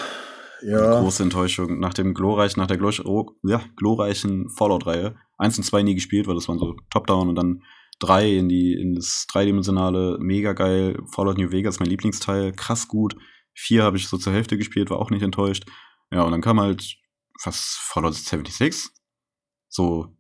[0.61, 1.01] Eine ja.
[1.01, 1.79] Große Enttäuschung.
[1.79, 5.15] Nach dem glorreichen, nach der glor oh, ja, glorreichen Fallout-Reihe.
[5.37, 7.63] Eins und zwei nie gespielt, weil das waren so Top-Down und dann
[8.01, 10.99] drei in die, in das dreidimensionale, mega geil.
[11.15, 13.15] Fallout New Vegas, mein Lieblingsteil, krass gut.
[13.55, 15.65] Vier habe ich so zur Hälfte gespielt, war auch nicht enttäuscht.
[16.11, 16.97] Ja, und dann kam halt
[17.41, 18.91] fast Fallout 76.
[19.69, 20.17] So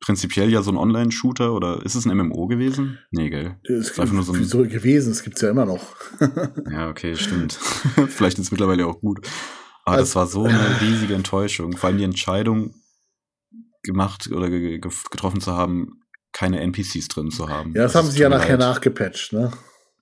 [0.00, 2.98] prinzipiell ja so ein Online-Shooter oder ist es ein MMO gewesen?
[3.10, 3.60] Nee, gell?
[3.64, 5.94] Es ist einfach nur so, ein so gewesen, es gibt's ja immer noch.
[6.70, 7.52] ja, okay, stimmt.
[8.08, 9.26] Vielleicht ist es mittlerweile auch gut.
[9.84, 11.76] Aber also, das war so eine riesige Enttäuschung.
[11.76, 12.74] Vor allem die Entscheidung
[13.82, 17.74] gemacht oder getroffen zu haben, keine NPCs drin zu haben.
[17.74, 18.60] Ja, das, das haben sie ja nachher leid.
[18.60, 19.50] nachgepatcht, ne?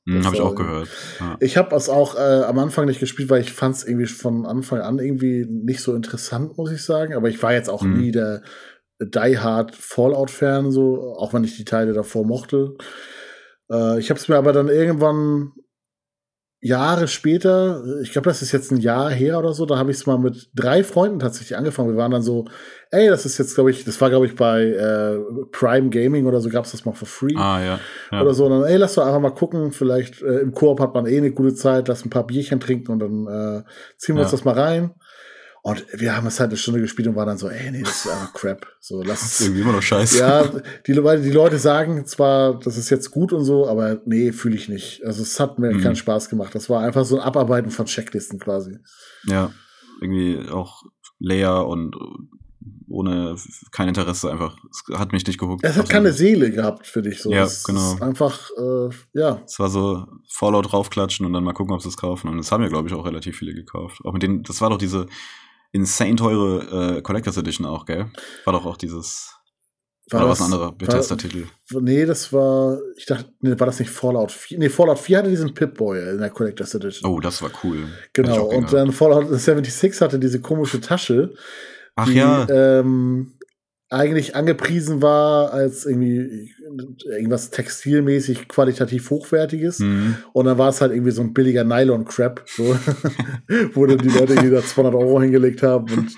[0.09, 0.89] Hm, habe ich auch gehört.
[1.21, 1.37] Ja.
[1.41, 4.47] Ich habe es auch äh, am Anfang nicht gespielt, weil ich fand es irgendwie von
[4.47, 7.15] Anfang an irgendwie nicht so interessant, muss ich sagen.
[7.15, 7.99] Aber ich war jetzt auch mhm.
[7.99, 8.43] nie der
[9.01, 12.77] Die Hard Fallout-Fan, so, auch wenn ich die Teile davor mochte.
[13.71, 15.53] Äh, ich habe es mir aber dann irgendwann
[16.61, 19.99] Jahre später, ich glaube, das ist jetzt ein Jahr her oder so, da habe ich
[19.99, 21.91] es mal mit drei Freunden tatsächlich angefangen.
[21.91, 22.47] Wir waren dann so,
[22.91, 25.19] ey, das ist jetzt, glaube ich, das war, glaube ich, bei äh,
[25.53, 27.37] Prime Gaming oder so, gab es das mal for free.
[27.37, 27.81] Ah, ja.
[28.11, 28.23] ja.
[28.23, 28.47] Oder so.
[28.47, 31.19] Und dann, ey, lass doch einfach mal gucken, vielleicht äh, im Koop hat man eh
[31.19, 33.63] eine gute Zeit, lass ein paar Bierchen trinken und dann äh,
[33.97, 34.27] ziehen wir ja.
[34.27, 34.95] uns das mal rein.
[35.69, 38.07] Und wir haben es halt eine Stunde gespielt und waren dann so, ey, nee, das
[38.07, 38.67] ist einfach Crap.
[38.81, 39.41] So, lass es.
[39.43, 40.19] irgendwie immer noch scheiße.
[40.19, 40.45] Ja,
[40.87, 44.71] die, die Leute sagen zwar, das ist jetzt gut und so, aber nee, fühle ich
[44.71, 45.05] nicht.
[45.05, 45.83] Also es hat mir mhm.
[45.83, 46.55] keinen Spaß gemacht.
[46.55, 48.79] Das war einfach so ein Abarbeiten von Checklisten quasi.
[49.25, 49.53] Ja,
[50.01, 50.85] irgendwie auch
[51.19, 51.95] leer und
[52.89, 53.37] ohne
[53.71, 54.57] kein Interesse einfach.
[54.71, 55.63] Es hat mich nicht gehuckt.
[55.63, 57.21] Es hat keine Seele gehabt für dich.
[57.21, 57.31] So.
[57.31, 57.99] Ja, das genau.
[58.01, 59.43] einfach, äh, ja.
[59.45, 62.29] Es war so Fallout draufklatschen und dann mal gucken, ob sie es kaufen.
[62.29, 64.01] Und das haben ja, glaube ich, auch relativ viele gekauft.
[64.05, 65.07] Auch mit denen, das war doch diese
[65.73, 68.11] insane teure äh, Collectors Edition auch, gell?
[68.45, 69.35] War doch auch dieses.
[70.11, 71.45] War oder das, was ein anderer Bethesda-Titel?
[71.81, 74.59] Nee, das war, ich dachte, nee, war das nicht Fallout 4?
[74.59, 77.11] Nee, Fallout 4 hatte diesen Pip-Boy in der Collectors Edition.
[77.11, 77.89] Oh, das war cool.
[78.15, 81.35] Genau, und dann Fallout 76 hatte diese komische Tasche,
[81.95, 82.47] Ach die, ja.
[82.49, 83.35] Ähm,
[83.91, 86.55] eigentlich angepriesen war als irgendwie
[87.07, 89.79] irgendwas textilmäßig qualitativ hochwertiges.
[89.79, 90.17] Mhm.
[90.33, 92.77] Und dann war es halt irgendwie so ein billiger Nylon-Crap, so,
[93.75, 95.91] wo dann die Leute irgendwie da 200 Euro hingelegt haben.
[95.93, 96.17] Und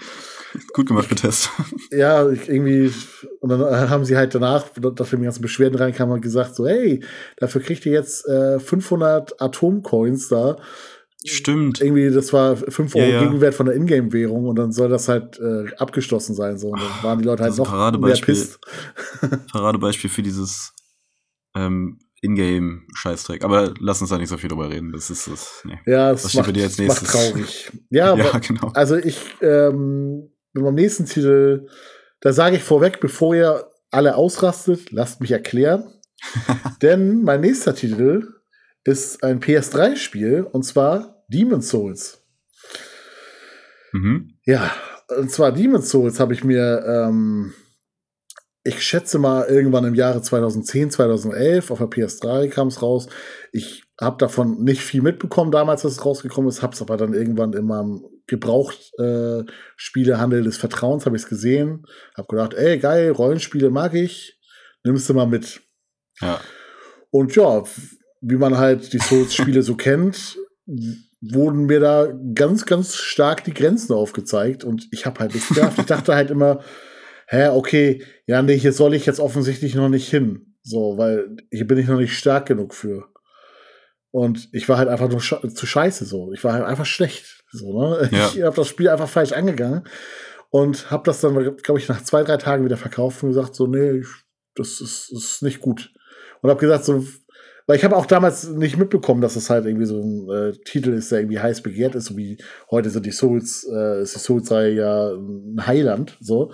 [0.73, 1.51] Gut gemacht, Test.
[1.93, 2.93] Ja, irgendwie,
[3.41, 7.05] und dann haben sie halt danach, nachdem die ganzen Beschwerden reinkamen, gesagt so, hey,
[7.37, 10.57] dafür kriegt ihr jetzt äh, 500 Atomcoins da
[11.25, 11.81] Stimmt.
[11.81, 13.21] Irgendwie, das war 5 Euro ja, ja.
[13.25, 16.57] Gegenwert von der Ingame-Währung und dann soll das halt äh, abgeschlossen sein.
[16.57, 16.69] So.
[16.69, 18.59] Und dann waren die Leute halt noch mehr pisst.
[19.53, 20.73] Paradebeispiel für dieses
[21.55, 23.45] ähm, Ingame-Scheißdreck.
[23.45, 24.93] Aber lass uns da nicht so viel drüber reden.
[24.93, 25.63] Das ist das.
[25.65, 25.79] Nee.
[25.87, 27.71] Ja, das macht, macht, traurig.
[27.91, 28.69] ja, ja aber, genau.
[28.75, 31.69] Also ich ähm, beim nächsten Titel,
[32.21, 35.93] da sage ich vorweg, bevor ihr alle ausrastet, lasst mich erklären.
[36.83, 38.40] Denn mein nächster Titel
[38.85, 42.25] ist ein PS3-Spiel und zwar Demon's Souls.
[43.93, 44.39] Mhm.
[44.45, 44.73] Ja,
[45.19, 47.55] und zwar Demon's Souls habe ich mir, ähm,
[48.63, 53.09] ich schätze mal, irgendwann im Jahre 2010, 2011 auf der PS3 kam es raus.
[53.53, 57.15] Ich habe davon nicht viel mitbekommen damals, als es rausgekommen ist, habe es aber dann
[57.15, 61.85] irgendwann in meinem Gebraucht-Spielehandel äh, des Vertrauens, habe ich es gesehen,
[62.17, 64.39] habe gedacht, ey, geil, Rollenspiele mag ich,
[64.85, 65.63] nimmst du mal mit.
[66.21, 66.41] Ja.
[67.11, 67.65] Und ja,
[68.21, 70.39] wie man halt die Souls-Spiele so kennt,
[71.21, 75.79] wurden mir da ganz, ganz stark die Grenzen aufgezeigt und ich habe halt nichts gedacht.
[75.79, 76.61] Ich dachte halt immer,
[77.27, 80.57] hä, okay, ja, nee, hier soll ich jetzt offensichtlich noch nicht hin.
[80.63, 83.09] So, weil hier bin ich noch nicht stark genug für.
[84.11, 86.33] Und ich war halt einfach nur zu scheiße so.
[86.33, 87.45] Ich war halt einfach schlecht.
[87.53, 88.09] So, ne?
[88.13, 88.31] Ja.
[88.35, 89.85] Ich habe das Spiel einfach falsch angegangen
[90.51, 93.67] und habe das dann, glaube ich, nach zwei, drei Tagen wieder verkauft und gesagt, so,
[93.67, 94.03] nee,
[94.55, 95.93] das ist, das ist nicht gut.
[96.43, 97.05] Und habe gesagt, so,
[97.71, 100.91] weil ich habe auch damals nicht mitbekommen, dass es halt irgendwie so ein äh, Titel
[100.91, 102.37] ist, der irgendwie heiß begehrt ist, so wie
[102.69, 106.51] heute sind die Souls, äh, ist die Souls-Reihe ja ein Heiland, so.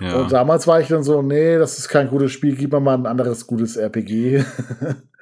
[0.00, 0.16] Ja.
[0.16, 2.94] Und damals war ich dann so, nee, das ist kein gutes Spiel, gib mir mal
[2.94, 4.36] ein anderes gutes RPG.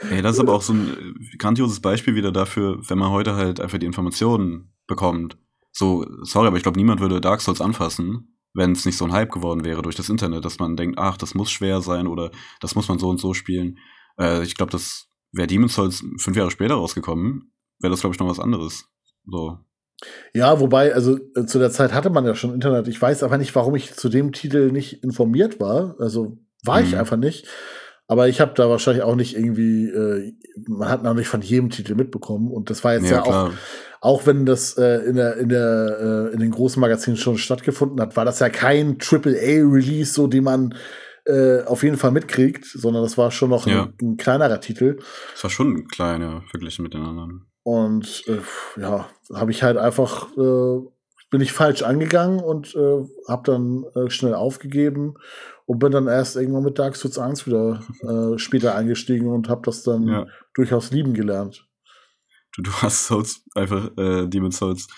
[0.09, 3.35] Ey, das ist aber auch so ein äh, grandioses Beispiel wieder dafür, wenn man heute
[3.35, 5.36] halt einfach die Informationen bekommt.
[5.73, 9.12] So, sorry, aber ich glaube, niemand würde Dark Souls anfassen, wenn es nicht so ein
[9.12, 12.31] Hype geworden wäre durch das Internet, dass man denkt, ach, das muss schwer sein oder
[12.61, 13.78] das muss man so und so spielen.
[14.16, 18.20] Äh, ich glaube, das wäre Demon's Souls fünf Jahre später rausgekommen, wäre das, glaube ich,
[18.20, 18.86] noch was anderes.
[19.27, 19.59] So.
[20.32, 22.89] Ja, wobei, also äh, zu der Zeit hatte man ja schon Internet.
[22.89, 25.97] Ich weiß aber nicht, warum ich zu dem Titel nicht informiert war.
[25.98, 26.86] Also war mhm.
[26.86, 27.47] ich einfach nicht.
[28.06, 30.35] Aber ich habe da wahrscheinlich auch nicht irgendwie, äh,
[30.69, 32.51] man hat noch nicht von jedem Titel mitbekommen.
[32.51, 33.52] Und das war jetzt ja, ja auch,
[34.01, 38.01] auch wenn das äh, in, der, in, der, äh, in den großen Magazinen schon stattgefunden
[38.01, 40.74] hat, war das ja kein AAA-Release, so den man
[41.26, 43.84] äh, auf jeden Fall mitkriegt, sondern das war schon noch ja.
[43.84, 44.98] ein, ein, kleinerer Titel.
[45.32, 47.46] Das war schon ein kleiner, verglichen mit den anderen.
[47.62, 48.40] Und äh,
[48.80, 50.80] ja, habe ich halt einfach, äh,
[51.30, 55.14] bin ich falsch angegangen und äh, habe dann äh, schnell aufgegeben
[55.66, 59.62] und bin dann erst irgendwann mit Dark Souls 1 wieder äh, später eingestiegen und habe
[59.64, 60.26] das dann ja.
[60.55, 61.66] durchaus lieben gelernt.
[62.55, 64.88] Du, du hast Souls einfach, äh, Demon's Souls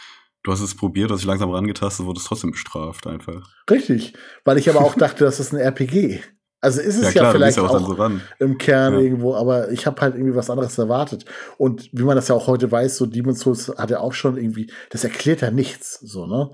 [0.47, 3.51] Du hast es probiert, hast dich langsam rangetastet, wurde es trotzdem bestraft einfach.
[3.69, 4.13] Richtig,
[4.45, 6.21] weil ich aber auch dachte, das ist ein RPG.
[6.61, 9.01] Also ist es ja, klar, ja vielleicht auch, auch so im Kern ja.
[9.01, 11.25] irgendwo, aber ich habe halt irgendwie was anderes erwartet.
[11.59, 14.37] Und wie man das ja auch heute weiß, so Demon's Souls hat ja auch schon
[14.37, 16.53] irgendwie, das erklärt ja nichts, so, ne?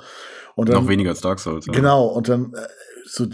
[0.55, 1.67] Und dann, Noch weniger als Dark Souls.
[1.67, 1.73] Ja.
[1.73, 2.67] Genau, und dann äh,
[3.05, 3.27] so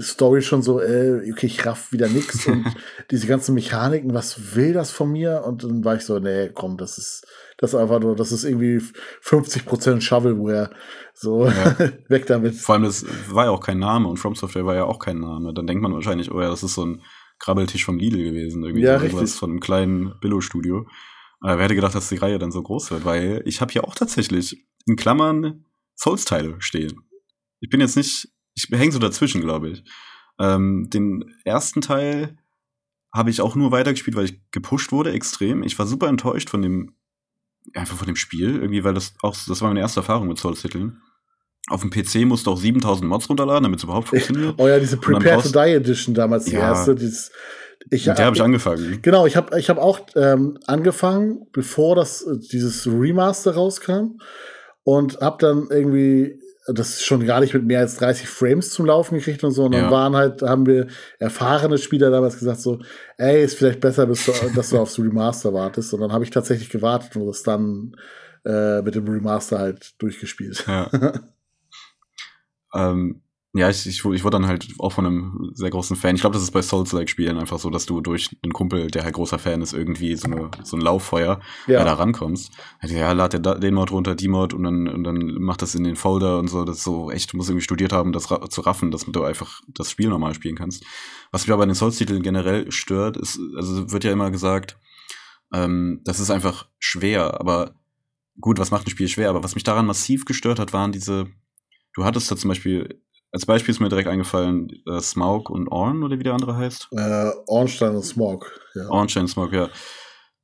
[0.00, 2.66] Story schon so, äh, okay, ich raff wieder nix und
[3.10, 5.44] diese ganzen Mechaniken, was will das von mir?
[5.46, 7.26] Und dann war ich so, nee, komm, das ist,
[7.58, 8.80] das ist einfach nur, das ist irgendwie
[9.24, 10.70] 50% Shovelware.
[11.14, 11.78] So, ja.
[12.08, 12.56] weg damit.
[12.56, 15.20] Vor allem, das war ja auch kein Name und From Software war ja auch kein
[15.20, 15.54] Name.
[15.54, 17.02] Dann denkt man wahrscheinlich, oh ja, das ist so ein
[17.38, 20.86] Krabbeltisch vom Lidl gewesen, irgendwie ja, so irgendwas von einem kleinen Billo-Studio.
[21.42, 23.04] Äh, wer hätte gedacht, dass die Reihe dann so groß wird?
[23.04, 25.64] Weil ich habe hier auch tatsächlich in Klammern
[26.02, 27.00] Souls-Teile stehen.
[27.60, 29.84] Ich bin jetzt nicht ich hänge so dazwischen, glaube ich.
[30.38, 32.36] Ähm, den ersten Teil
[33.14, 35.62] habe ich auch nur weitergespielt, weil ich gepusht wurde, extrem.
[35.62, 36.94] Ich war super enttäuscht von dem,
[37.74, 41.00] einfach von dem Spiel, irgendwie, weil das auch, das war meine erste Erfahrung mit Souls-Titeln.
[41.68, 44.54] Auf dem PC musst du auch 7000 Mods runterladen, damit es überhaupt funktioniert.
[44.58, 46.94] Oh ja, diese Prepare to Die Edition damals, die ja, erste.
[46.94, 47.30] Dieses,
[47.90, 48.98] ich, mit der habe ich angefangen.
[49.00, 54.18] Genau, ich habe ich hab auch ähm, angefangen, bevor das, äh, dieses Remaster rauskam.
[54.84, 59.16] Und habe dann irgendwie das schon gar nicht mit mehr als 30 Frames zum Laufen
[59.18, 59.64] gekriegt und so.
[59.64, 59.90] Und dann ja.
[59.90, 60.86] waren halt, haben wir
[61.18, 62.80] erfahrene Spieler damals gesagt, so,
[63.18, 65.92] ey, ist vielleicht besser, bis du, dass du aufs Remaster wartest.
[65.92, 67.96] Und dann habe ich tatsächlich gewartet und das dann
[68.44, 70.64] äh, mit dem Remaster halt durchgespielt.
[70.66, 70.90] Ja.
[72.74, 73.21] ähm,
[73.54, 76.14] ja, ich, ich, ich wurde dann halt auch von einem sehr großen Fan.
[76.14, 79.14] Ich glaube, das ist bei Souls-like-Spielen einfach so, dass du durch einen Kumpel, der halt
[79.14, 81.84] großer Fan ist, irgendwie so, eine, so ein Lauffeuer ja.
[81.84, 82.50] da rankommst.
[82.82, 85.96] Ja, lad den Mod runter, die Mod und dann, und dann macht das in den
[85.96, 86.64] Folder und so.
[86.64, 89.22] Das ist so echt, du musst irgendwie studiert haben, das ra zu raffen, dass du
[89.22, 90.84] einfach das Spiel normal spielen kannst.
[91.30, 94.78] Was mich aber an den Souls-Titeln generell stört, ist, also wird ja immer gesagt,
[95.52, 97.74] ähm, das ist einfach schwer, aber
[98.40, 99.28] gut, was macht ein Spiel schwer?
[99.28, 101.26] Aber was mich daran massiv gestört hat, waren diese,
[101.92, 103.02] du hattest da zum Beispiel
[103.32, 106.88] als Beispiel ist mir direkt eingefallen, äh, Smaug und Orn, oder wie der andere heißt.
[106.92, 108.88] Äh, Ornstein und Smaug, ja.
[108.88, 109.70] Ornstein und Smaug, ja.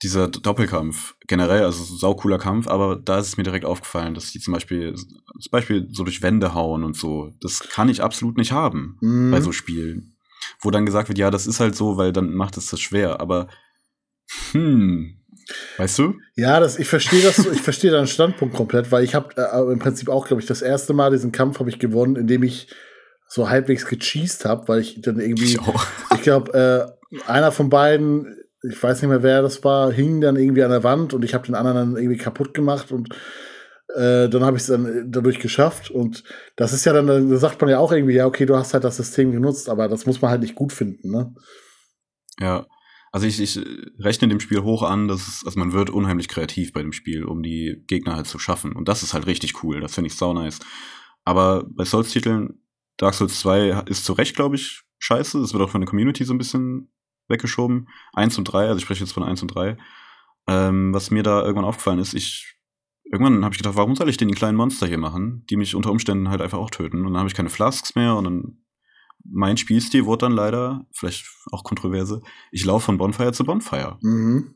[0.03, 4.39] Dieser Doppelkampf, generell, also saucooler Kampf, aber da ist es mir direkt aufgefallen, dass die
[4.39, 7.33] zum Beispiel, zum Beispiel so durch Wände hauen und so.
[7.41, 9.33] Das kann ich absolut nicht haben mhm.
[9.33, 10.17] bei so Spielen.
[10.61, 13.21] Wo dann gesagt wird, ja, das ist halt so, weil dann macht es das schwer,
[13.21, 13.49] aber
[14.53, 15.18] hm,
[15.77, 16.15] Weißt du?
[16.37, 19.79] Ja, das, ich verstehe das, ich verstehe deinen Standpunkt komplett, weil ich habe äh, im
[19.79, 22.69] Prinzip auch, glaube ich, das erste Mal diesen Kampf habe ich gewonnen, indem ich
[23.29, 25.59] so halbwegs gecheased habe, weil ich dann irgendwie, ich,
[26.15, 30.37] ich glaube, äh, einer von beiden, ich weiß nicht mehr, wer das war, hing dann
[30.37, 33.15] irgendwie an der Wand und ich habe den anderen dann irgendwie kaputt gemacht und
[33.95, 36.25] äh, dann habe ich es dann dadurch geschafft und
[36.57, 38.85] das ist ja dann, da sagt man ja auch irgendwie, ja, okay, du hast halt
[38.85, 41.35] das System genutzt, aber das muss man halt nicht gut finden, ne?
[42.41, 42.67] Ja,
[43.13, 43.59] also ich, ich
[43.99, 47.25] rechne dem Spiel hoch an, dass es, also man wird unheimlich kreativ bei dem Spiel,
[47.25, 48.73] um die Gegner halt zu schaffen.
[48.73, 49.81] Und das ist halt richtig cool.
[49.81, 50.61] Das finde ich sau nice.
[51.25, 52.63] Aber bei Souls-Titeln,
[52.97, 55.39] Dark Souls 2 ist zu Recht, glaube ich, scheiße.
[55.41, 56.93] Es wird auch von der Community so ein bisschen
[57.29, 57.89] weggeschoben.
[58.13, 59.77] Eins und drei, also ich spreche jetzt von eins und drei.
[60.47, 62.59] Ähm, was mir da irgendwann aufgefallen ist, ich
[63.05, 65.75] irgendwann habe ich gedacht, warum soll ich denn die kleinen Monster hier machen, die mich
[65.75, 66.99] unter Umständen halt einfach auch töten?
[66.99, 68.59] Und dann habe ich keine Flasks mehr und dann
[69.25, 73.99] mein Spielstil wurde dann leider, vielleicht auch kontroverse, ich laufe von Bonfire zu Bonfire.
[74.01, 74.55] Mhm.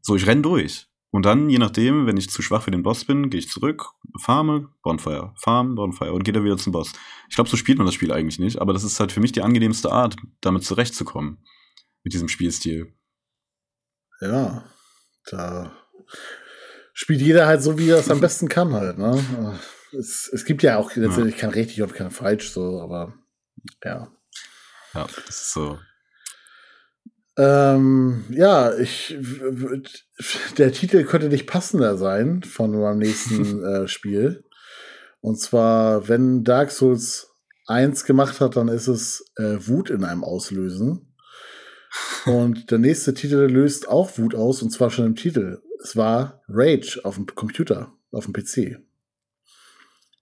[0.00, 0.88] So, ich renn durch.
[1.10, 3.86] Und dann, je nachdem, wenn ich zu schwach für den Boss bin, gehe ich zurück,
[4.20, 6.92] farme, Bonfire, farm, Bonfire und gehe dann wieder zum Boss.
[7.28, 9.32] Ich glaube, so spielt man das Spiel eigentlich nicht, aber das ist halt für mich
[9.32, 11.38] die angenehmste Art, damit zurechtzukommen.
[12.02, 12.94] Mit diesem Spielstil.
[14.20, 14.64] Ja,
[15.30, 15.72] da
[16.92, 19.58] spielt jeder halt so, wie er es am besten kann halt, ne?
[19.92, 21.40] Es, es gibt ja auch letztendlich ja.
[21.40, 23.14] kein richtig und kein falsch, so, aber
[23.84, 24.10] ja.
[24.94, 25.78] Ja, das ist so.
[27.38, 29.16] Ähm, ja, ich,
[30.56, 34.44] der Titel könnte nicht passender sein von meinem nächsten äh, Spiel.
[35.20, 37.28] Und zwar, wenn Dark Souls
[37.66, 41.14] 1 gemacht hat, dann ist es äh, Wut in einem auslösen.
[42.24, 45.60] Und der nächste Titel löst auch Wut aus, und zwar schon im Titel.
[45.82, 48.78] Es war Rage auf dem Computer, auf dem PC.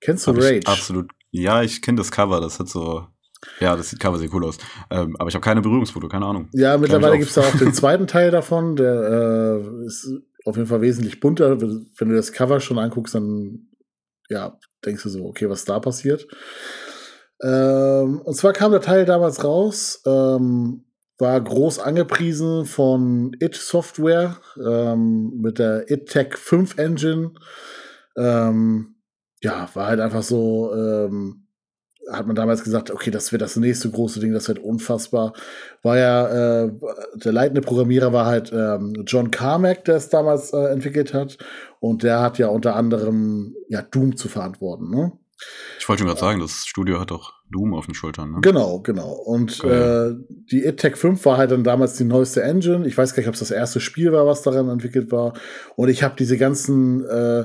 [0.00, 0.66] Kennst du Hab Rage?
[0.66, 1.10] Absolut.
[1.30, 3.08] Ja, ich kenne das Cover, das hat so
[3.60, 4.58] ja, das sieht Cover sehr cool aus.
[4.90, 6.48] Ähm, aber ich habe keine Berührungsfoto, keine Ahnung.
[6.52, 10.08] Ja, mittlerweile gibt es da auch den zweiten Teil davon, der äh, ist
[10.44, 11.60] auf jeden Fall wesentlich bunter.
[11.60, 13.68] Wenn du das Cover schon anguckst, dann
[14.28, 16.26] ja, denkst du so, okay, was da passiert.
[17.42, 20.84] Ähm, und zwar kam der Teil damals raus, ähm,
[21.18, 27.32] war groß angepriesen von It Software ähm, mit der It Tech 5 Engine.
[28.16, 28.96] Ähm,
[29.42, 31.43] ja, war halt einfach so, ähm,
[32.10, 35.32] hat man damals gesagt, okay, das wird das nächste große Ding, das wird unfassbar.
[35.82, 36.72] War ja, äh,
[37.14, 41.38] der leitende Programmierer war halt ähm, John Carmack, der es damals äh, entwickelt hat.
[41.80, 44.90] Und der hat ja unter anderem ja Doom zu verantworten.
[44.90, 45.12] Ne?
[45.78, 48.32] Ich wollte schon gerade sagen, das Studio hat doch Doom auf den Schultern.
[48.32, 48.38] Ne?
[48.40, 49.12] Genau, genau.
[49.12, 50.14] Und äh,
[50.50, 52.86] die ITEC 5 war halt dann damals die neueste Engine.
[52.86, 55.34] Ich weiß gar nicht, ob es das erste Spiel war, was daran entwickelt war.
[55.76, 57.44] Und ich habe diese ganzen äh,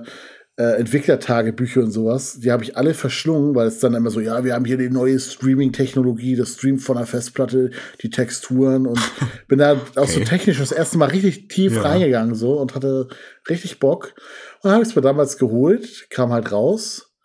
[0.60, 4.44] äh, Entwicklertagebücher und sowas, die habe ich alle verschlungen, weil es dann immer so, ja,
[4.44, 7.72] wir haben hier die neue Streaming-Technologie, das Streamt von der Festplatte,
[8.02, 9.00] die Texturen und
[9.48, 9.82] bin da okay.
[9.96, 11.84] auch so technisch das erste Mal richtig tief ja.
[11.84, 13.08] reingegangen so und hatte
[13.48, 14.14] richtig Bock.
[14.62, 17.16] Und habe ich es mir damals geholt, kam halt raus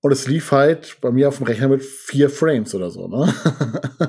[0.00, 3.32] und es lief halt bei mir auf dem Rechner mit vier Frames oder so, ne?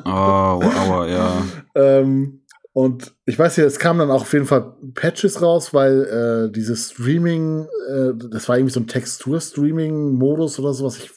[0.06, 1.46] Oh, wow, ja.
[1.76, 2.42] ähm,
[2.76, 6.52] und ich weiß ja, es kamen dann auch auf jeden Fall Patches raus, weil äh,
[6.52, 10.97] dieses Streaming, äh, das war irgendwie so ein Textur-Streaming-Modus oder sowas.
[10.97, 11.10] Ich,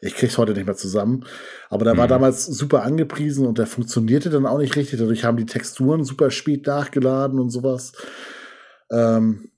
[0.00, 1.24] ich krieg's heute nicht mehr zusammen.
[1.70, 1.98] Aber der mhm.
[1.98, 4.98] war damals super angepriesen und der funktionierte dann auch nicht richtig.
[4.98, 7.92] Dadurch haben die Texturen super spät nachgeladen und sowas.
[8.90, 9.52] Ähm,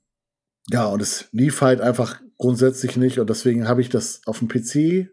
[0.69, 3.17] ja, und es lief halt einfach grundsätzlich nicht.
[3.17, 5.09] Und deswegen habe ich das auf dem PC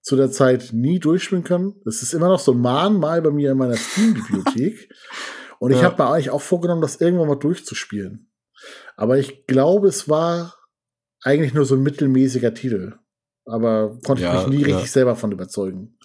[0.00, 1.74] zu der Zeit nie durchspielen können.
[1.84, 4.88] Das ist immer noch so ein Mahnmal bei mir in meiner Steam-Bibliothek.
[5.60, 5.84] Und ich ja.
[5.84, 8.32] habe mir eigentlich auch vorgenommen, das irgendwann mal durchzuspielen.
[8.96, 10.54] Aber ich glaube, es war
[11.22, 12.94] eigentlich nur so ein mittelmäßiger Titel.
[13.44, 14.74] Aber konnte ja, ich mich nie ja.
[14.74, 15.98] richtig selber von überzeugen.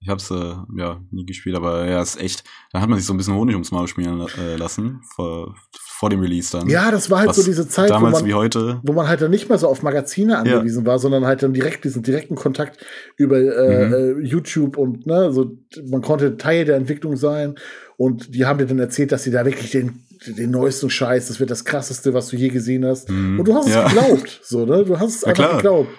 [0.00, 2.44] Ich habe es äh, ja nie gespielt, aber ja, ist echt.
[2.70, 6.10] Da hat man sich so ein bisschen Honig ums Maul schmieren äh, lassen vor, vor
[6.10, 6.68] dem Release dann.
[6.68, 8.80] Ja, das war halt Was so diese Zeit, damals wo man, wie heute.
[8.84, 10.90] wo man halt dann nicht mehr so auf Magazine angewiesen ja.
[10.90, 12.84] war, sondern halt dann direkt diesen direkten Kontakt
[13.16, 13.94] über äh, mhm.
[13.94, 15.56] Äh, YouTube und ne, so
[15.88, 17.56] man konnte Teil der Entwicklung sein
[17.96, 21.40] und die haben dir dann erzählt, dass sie da wirklich den den neuesten Scheiß, das
[21.40, 23.10] wird das krasseste, was du je gesehen hast.
[23.10, 23.38] Mhm.
[23.38, 23.86] Und du hast ja.
[23.86, 24.84] es geglaubt, so, ne?
[24.84, 25.56] Du hast es einfach klar.
[25.56, 25.90] geglaubt.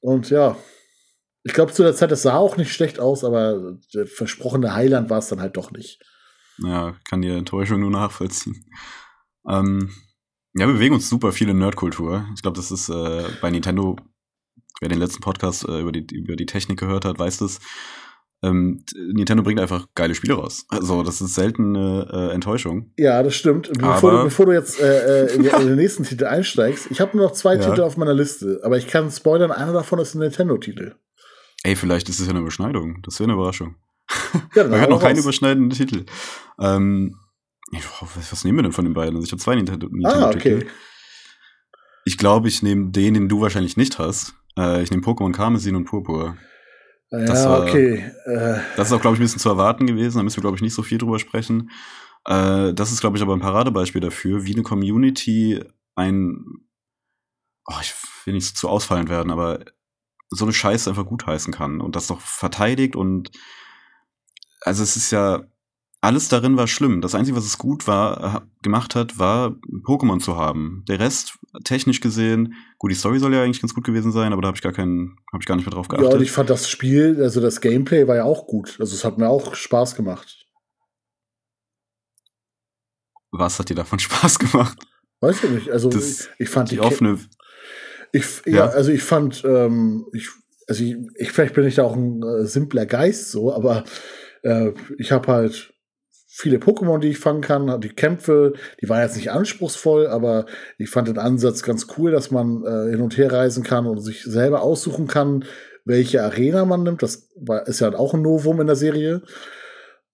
[0.00, 0.56] Und ja,
[1.42, 5.10] ich glaube, zu der Zeit, das sah auch nicht schlecht aus, aber der versprochene Heiland
[5.10, 6.00] war es dann halt doch nicht.
[6.58, 8.64] Ja, kann die Enttäuschung nur nachvollziehen.
[9.48, 9.90] Ähm,
[10.54, 12.26] ja, wir bewegen uns super viel in Nerdkultur.
[12.34, 13.96] Ich glaube, das ist äh, bei Nintendo,
[14.80, 17.60] wer den letzten Podcast äh, über, die, über die Technik gehört hat, weiß das.
[18.42, 20.66] Ähm, Nintendo bringt einfach geile Spiele raus.
[20.68, 22.92] Also, das ist selten eine äh, Enttäuschung.
[22.98, 23.70] Ja, das stimmt.
[23.72, 27.16] Bevor, du, bevor du jetzt äh, äh in, in, den nächsten Titel einsteigst, ich habe
[27.16, 27.60] nur noch zwei ja.
[27.60, 30.96] Titel auf meiner Liste, aber ich kann spoilern, einer davon ist ein Nintendo-Titel.
[31.62, 33.02] Ey, vielleicht ist es ja eine Überschneidung.
[33.02, 33.76] Das wäre eine Überraschung.
[34.54, 36.04] Ja, wir hatten noch keinen überschneidenden Titel.
[36.60, 37.16] Ähm,
[38.30, 39.16] was nehmen wir denn von den beiden?
[39.16, 40.06] Also ich habe zwei Nintendo-Titel.
[40.06, 40.66] Ah, okay.
[42.04, 44.34] Ich glaube, ich nehme den, den du wahrscheinlich nicht hast.
[44.56, 46.36] Äh, ich nehme Pokémon Karmesin und Purpur.
[47.10, 48.12] Ja, das war, okay.
[48.24, 48.60] Äh.
[48.76, 50.18] Das ist auch, glaube ich, ein bisschen zu erwarten gewesen.
[50.18, 51.70] Da müssen wir, glaube ich, nicht so viel drüber sprechen.
[52.26, 55.62] Äh, das ist, glaube ich, aber ein Paradebeispiel dafür, wie eine Community
[55.94, 56.44] ein,
[57.66, 59.64] oh, ich will nicht zu ausfallend werden, aber
[60.28, 63.30] so eine Scheiße einfach gutheißen kann und das doch verteidigt und
[64.60, 65.44] also es ist ja
[66.00, 67.00] alles darin war schlimm.
[67.00, 70.84] Das Einzige, was es gut war, äh, gemacht hat, war Pokémon zu haben.
[70.88, 74.42] Der Rest, technisch gesehen, gut, die Story soll ja eigentlich ganz gut gewesen sein, aber
[74.42, 76.08] da habe ich gar keinen, habe ich gar nicht mehr drauf geachtet.
[76.08, 78.76] Ja, und ich fand das Spiel, also das Gameplay war ja auch gut.
[78.78, 80.46] Also es hat mir auch Spaß gemacht.
[83.32, 84.78] Was hat dir davon Spaß gemacht?
[85.20, 85.70] Weiß ich nicht.
[85.70, 87.18] Also das, ich, ich, fand die, die offene.
[88.12, 90.28] Ich, ja, ja, also ich fand, ähm, ich,
[90.68, 93.84] also ich, ich, vielleicht bin ich da auch ein äh, simpler Geist so, aber
[94.42, 95.74] äh, ich habe halt
[96.36, 97.80] viele Pokémon, die ich fangen kann.
[97.80, 98.52] Die Kämpfe,
[98.82, 100.44] die waren jetzt nicht anspruchsvoll, aber
[100.76, 104.00] ich fand den Ansatz ganz cool, dass man äh, hin und her reisen kann und
[104.00, 105.46] sich selber aussuchen kann,
[105.86, 107.02] welche Arena man nimmt.
[107.02, 109.22] Das war, ist ja auch ein Novum in der Serie.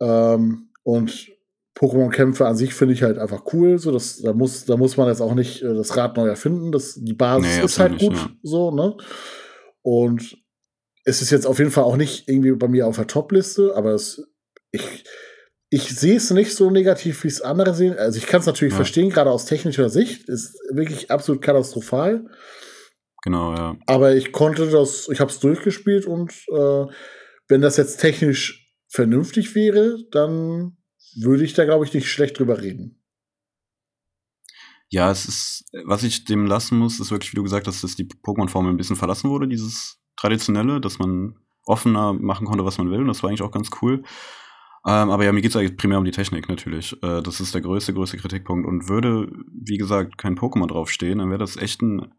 [0.01, 1.29] Ähm, und
[1.75, 3.79] Pokémon-Kämpfe an sich finde ich halt einfach cool.
[3.79, 6.71] So, das, da, muss, da muss man jetzt auch nicht äh, das Rad neu erfinden.
[6.71, 8.15] Das, die Basis nee, ist halt gut.
[8.15, 8.31] Ja.
[8.45, 8.97] So, ne?
[9.83, 10.39] Und
[11.05, 13.91] es ist jetzt auf jeden Fall auch nicht irgendwie bei mir auf der Top-Liste, aber
[13.91, 14.23] es,
[14.71, 15.05] ich,
[15.73, 17.97] ich sehe es nicht so negativ, wie es andere sehen.
[17.97, 18.77] Also ich kann es natürlich ja.
[18.77, 20.29] verstehen, gerade aus technischer Sicht.
[20.29, 22.27] Ist wirklich absolut katastrophal.
[23.23, 23.79] Genau, ja.
[23.87, 26.85] Aber ich konnte das, ich habe es durchgespielt und äh,
[27.49, 30.77] wenn das jetzt technisch vernünftig wäre, dann
[31.17, 33.03] würde ich da, glaube ich, nicht schlecht drüber reden.
[34.91, 37.97] Ja, es ist, was ich dem lassen muss, ist wirklich, wie du gesagt hast, dass
[37.97, 42.91] die Pokémon-Formel ein bisschen verlassen wurde, dieses traditionelle, dass man offener machen konnte, was man
[42.91, 43.01] will.
[43.01, 44.03] Und das war eigentlich auch ganz cool.
[44.85, 46.93] Ähm, aber ja, mir geht es eigentlich primär um die Technik natürlich.
[47.03, 48.67] Äh, das ist der größte, größte Kritikpunkt.
[48.67, 52.13] Und würde, wie gesagt, kein Pokémon draufstehen, dann wäre das echt ein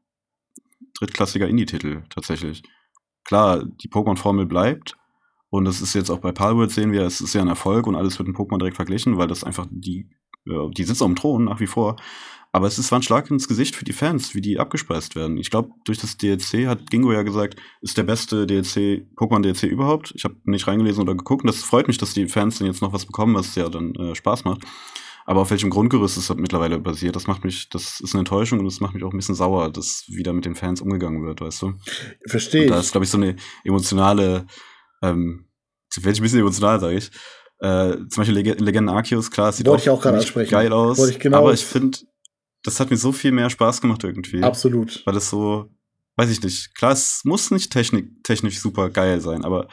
[0.94, 2.64] drittklassiger Indie-Titel tatsächlich.
[3.26, 4.96] Klar, die Pokémon-Formel bleibt.
[5.50, 7.96] Und das ist jetzt auch bei Palworld sehen wir, es ist ja ein Erfolg und
[7.96, 10.10] alles wird mit Pokémon direkt verglichen, weil das einfach die,
[10.48, 11.98] äh, die auf dem Thron nach wie vor.
[12.56, 15.38] Aber es ist zwar ein Schlag ins Gesicht für die Fans, wie die abgespeist werden.
[15.38, 20.14] Ich glaube, durch das DLC hat Gingo ja gesagt, ist der beste DLC, Pokémon-DLC überhaupt.
[20.16, 21.44] Ich habe nicht reingelesen oder geguckt.
[21.44, 23.96] Und das freut mich, dass die Fans dann jetzt noch was bekommen, was ja dann
[23.96, 24.62] äh, Spaß macht.
[25.26, 28.66] Aber auf welchem Grundgerüst es mittlerweile basiert, das macht mich, das ist eine Enttäuschung und
[28.66, 31.62] das macht mich auch ein bisschen sauer, dass wieder mit den Fans umgegangen wird, weißt
[31.64, 31.74] du?
[32.28, 32.68] Verstehe.
[32.68, 34.46] Da ist, glaube ich, so eine emotionale,
[35.02, 35.48] ähm,
[35.90, 37.10] ich ein bisschen emotional, sage ich.
[37.60, 40.52] Äh, zum Beispiel Leg Legenden Arceus, klar, es sieht Wollte auch, ich auch ansprechen.
[40.52, 40.98] geil aus.
[41.00, 41.98] Wollte ich genau aber ich finde,
[42.64, 44.42] das hat mir so viel mehr Spaß gemacht irgendwie.
[44.44, 45.02] Absolut.
[45.06, 45.70] Weil es so,
[46.16, 46.76] weiß ich nicht.
[46.76, 49.68] Klar, es muss nicht technik, technisch super geil sein, aber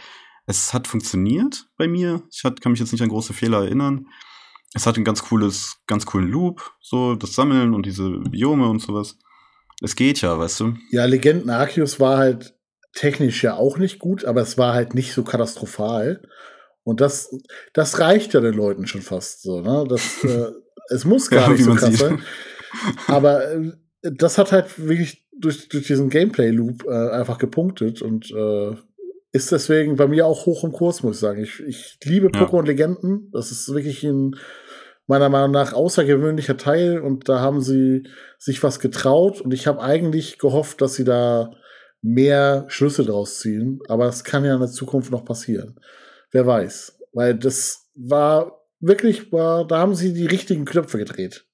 [0.46, 2.22] es hat funktioniert bei mir.
[2.32, 4.06] Ich hat, kann mich jetzt nicht an große Fehler erinnern.
[4.74, 8.80] Es hat ein ganz cooles, ganz coolen Loop, so das Sammeln und diese Biome und
[8.80, 9.16] sowas.
[9.82, 10.74] Es geht ja, weißt du.
[10.90, 12.54] Ja, Legenden Arceus war halt
[12.92, 16.22] technisch ja auch nicht gut, aber es war halt nicht so katastrophal.
[16.82, 17.30] Und das,
[17.72, 19.84] das reicht ja den Leuten schon fast so, ne?
[19.88, 20.50] Das, äh,
[20.88, 21.98] es muss gar Ja, nicht so krass sieht.
[21.98, 22.22] sein.
[23.06, 23.72] Aber äh,
[24.02, 28.74] das hat halt wirklich durch, durch diesen Gameplay-Loop äh, einfach gepunktet und äh,
[29.32, 31.42] ist deswegen bei mir auch hoch im Kurs, muss ich sagen.
[31.42, 32.28] Ich, ich liebe.
[32.28, 33.30] Pokémon Legenden.
[33.32, 34.36] Das ist wirklich ein
[35.10, 38.04] meiner Meinung nach außergewöhnlicher Teil und da haben sie
[38.38, 41.50] sich was getraut und ich habe eigentlich gehofft, dass sie da
[42.00, 45.80] mehr Schlüsse draus ziehen, aber es kann ja in der Zukunft noch passieren.
[46.30, 51.44] Wer weiß, weil das war wirklich war, da haben sie die richtigen Knöpfe gedreht.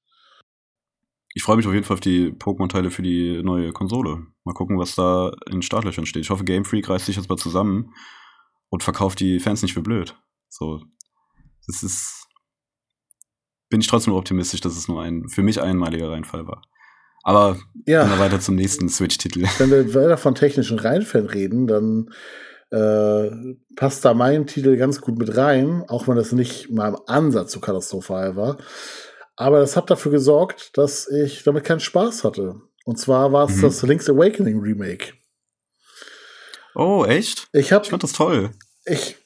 [1.36, 4.26] Ich freue mich auf jeden Fall auf die Pokémon-Teile für die neue Konsole.
[4.44, 6.22] Mal gucken, was da in Startlöchern steht.
[6.22, 7.92] Ich hoffe, Game Freak reißt sich jetzt mal zusammen
[8.70, 10.16] und verkauft die Fans nicht für blöd.
[10.48, 10.80] So,
[11.66, 12.26] das ist.
[13.68, 16.62] Bin ich trotzdem optimistisch, dass es nur ein für mich einmaliger Reinfall war.
[17.22, 18.04] Aber Ja.
[18.04, 19.44] gehen wir weiter zum nächsten Switch-Titel.
[19.58, 22.08] Wenn wir weiter von technischen Reinfällen reden, dann
[22.70, 26.98] äh, passt da mein Titel ganz gut mit rein, auch wenn das nicht mal im
[27.06, 28.56] Ansatz so katastrophal war.
[29.36, 32.56] Aber das hat dafür gesorgt, dass ich damit keinen Spaß hatte.
[32.84, 33.62] Und zwar war es Mhm.
[33.62, 35.12] das Link's Awakening Remake.
[36.74, 37.48] Oh, echt?
[37.52, 38.50] Ich habe Ich fand das toll.
[38.84, 39.16] ich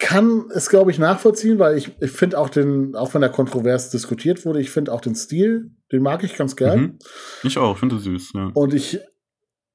[0.00, 3.90] kann es, glaube ich, nachvollziehen, weil ich, ich finde auch den, auch wenn er kontrovers
[3.90, 6.80] diskutiert wurde, ich finde auch den Stil, den mag ich ganz gern.
[6.80, 6.98] Mhm.
[7.42, 8.50] Ich auch, finde süß, ja.
[8.54, 9.00] Und ich,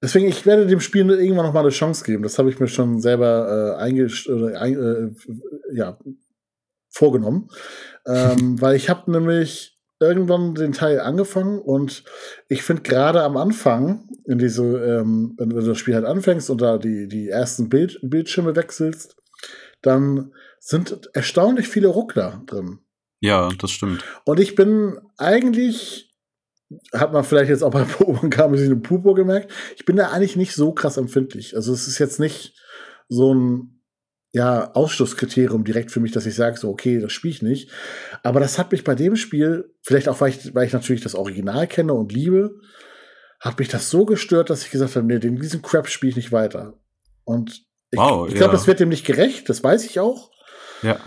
[0.02, 2.24] deswegen, ich werde dem Spiel irgendwann noch mal eine Chance geben.
[2.24, 6.00] Das habe ich mir schon selber äh, eingesch oder ein, äh, ja,
[6.94, 7.50] vorgenommen.
[8.08, 12.04] ähm, weil ich habe nämlich irgendwann den Teil angefangen und
[12.50, 16.62] ich finde gerade am Anfang, in diese, ähm, wenn du das Spiel halt anfängst und
[16.62, 19.16] da die, die ersten Bild, Bildschirme wechselst,
[19.82, 22.80] dann sind erstaunlich viele Ruckler drin.
[23.22, 24.04] Ja, das stimmt.
[24.26, 26.14] Und ich bin eigentlich,
[26.94, 30.36] hat man vielleicht jetzt auch bei Pokémon Kamisi und Pupo gemerkt, ich bin da eigentlich
[30.36, 31.56] nicht so krass empfindlich.
[31.56, 32.60] Also es ist jetzt nicht
[33.08, 33.73] so ein
[34.36, 37.70] ja, Ausschlusskriterium direkt für mich, dass ich sage, so, okay, das spiele ich nicht.
[38.24, 41.14] Aber das hat mich bei dem Spiel, vielleicht auch, weil ich, weil ich natürlich das
[41.16, 42.56] Original kenne und liebe,
[43.40, 46.16] hat mich das so gestört, dass ich gesagt habe, nee, den, diesen Crap spiele ich
[46.16, 46.80] nicht weiter.
[47.24, 48.58] Und ich, Wow, ich glaube, ja.
[48.58, 50.32] das wird dem nicht gerecht, das weiß ich auch.
[50.82, 50.98] Ja.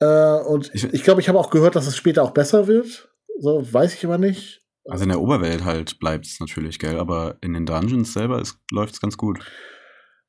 [0.00, 3.08] Äh, und Ich- ich glaube, ich habe auch gehört, dass es später auch besser wird.
[3.38, 4.62] So, weiß ich aber nicht.
[4.86, 6.98] Also in der Oberwelt halt bleibt es natürlich, gell?
[6.98, 8.42] Aber in den Dungeons selber
[8.72, 9.38] läuft es ganz gut.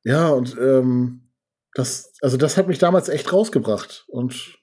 [0.04, 1.25] Ja, und ähm,
[1.76, 4.04] das, also das hat mich damals echt rausgebracht.
[4.08, 4.58] Und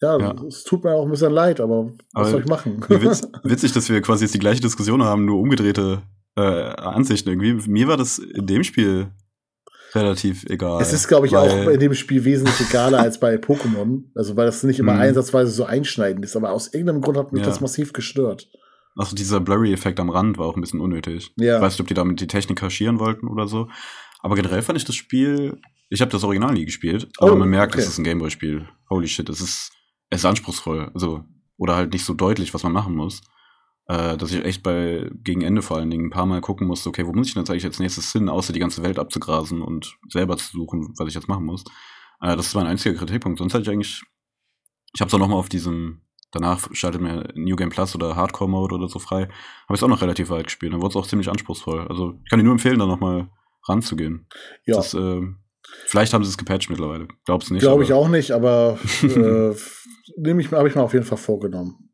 [0.00, 0.34] ja, Ja.
[0.46, 2.84] es tut mir auch ein bisschen leid, aber was Aber soll ich machen?
[2.88, 6.02] Witz, witzig, dass wir quasi jetzt die gleiche Diskussion haben, nur umgedrehte
[6.36, 7.54] äh, Ansichten irgendwie.
[7.70, 9.08] Mir war das in dem Spiel
[9.94, 10.80] relativ egal.
[10.80, 14.04] es ist, glaube ich, auch in dem Spiel wesentlich egaler als bei Pokémon.
[14.14, 15.00] Also, weil das nicht immer Mhm.
[15.00, 16.36] einsatzweise so einschneidend ist.
[16.36, 17.48] Aber aus irgendeinem Grund hat mich Ja.
[17.48, 18.48] das massiv gestört.
[18.96, 21.32] Also dieser Blurry-Effekt am Rand war auch ein bisschen unnötig.
[21.36, 21.56] Ja.
[21.56, 23.68] Ich weiß nicht, ob die damit die Technik kaschieren wollten oder so.
[24.20, 25.58] Aber generell fand ich das Spiel.
[25.90, 27.82] Ich habe das Original nie gespielt, aber Oh, man merkt, okay.
[27.82, 28.68] es ist ein Gameboy-Spiel.
[28.88, 29.72] Holy shit, es ist,
[30.08, 30.90] es ist anspruchsvoll.
[30.94, 31.24] Also,
[31.56, 33.20] oder halt nicht so deutlich, was man machen muss.
[33.86, 36.88] Äh, dass ich echt bei gegen Ende vor allen Dingen ein paar Mal gucken musste,
[36.88, 39.62] okay, wo muss ich denn jetzt eigentlich als nächstes hin, außer die ganze Welt abzugrasen
[39.62, 41.64] und selber zu suchen, was ich jetzt machen muss.
[42.20, 43.38] Äh, das ist mein einziger Kritikpunkt.
[43.40, 44.02] Sonst hatte ich eigentlich.
[44.94, 46.02] Ich habe es auch noch mal auf diesem.
[46.32, 49.22] Danach schaltet mir New Game Plus oder Hardcore Mode oder so frei.
[49.22, 50.72] Habe ich es auch noch relativ weit gespielt.
[50.72, 51.88] Dann wurde es auch ziemlich anspruchsvoll.
[51.88, 53.28] Also ich kann dir nur empfehlen, da noch mal
[53.66, 54.28] ranzugehen.
[54.64, 55.22] Ja, Das, äh,
[55.86, 57.08] vielleicht haben sie es gepatcht mittlerweile.
[57.24, 57.62] Glaub's nicht.
[57.62, 59.54] glaube ich auch nicht, aber äh,
[60.16, 61.90] nehme ich, habe ich mir auf jeden Fall vorgenommen.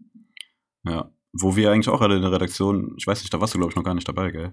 [0.84, 1.10] Ja.
[1.32, 3.70] Wo wir eigentlich auch alle in der Redaktion, ich weiß nicht, da warst du, glaube
[3.70, 4.52] ich, noch gar nicht dabei, gell?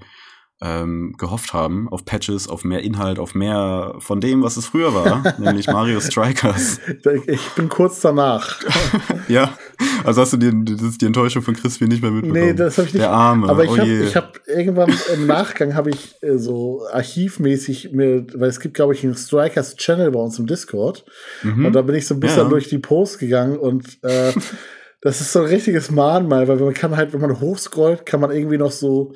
[0.62, 4.94] Ähm, gehofft haben auf Patches, auf mehr Inhalt, auf mehr von dem, was es früher
[4.94, 6.80] war, nämlich Mario Strikers.
[7.28, 8.62] Ich bin kurz danach.
[9.30, 9.58] Ja,
[10.04, 12.46] also hast du die, ist die Enttäuschung von Crispy nicht mehr mitbekommen.
[12.46, 13.04] Nee, das habe ich nicht.
[13.04, 17.94] Der Arme, Aber ich oh habe hab irgendwann im Nachgang habe ich äh, so archivmäßig
[17.94, 21.06] mir, weil es gibt, glaube ich, einen Strikers Channel bei uns im Discord.
[21.42, 21.66] Mhm.
[21.66, 22.50] Und da bin ich so ein bisschen Ja.
[22.50, 24.34] durch die Posts gegangen und äh,
[25.02, 28.32] das ist so ein richtiges Mahnmal, weil man kann halt, wenn man hochscrollt, kann man
[28.32, 29.14] irgendwie noch so,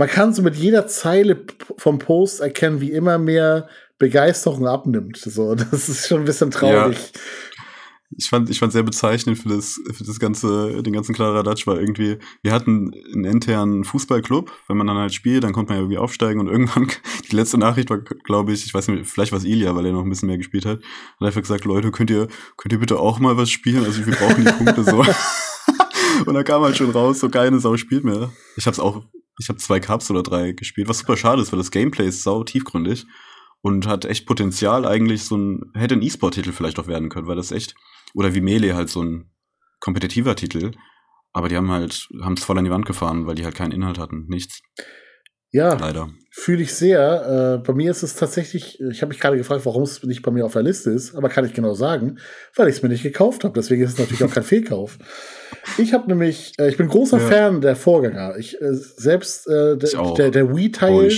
[0.00, 1.44] man kann so mit jeder Zeile
[1.76, 3.68] vom Post erkennen, wie immer mehr
[3.98, 5.18] Begeisterung abnimmt.
[5.18, 6.96] So, das ist schon ein bisschen traurig.
[8.16, 11.78] ich fand, ich fand sehr bezeichnend für das, für das ganze, den ganzen Kladderadatsch war
[11.78, 15.82] irgendwie, wir hatten einen internen Fußballclub, wenn man dann halt spielt, dann konnte man ja
[15.82, 16.88] irgendwie aufsteigen und irgendwann,
[17.30, 19.92] die letzte Nachricht war, glaube ich, ich weiß nicht, vielleicht war es Ilya, weil er
[19.92, 22.98] noch ein bisschen mehr gespielt hat, hat einfach gesagt, Leute, könnt ihr, könnt ihr bitte
[22.98, 23.84] auch mal was spielen?
[23.84, 25.04] Also wir brauchen die Punkte so.
[26.24, 28.32] und da kam halt schon raus, so keine Sau spielt mehr.
[28.56, 29.04] Ich hab's auch,
[29.40, 32.22] ich habe zwei Cups oder drei gespielt, was super schade ist, weil das Gameplay ist
[32.22, 33.06] sau tiefgründig
[33.62, 37.36] und hat echt Potenzial eigentlich so ein, hätte ein E-Sport-Titel vielleicht auch werden können, weil
[37.36, 37.74] das echt,
[38.14, 39.30] oder wie Melee halt so ein
[39.80, 40.72] kompetitiver Titel,
[41.32, 43.72] aber die haben halt, haben es voll an die Wand gefahren, weil die halt keinen
[43.72, 44.60] Inhalt hatten, nichts.
[45.52, 46.08] Ja, leider.
[46.32, 47.58] Fühle ich sehr.
[47.58, 50.30] Äh, bei mir ist es tatsächlich, ich habe mich gerade gefragt, warum es nicht bei
[50.30, 52.18] mir auf der Liste ist, aber kann ich genau sagen,
[52.54, 53.54] weil ich es mir nicht gekauft habe.
[53.54, 54.98] Deswegen ist es natürlich auch kein Fehlkauf.
[55.76, 57.26] Ich habe nämlich, äh, ich bin großer ja.
[57.26, 58.36] Fan der Vorgänger.
[58.38, 61.10] Ich äh, selbst äh, der, der, der Wii-Teil,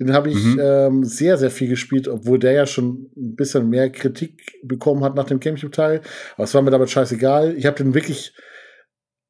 [0.00, 0.60] den habe ich mhm.
[0.60, 5.14] ähm, sehr, sehr viel gespielt, obwohl der ja schon ein bisschen mehr Kritik bekommen hat
[5.14, 6.00] nach dem Gamecube-Teil.
[6.34, 7.54] Aber es war mir damit scheißegal.
[7.56, 8.32] Ich habe den wirklich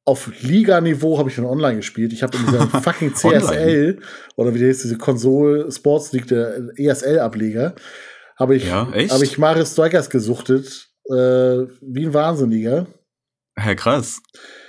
[0.07, 2.13] auf Liga-Niveau habe ich dann online gespielt.
[2.13, 3.99] Ich habe in dieser fucking CSL
[4.37, 7.75] oder wie heißt diese Konsole Sports League, der ESL-Ableger,
[8.39, 12.87] habe ich, ja, habe ich Mario Strikers gesuchtet, äh, wie ein Wahnsinniger.
[13.59, 14.21] Hä, krass.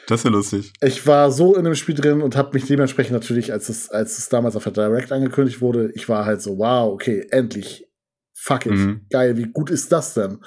[0.08, 0.74] Das ist ja lustig.
[0.82, 4.18] Ich war so in dem Spiel drin und habe mich dementsprechend natürlich, als es, als
[4.18, 7.86] es damals auf der Direct angekündigt wurde, ich war halt so, wow, okay, endlich.
[8.34, 8.72] Fuck it.
[8.72, 9.06] Mhm.
[9.10, 10.40] Geil, wie gut ist das denn?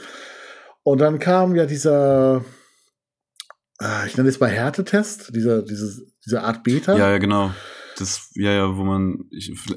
[0.83, 2.43] Und dann kam ja dieser,
[4.07, 6.97] ich nenne es mal Härtetest, dieser, diese, diese Art Beta.
[6.97, 7.51] Ja, ja, genau.
[7.99, 9.25] Das, ja, ja, wo man,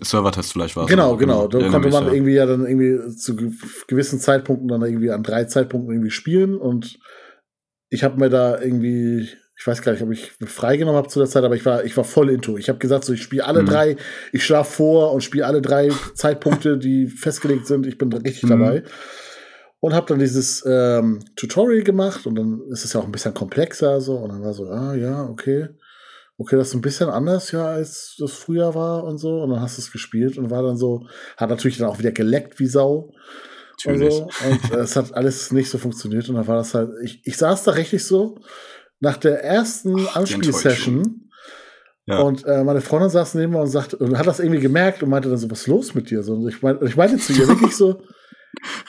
[0.02, 0.88] Servertest vielleicht war.
[0.88, 1.48] Genau, genau.
[1.48, 2.14] Da konnte man ja.
[2.14, 3.36] irgendwie ja dann irgendwie zu
[3.88, 7.00] gewissen Zeitpunkten dann irgendwie an drei Zeitpunkten irgendwie spielen und
[7.90, 11.30] ich habe mir da irgendwie, ich weiß gar nicht, ob ich freigenommen habe zu der
[11.30, 12.58] Zeit, aber ich war, ich war voll into.
[12.58, 13.68] Ich habe gesagt, so ich spiele alle mhm.
[13.68, 13.98] drei,
[14.32, 17.86] ich schlafe vor und spiele alle drei Zeitpunkte, die festgelegt sind.
[17.86, 18.50] Ich bin richtig mhm.
[18.50, 18.84] dabei
[19.84, 23.34] und habe dann dieses ähm, Tutorial gemacht und dann ist es ja auch ein bisschen
[23.34, 25.68] komplexer so und dann war so, ah ja, okay.
[26.38, 29.42] Okay, das ist ein bisschen anders ja, als das früher war und so.
[29.42, 31.06] Und dann hast du es gespielt und war dann so,
[31.36, 33.12] hat natürlich dann auch wieder geleckt wie Sau.
[33.86, 34.22] Natürlich.
[34.22, 34.48] Und, so.
[34.48, 36.30] und äh, es hat alles nicht so funktioniert.
[36.30, 38.40] Und dann war das halt, ich, ich saß da richtig so,
[39.02, 41.30] nach der ersten Anspielsession.
[42.06, 42.20] Ja.
[42.20, 45.10] Und äh, meine Freundin saß neben mir und sagt, und hat das irgendwie gemerkt und
[45.10, 46.24] meinte dann so, was ist los mit dir?
[46.24, 48.02] So, und ich, mein, ich meinte zu ihr wirklich so,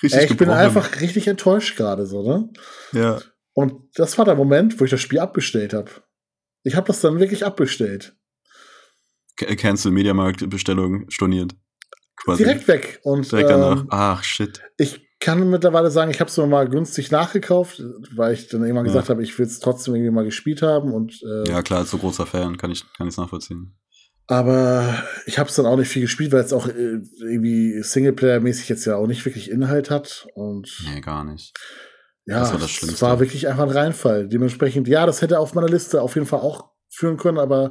[0.02, 2.50] richtig ey, ich bin einfach richtig enttäuscht gerade so, ne?
[2.92, 3.20] Ja.
[3.52, 5.90] Und das war der Moment, wo ich das Spiel abbestellt habe.
[6.64, 8.16] Ich habe das dann wirklich abbestellt.
[9.36, 11.54] Cancel Mediamarkt Bestellung storniert.
[12.16, 12.44] Quasi.
[12.44, 13.00] Direkt weg.
[13.02, 13.80] Und, Direkt danach.
[13.82, 14.62] Ähm, Ach, shit.
[14.76, 17.82] Ich kann mittlerweile sagen, ich habe es mal günstig nachgekauft,
[18.14, 18.92] weil ich dann irgendwann ja.
[18.92, 20.92] gesagt habe, ich will es trotzdem irgendwie mal gespielt haben.
[20.92, 23.76] Und, äh, ja, klar, als so großer Fan kann ich es nachvollziehen.
[24.26, 28.68] Aber ich habe es dann auch nicht viel gespielt, weil es auch äh, irgendwie Singleplayer-mäßig
[28.68, 30.26] jetzt ja auch nicht wirklich Inhalt hat.
[30.34, 31.52] Und nee, gar nicht.
[32.26, 34.28] Ja, das war, das es war wirklich einfach ein Reinfall.
[34.28, 37.70] Dementsprechend, ja, das hätte auf meiner Liste auf jeden Fall auch führen können, aber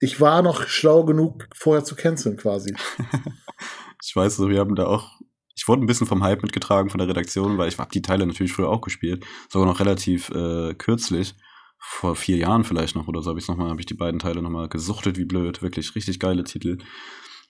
[0.00, 2.74] ich war noch schlau genug, vorher zu canceln quasi.
[4.02, 5.12] ich weiß, wir haben da auch,
[5.54, 8.26] ich wurde ein bisschen vom Hype mitgetragen von der Redaktion, weil ich habe die Teile
[8.26, 11.34] natürlich früher auch gespielt, sogar noch relativ äh, kürzlich,
[11.78, 14.42] vor vier Jahren vielleicht noch oder so habe ich nochmal, habe ich die beiden Teile
[14.42, 16.78] nochmal gesuchtet, wie blöd, wirklich richtig geile Titel.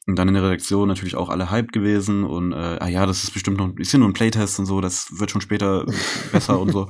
[0.07, 3.25] Und dann in der Redaktion natürlich auch alle Hype gewesen und äh, ah ja, das
[3.25, 5.85] ist bestimmt noch, ist ja nur ein Playtest und so, das wird schon später
[6.33, 6.89] besser und so.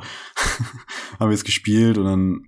[1.18, 2.46] haben wir es gespielt und dann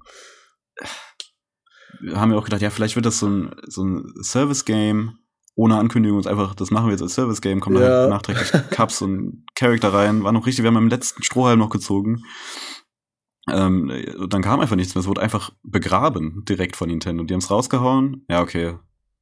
[2.15, 5.19] haben wir auch gedacht, ja, vielleicht wird das so ein, so ein Service-Game
[5.55, 7.89] ohne Ankündigung, einfach, das machen wir jetzt als Service-Game, kommen ja.
[7.89, 11.70] halt nachträglich Cups und Charakter rein, war noch richtig, wir haben im letzten Strohhalm noch
[11.70, 12.23] gezogen.
[13.53, 13.93] Ähm,
[14.29, 17.25] dann kam einfach nichts mehr, es wurde einfach begraben direkt von Nintendo.
[17.25, 18.77] Die haben es rausgehauen, ja, okay,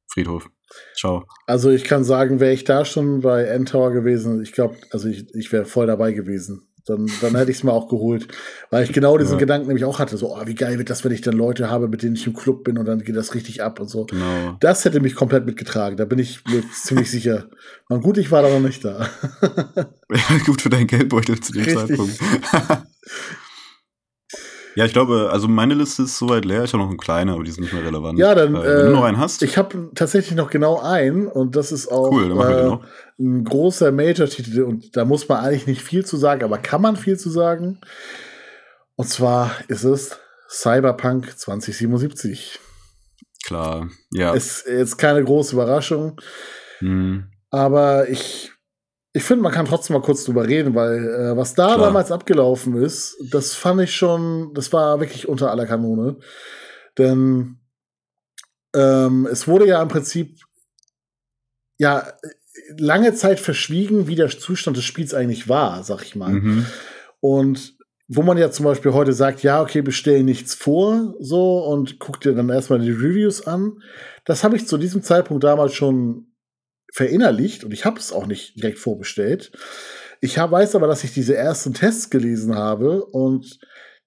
[0.07, 0.49] Friedhof.
[0.95, 1.25] Ciao.
[1.45, 5.33] Also ich kann sagen, wäre ich da schon bei Endtower gewesen, ich glaube, also ich,
[5.33, 6.67] ich wäre voll dabei gewesen.
[6.87, 8.29] Dann, dann hätte ich es mir auch geholt.
[8.69, 9.39] Weil ich genau diesen ja.
[9.39, 10.15] Gedanken nämlich auch hatte.
[10.15, 12.33] So, oh, wie geil wird das, wenn ich dann Leute habe, mit denen ich im
[12.33, 14.05] Club bin und dann geht das richtig ab und so.
[14.05, 14.55] Genau.
[14.61, 15.97] Das hätte mich komplett mitgetragen.
[15.97, 17.49] Da bin ich mir ziemlich sicher.
[17.89, 19.09] Man, gut, ich war da noch nicht da.
[20.09, 21.77] ja, gut für deinen Geldbeutel zu dem richtig.
[21.77, 22.19] Zeitpunkt.
[24.77, 26.63] Ja, ich glaube, also meine Liste ist soweit leer.
[26.63, 28.19] Ich habe noch einen kleinen, aber die sind nicht mehr relevant.
[28.19, 28.53] Ja, dann.
[28.53, 29.41] Äh, wenn du noch einen hast.
[29.41, 32.77] Ich habe tatsächlich noch genau einen und das ist auch cool, äh,
[33.19, 36.95] ein großer Major-Titel und da muss man eigentlich nicht viel zu sagen, aber kann man
[36.95, 37.79] viel zu sagen.
[38.95, 42.59] Und zwar ist es Cyberpunk 2077.
[43.47, 44.35] Klar, ja.
[44.35, 46.21] Ist jetzt keine große Überraschung.
[46.81, 47.31] Hm.
[47.49, 48.51] Aber ich
[49.17, 51.87] ich finde, man kann trotzdem mal kurz drüber reden, weil äh, was da Klar.
[51.87, 56.17] damals abgelaufen ist, das fand ich schon, das war wirklich unter aller Kanone.
[56.99, 57.57] Denn
[58.75, 60.39] ähm, es wurde ja im Prinzip
[61.79, 62.13] ja
[62.77, 66.33] lange Zeit verschwiegen, wie der Zustand des Spiels eigentlich war, sag ich mal.
[66.33, 66.65] Mhm.
[67.19, 67.75] Und
[68.07, 72.21] wo man ja zum Beispiel heute sagt, ja, okay, bestell nichts vor, so und guck
[72.21, 73.81] dir dann erstmal die Reviews an.
[74.25, 76.26] Das habe ich zu diesem Zeitpunkt damals schon
[76.93, 79.51] verinnerlicht und ich habe es auch nicht direkt vorbestellt.
[80.21, 83.59] Ich hab, weiß aber, dass ich diese ersten Tests gelesen habe und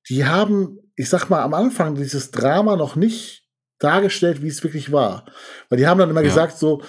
[0.09, 3.45] die haben, ich sag mal, am Anfang dieses Drama noch nicht
[3.79, 5.27] dargestellt, wie es wirklich war.
[5.69, 6.29] Weil die haben dann immer ja.
[6.29, 6.83] gesagt so,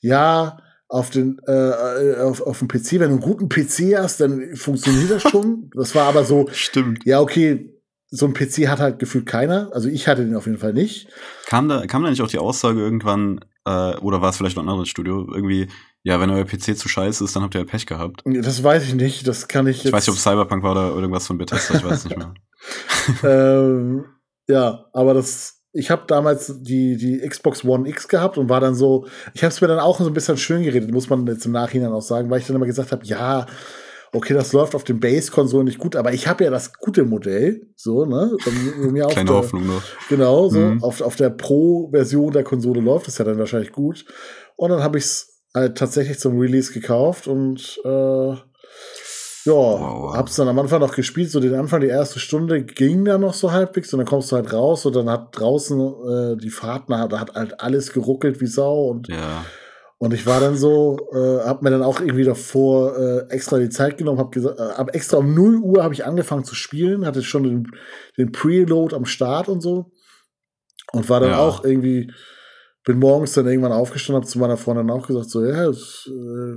[0.00, 0.58] ja,
[0.88, 5.10] auf den äh, auf, auf dem PC, wenn du einen guten PC hast, dann funktioniert
[5.10, 5.70] das schon.
[5.76, 6.46] Das war aber so.
[6.52, 7.04] Stimmt.
[7.04, 7.74] Ja, okay,
[8.10, 9.70] so ein PC hat halt gefühlt keiner.
[9.72, 11.08] Also ich hatte den auf jeden Fall nicht.
[11.46, 14.62] Kam da, kam da nicht auch die Aussage irgendwann, äh, oder war es vielleicht noch
[14.62, 15.68] ein anderes Studio, irgendwie,
[16.02, 18.22] ja, wenn euer PC zu scheiße ist, dann habt ihr halt Pech gehabt.
[18.24, 19.86] Das weiß ich nicht, das kann ich jetzt.
[19.86, 22.34] Ich weiß nicht, ob Cyberpunk war oder irgendwas von Bethesda, ich weiß nicht mehr.
[23.22, 24.04] ähm,
[24.48, 28.74] ja, aber das, ich habe damals die, die Xbox One X gehabt und war dann
[28.74, 31.46] so, ich habe es mir dann auch so ein bisschen schön geredet, muss man jetzt
[31.46, 33.46] im Nachhinein auch sagen, weil ich dann immer gesagt habe, ja,
[34.14, 37.68] okay, das läuft auf den Base-Konsolen nicht gut, aber ich habe ja das gute Modell,
[37.76, 38.36] so, ne?
[38.90, 39.82] Mir Kleine der, Hoffnung noch.
[40.08, 40.82] Genau, so, mhm.
[40.82, 44.04] auf, auf der Pro-Version der Konsole läuft es ja dann wahrscheinlich gut.
[44.56, 48.34] Und dann habe ich es halt tatsächlich zum Release gekauft und äh,
[49.46, 50.16] ja, wow, wow.
[50.16, 53.34] hab's dann am Anfang noch gespielt, so den Anfang, die erste Stunde ging dann noch
[53.34, 56.84] so halbwegs und dann kommst du halt raus und dann hat draußen äh, die Fahrt,
[56.88, 59.44] da hat halt alles geruckelt wie Sau und ja.
[59.98, 63.68] Und ich war dann so, äh, hab mir dann auch irgendwie davor äh, extra die
[63.68, 67.06] Zeit genommen, hab gesagt, äh, ab extra um 0 Uhr habe ich angefangen zu spielen,
[67.06, 67.70] hatte schon den,
[68.18, 69.92] den Preload am Start und so.
[70.92, 71.38] Und war dann ja.
[71.38, 72.12] auch irgendwie,
[72.84, 76.56] bin morgens dann irgendwann aufgestanden, hab zu meiner Freundin auch gesagt, so, ja, das, äh,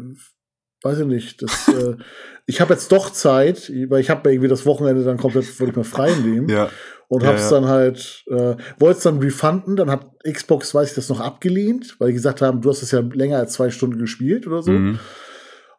[0.84, 1.96] weiß ich nicht, das, äh,
[2.48, 5.78] ich habe jetzt doch Zeit, weil ich habe irgendwie das Wochenende dann komplett, wollte ich
[5.78, 6.50] mal frei nehmen.
[6.50, 6.70] Ja
[7.08, 7.60] und ja, hab's ja.
[7.60, 11.96] dann halt, äh, wollte es dann refunden, dann hat Xbox, weiß ich das, noch abgelehnt,
[12.00, 14.72] weil die gesagt haben, du hast es ja länger als zwei Stunden gespielt oder so.
[14.72, 15.00] Mhm.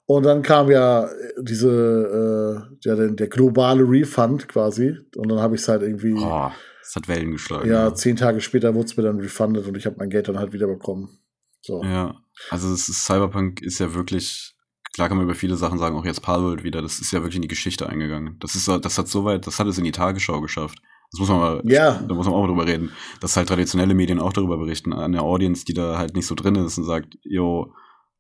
[0.07, 4.97] Und dann kam ja diese, äh, ja, der, der globale Refund quasi.
[5.17, 6.15] Und dann habe ich es halt irgendwie.
[6.15, 6.51] Oh,
[6.83, 7.69] es hat Wellen geschlagen.
[7.69, 7.95] Ja, ja.
[7.95, 10.55] zehn Tage später wurde es mir dann refundet und ich habe mein Geld dann halt
[10.55, 11.19] wieder bekommen.
[11.61, 11.85] So.
[11.85, 12.17] Ja,
[12.49, 14.55] also ist, Cyberpunk ist ja wirklich,
[14.95, 17.37] klar kann man über viele Sachen sagen, auch jetzt Palworld wieder, das ist ja wirklich
[17.37, 18.39] in die Geschichte eingegangen.
[18.41, 20.79] Das ist, das hat soweit, das hat es in die Tagesschau geschafft.
[21.11, 22.03] Das muss man mal, ja.
[22.07, 25.13] da muss man auch mal drüber reden, dass halt traditionelle Medien auch darüber berichten, an
[25.13, 27.73] der Audience, die da halt nicht so drin ist und sagt, jo,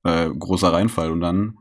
[0.04, 1.58] äh, großer Reinfall und dann,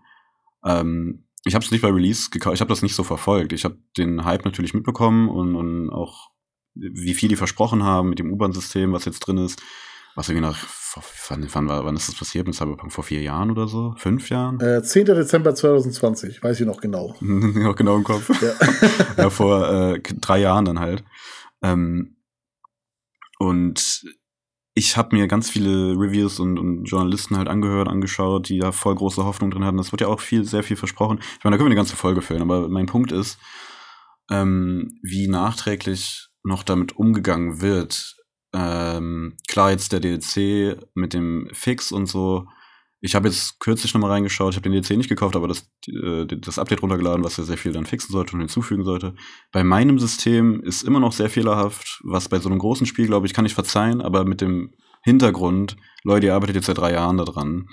[0.64, 3.54] ähm, ich habe es nicht bei Release gekauft, ich habe das nicht so verfolgt.
[3.54, 6.30] Ich habe den Hype natürlich mitbekommen und, und auch
[6.76, 9.62] wie viel die versprochen haben mit dem U-Bahn-System, was jetzt drin ist.
[10.18, 10.58] Was irgendwie nach,
[11.30, 12.92] wann, wann, wann ist das passiert mit Cyberpunk?
[12.92, 13.94] Vor vier Jahren oder so?
[13.98, 14.60] Fünf Jahren?
[14.60, 15.06] Äh, 10.
[15.06, 17.16] Dezember 2020, weiß ich noch genau.
[17.22, 18.28] noch genau im Kopf.
[18.42, 18.54] Ja,
[19.18, 21.04] ja vor äh, drei Jahren dann halt.
[21.62, 22.18] Ähm,
[23.38, 24.02] und
[24.74, 28.96] ich habe mir ganz viele Reviews und, und, Journalisten halt angehört, angeschaut, die da voll
[28.96, 29.78] große Hoffnung drin hatten.
[29.78, 31.20] Das wird ja auch viel, sehr viel versprochen.
[31.20, 33.38] Ich meine, da können wir eine ganze Folge füllen, aber mein Punkt ist,
[34.32, 38.17] ähm, wie nachträglich noch damit umgegangen wird,
[38.58, 42.48] ähm, klar, jetzt der DLC mit dem Fix und so.
[43.00, 46.26] Ich habe jetzt kürzlich nochmal reingeschaut, ich habe den DLC nicht gekauft, aber das, äh,
[46.26, 49.14] das Update runtergeladen, was ja sehr viel dann fixen sollte und hinzufügen sollte.
[49.52, 53.28] Bei meinem System ist immer noch sehr fehlerhaft, was bei so einem großen Spiel, glaube
[53.28, 54.74] ich, kann ich verzeihen, aber mit dem
[55.04, 57.68] Hintergrund, Leute, ihr arbeitet jetzt seit drei Jahren daran.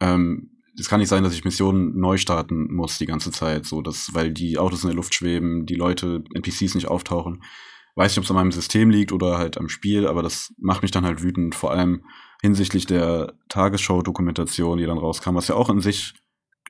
[0.00, 3.82] Ähm, es kann nicht sein, dass ich Missionen neu starten muss die ganze Zeit, so
[3.82, 7.42] dass, weil die Autos in der Luft schweben, die Leute, NPCs nicht auftauchen.
[7.94, 10.82] Weiß nicht, ob es an meinem System liegt oder halt am Spiel, aber das macht
[10.82, 12.04] mich dann halt wütend, vor allem
[12.40, 16.14] hinsichtlich der Tagesschau-Dokumentation, die dann rauskam, was ja auch in sich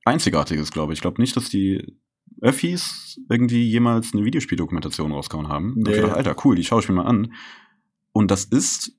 [0.05, 0.99] einzigartig ist, glaube ich.
[0.99, 1.97] Ich glaube nicht, dass die
[2.40, 5.74] Öffis irgendwie jemals eine Videospieldokumentation rausgehauen haben.
[5.77, 5.90] Nee.
[5.90, 7.32] Und ich dachte, Alter, cool, die schaue ich mir mal an.
[8.12, 8.93] Und das ist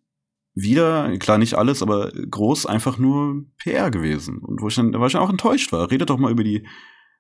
[0.56, 4.40] wieder, klar nicht alles, aber groß einfach nur PR gewesen.
[4.40, 5.92] Und wo ich dann, da war ich dann auch enttäuscht war.
[5.92, 6.66] Redet doch mal über die,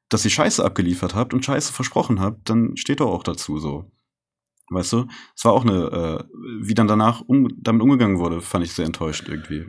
[0.09, 3.91] dass ihr Scheiße abgeliefert habt und Scheiße versprochen habt, dann steht doch auch dazu so.
[4.73, 5.05] Weißt du?
[5.35, 6.23] Es war auch eine, äh,
[6.61, 9.65] wie dann danach um, damit umgegangen wurde, fand ich sehr enttäuscht irgendwie.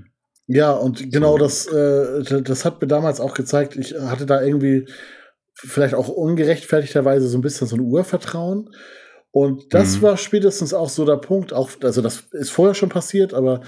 [0.46, 4.86] Ja, und genau das, äh, das hat mir damals auch gezeigt, ich hatte da irgendwie
[5.54, 8.70] vielleicht auch ungerechtfertigterweise so ein bisschen so ein Urvertrauen.
[9.30, 10.02] Und das mhm.
[10.02, 13.62] war spätestens auch so der Punkt, auch, also das ist vorher schon passiert, aber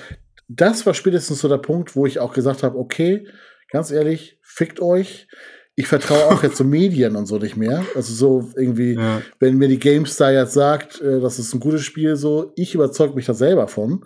[0.49, 3.27] das war spätestens so der Punkt, wo ich auch gesagt habe, okay,
[3.71, 5.29] ganz ehrlich, fickt euch
[5.79, 7.85] ich vertraue auch jetzt so Medien und so nicht mehr.
[7.95, 9.21] Also so irgendwie, ja.
[9.39, 13.15] wenn mir die GameStar jetzt sagt, äh, das ist ein gutes Spiel, so, ich überzeuge
[13.15, 14.05] mich da selber von.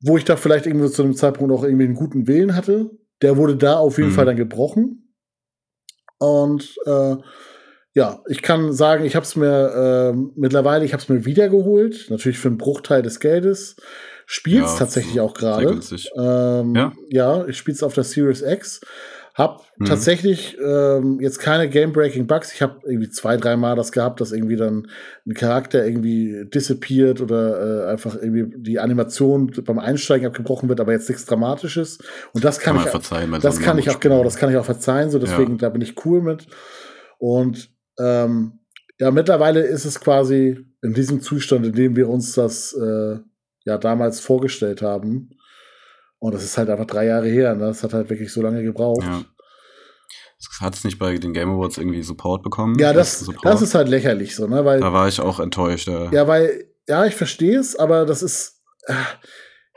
[0.00, 2.90] Wo ich da vielleicht irgendwie zu einem Zeitpunkt auch irgendwie einen guten Willen hatte,
[3.22, 4.14] der wurde da auf jeden mhm.
[4.14, 5.14] Fall dann gebrochen.
[6.18, 7.16] Und äh,
[7.94, 12.10] ja, ich kann sagen, ich habe es mir äh, mittlerweile, ich habe es mir wiedergeholt,
[12.10, 13.76] natürlich für einen Bruchteil des Geldes.
[14.26, 15.80] Spiel's ja, tatsächlich auch gerade.
[16.16, 16.92] Ähm, ja?
[17.08, 18.82] ja, ich spiel's auf der Series X
[19.38, 19.84] Hab mhm.
[19.84, 22.52] tatsächlich ähm, jetzt keine Game-Breaking-Bugs.
[22.52, 24.88] Ich habe irgendwie zwei, dreimal das gehabt, dass irgendwie dann
[25.28, 30.90] ein Charakter irgendwie disappeared oder äh, einfach irgendwie die Animation beim Einsteigen abgebrochen wird, aber
[30.90, 31.98] jetzt nichts Dramatisches.
[32.32, 33.30] Und das kann, kann ich verzeihen.
[33.40, 35.08] Das so kann ich auch, genau, das kann ich auch verzeihen.
[35.10, 35.58] So, deswegen, ja.
[35.58, 36.48] da bin ich cool mit.
[37.18, 37.70] Und
[38.00, 38.58] ähm,
[38.98, 43.18] ja, mittlerweile ist es quasi in diesem Zustand, in dem wir uns das äh,
[43.64, 45.30] ja damals vorgestellt haben.
[46.18, 47.54] Und das ist halt einfach drei Jahre her.
[47.54, 47.66] Ne?
[47.66, 49.04] Das hat halt wirklich so lange gebraucht.
[49.04, 49.24] Ja.
[50.60, 52.78] Hat es nicht bei den Game Awards irgendwie Support bekommen?
[52.78, 54.64] Ja, das, das ist halt lächerlich so, ne?
[54.64, 55.88] Weil, da war ich auch enttäuscht.
[55.88, 58.62] Ja, ja weil, ja, ich verstehe es, aber das ist.
[58.86, 58.94] Äh,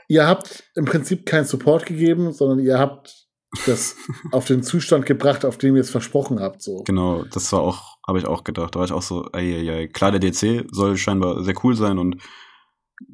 [0.06, 3.26] ihr habt im Prinzip keinen Support gegeben, sondern ihr habt
[3.66, 3.96] das
[4.32, 6.62] auf den Zustand gebracht, auf den ihr es versprochen habt.
[6.62, 6.84] So.
[6.84, 8.74] Genau, das war auch, habe ich auch gedacht.
[8.74, 9.88] Da war ich auch so, ey, ey, ey.
[9.88, 12.16] klar, der DC soll scheinbar sehr cool sein und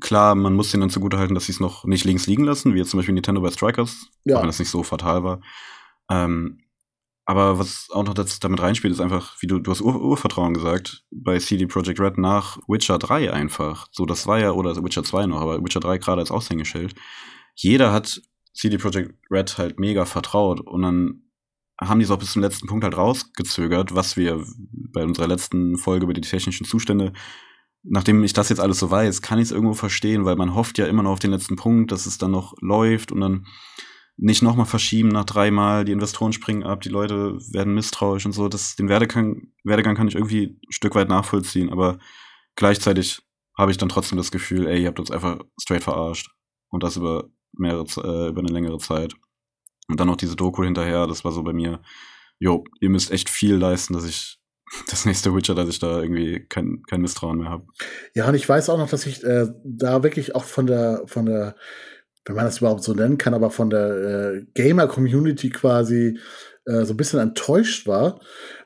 [0.00, 2.78] klar, man muss denen dann zugutehalten, dass sie es noch nicht links liegen lassen, wie
[2.78, 4.36] jetzt zum Beispiel Nintendo bei Strikers, ja.
[4.36, 5.40] auch wenn das nicht so fatal war.
[6.10, 6.60] Ähm,
[7.28, 10.54] aber was auch noch das, damit reinspielt, ist einfach, wie du, du hast Ur Urvertrauen
[10.54, 13.86] gesagt, bei CD Projekt Red nach Witcher 3 einfach.
[13.92, 16.94] So, das war ja, oder Witcher 2 noch, aber Witcher 3 gerade als Aushängeschild.
[17.54, 18.22] Jeder hat
[18.54, 21.22] CD Projekt Red halt mega vertraut und dann
[21.80, 24.44] haben die es auch bis zum letzten Punkt halt rausgezögert, was wir
[24.92, 27.12] bei unserer letzten Folge über die technischen Zustände
[27.90, 30.78] nachdem ich das jetzt alles so weiß, kann ich es irgendwo verstehen, weil man hofft
[30.78, 33.46] ja immer noch auf den letzten Punkt, dass es dann noch läuft und dann
[34.16, 38.48] nicht nochmal verschieben nach dreimal, die Investoren springen ab, die Leute werden misstrauisch und so.
[38.48, 41.98] Das, den Werdegang, Werdegang kann ich irgendwie ein Stück weit nachvollziehen, aber
[42.56, 43.22] gleichzeitig
[43.56, 46.30] habe ich dann trotzdem das Gefühl, ey, ihr habt uns einfach straight verarscht.
[46.70, 49.14] Und das über mehrere, äh, über eine längere Zeit.
[49.88, 51.80] Und dann noch diese Doku hinterher, das war so bei mir,
[52.38, 54.37] jo, ihr müsst echt viel leisten, dass ich
[54.90, 57.66] das nächste Witcher, dass ich da irgendwie kein, kein Misstrauen mehr habe.
[58.14, 61.26] Ja, und ich weiß auch noch, dass ich äh, da wirklich auch von der, von
[61.26, 61.56] der,
[62.24, 66.18] wenn man das überhaupt so nennen kann, aber von der äh, Gamer-Community quasi
[66.66, 68.20] äh, so ein bisschen enttäuscht war,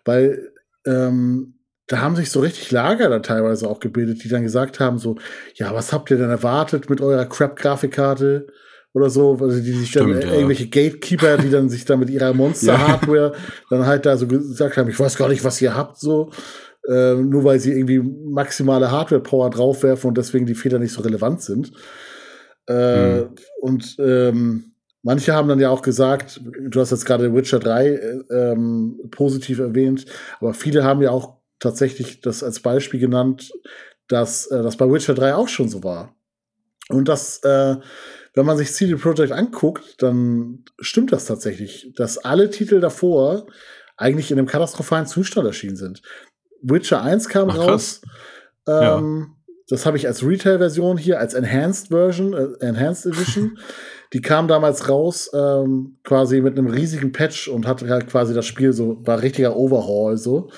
[0.04, 0.52] weil
[0.86, 4.98] ähm, da haben sich so richtig Lager da teilweise auch gebildet, die dann gesagt haben
[4.98, 5.16] so,
[5.54, 8.46] ja, was habt ihr denn erwartet mit eurer Crap-Grafikkarte?
[8.94, 10.34] Oder so, also die sich Stimmt, dann ja.
[10.34, 13.32] irgendwelche Gatekeeper, die dann sich da mit ihrer Monster-Hardware
[13.70, 16.30] dann halt da so gesagt haben, ich weiß gar nicht, was ihr habt, so.
[16.88, 21.40] Äh, nur weil sie irgendwie maximale Hardware-Power draufwerfen und deswegen die Fehler nicht so relevant
[21.40, 21.72] sind.
[22.68, 23.28] Äh, mhm.
[23.60, 28.22] Und ähm, manche haben dann ja auch gesagt, du hast jetzt gerade Witcher 3 äh,
[28.30, 30.06] ähm, positiv erwähnt,
[30.40, 33.52] aber viele haben ja auch tatsächlich das als Beispiel genannt,
[34.08, 36.14] dass äh, das bei Witcher 3 auch schon so war.
[36.88, 37.76] Und dass äh,
[38.34, 43.46] wenn man sich CD Projekt anguckt, dann stimmt das tatsächlich, dass alle Titel davor
[43.96, 46.02] eigentlich in einem katastrophalen Zustand erschienen sind.
[46.62, 48.00] Witcher 1 kam Ach, raus.
[48.66, 49.36] Ähm, ja.
[49.68, 53.58] Das habe ich als Retail-Version hier, als Enhanced Version, äh, Enhanced Edition.
[54.12, 58.44] Die kam damals raus, ähm, quasi mit einem riesigen Patch und hatte halt quasi das
[58.44, 60.50] Spiel so, war richtiger Overhaul so.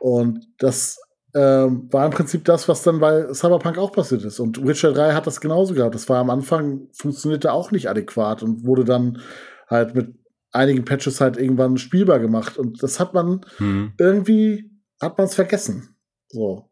[0.00, 0.98] Und das
[1.34, 4.40] ähm, war im Prinzip das, was dann bei Cyberpunk auch passiert ist.
[4.40, 5.94] Und Witcher 3 hat das genauso gehabt.
[5.94, 9.20] Das war am Anfang, funktionierte auch nicht adäquat und wurde dann
[9.68, 10.14] halt mit
[10.52, 12.58] einigen Patches halt irgendwann spielbar gemacht.
[12.58, 13.92] Und das hat man hm.
[13.98, 14.70] irgendwie,
[15.00, 15.96] hat man es vergessen.
[16.28, 16.70] So.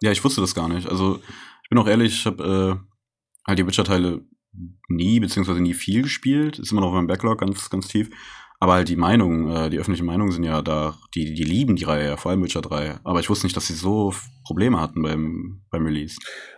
[0.00, 0.88] Ja, ich wusste das gar nicht.
[0.88, 1.20] Also,
[1.62, 4.22] ich bin auch ehrlich, ich habe äh, halt die Witcher-Teile
[4.88, 6.58] nie, beziehungsweise nie viel gespielt.
[6.58, 8.08] Ist immer noch auf meinem Backlog ganz, ganz tief.
[8.60, 11.84] Aber halt die Meinung, äh, die öffentliche Meinung sind ja da, die, die lieben die
[11.84, 12.98] Reihe vor allem Witcher 3.
[13.04, 14.12] Aber ich wusste nicht, dass sie so
[14.44, 16.16] Probleme hatten beim, beim Release.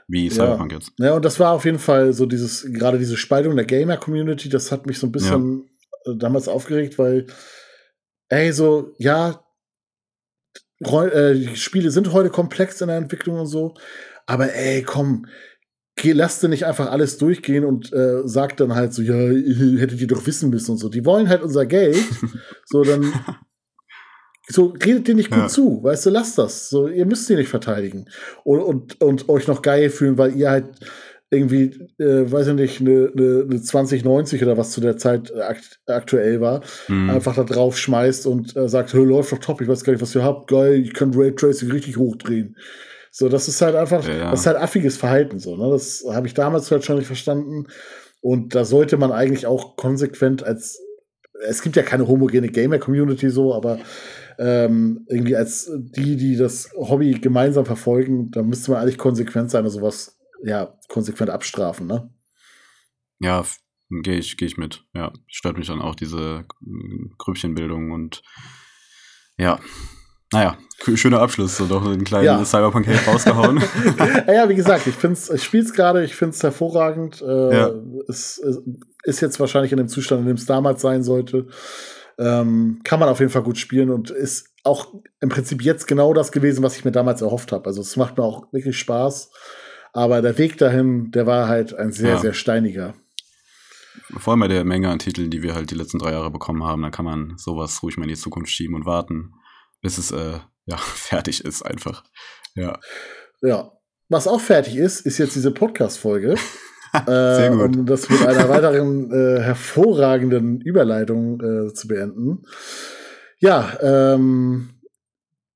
[0.09, 0.78] Wie Cyberpunk ja.
[0.78, 0.93] jetzt.
[0.98, 4.72] Ja, und das war auf jeden Fall so dieses, gerade diese Spaltung der Gamer-Community, das
[4.72, 5.68] hat mich so ein bisschen
[6.06, 6.12] ja.
[6.12, 7.27] Äh, damals aufgeregt, weil,
[8.28, 9.44] ey, so, ja,
[10.81, 13.74] äh, die Spiele sind heute komplex in der Entwicklung und so,
[14.27, 15.27] aber ey, komm,
[16.05, 19.14] lasst nicht einfach alles durchgehen und äh, sagt dann halt so, ja,
[19.78, 20.89] hättet ihr doch wissen müssen und so.
[20.89, 21.98] Die wollen halt unser Geld.
[22.66, 23.12] so, dann
[24.48, 25.48] so redet dir nicht gut ja.
[25.48, 26.68] zu, weißt du, lasst das.
[26.68, 28.06] So, ihr müsst sie nicht verteidigen
[28.44, 30.66] und, und, und euch noch geil fühlen, weil ihr halt
[31.31, 35.81] irgendwie, äh, weiß ich nicht, eine, eine, eine 2090 oder was zu der Zeit akt
[35.86, 37.09] aktuell war, mhm.
[37.09, 40.14] einfach da drauf schmeißt und äh, sagt, läuft doch top, ich weiß gar nicht, was
[40.14, 42.56] ihr habt, geil, ich kann Raytracing richtig hochdrehen.
[43.11, 44.31] So, das ist halt einfach, ja, ja.
[44.31, 45.70] das ist halt affiges Verhalten, so, ne?
[45.70, 47.66] Das habe ich damals halt schon nicht verstanden.
[48.20, 50.78] Und da sollte man eigentlich auch konsequent als,
[51.47, 53.78] es gibt ja keine homogene Gamer-Community so, aber
[54.39, 59.65] ähm, irgendwie als die, die das Hobby gemeinsam verfolgen, da müsste man eigentlich konsequent sein
[59.65, 62.11] und sowas, ja, konsequent abstrafen, ne?
[63.19, 63.45] Ja,
[64.03, 64.85] gehe ich, geh ich mit.
[64.95, 66.45] Ja, stört mich dann auch diese
[67.19, 68.23] Grüppchenbildung und
[69.37, 69.59] ja,
[70.32, 70.57] naja,
[70.94, 72.44] schöner Abschluss, so doch einen kleinen ja.
[72.44, 73.61] Cyberpunk-Hate rausgehauen.
[74.27, 77.20] ja, wie gesagt, ich, find's, ich spiele es gerade, ich finde es hervorragend.
[77.20, 77.70] Äh, ja.
[78.09, 78.62] es, es,
[79.02, 81.47] ist jetzt wahrscheinlich in dem Zustand, in dem es damals sein sollte.
[82.19, 86.12] Ähm, kann man auf jeden Fall gut spielen und ist auch im Prinzip jetzt genau
[86.12, 87.66] das gewesen, was ich mir damals erhofft habe.
[87.66, 89.31] Also es macht mir auch wirklich Spaß.
[89.93, 92.19] Aber der Weg dahin, der war halt ein sehr, ja.
[92.19, 92.94] sehr steiniger.
[94.19, 96.62] Vor allem bei der Menge an Titeln, die wir halt die letzten drei Jahre bekommen
[96.65, 99.35] haben, da kann man sowas ruhig mal in die Zukunft schieben und warten,
[99.82, 102.05] bis es äh, ja fertig ist einfach.
[102.55, 102.78] Ja.
[103.43, 103.73] Ja.
[104.09, 106.35] Was auch fertig ist, ist jetzt diese Podcast-Folge.
[107.07, 107.77] Sehr gut.
[107.77, 112.43] um das mit einer weiteren äh, hervorragenden Überleitung äh, zu beenden.
[113.39, 114.70] Ja, ähm,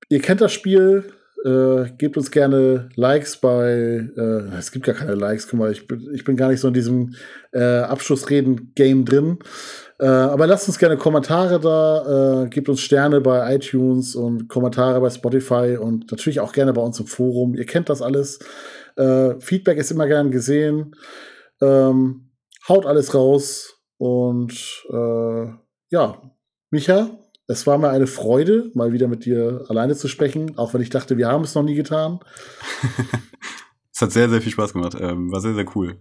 [0.08, 1.12] ihr kennt das Spiel.
[1.44, 4.08] Äh, gebt uns gerne Likes bei.
[4.16, 6.68] Äh, es gibt gar keine Likes, guck mal, ich bin, ich bin gar nicht so
[6.68, 7.14] in diesem
[7.52, 9.38] äh, Abschlussreden-Game drin.
[10.00, 15.00] Äh, aber lasst uns gerne Kommentare da, äh, gebt uns Sterne bei iTunes und Kommentare
[15.00, 17.54] bei Spotify und natürlich auch gerne bei uns im Forum.
[17.54, 18.40] Ihr kennt das alles.
[18.96, 20.96] Äh, Feedback ist immer gern gesehen.
[21.60, 22.30] Ähm,
[22.68, 24.52] haut alles raus und
[24.90, 25.46] äh,
[25.90, 26.22] ja,
[26.70, 27.10] Micha,
[27.46, 30.90] es war mir eine Freude, mal wieder mit dir alleine zu sprechen, auch wenn ich
[30.90, 32.20] dachte, wir haben es noch nie getan.
[33.92, 34.96] es hat sehr, sehr viel Spaß gemacht.
[34.98, 36.00] Ähm, war sehr, sehr cool.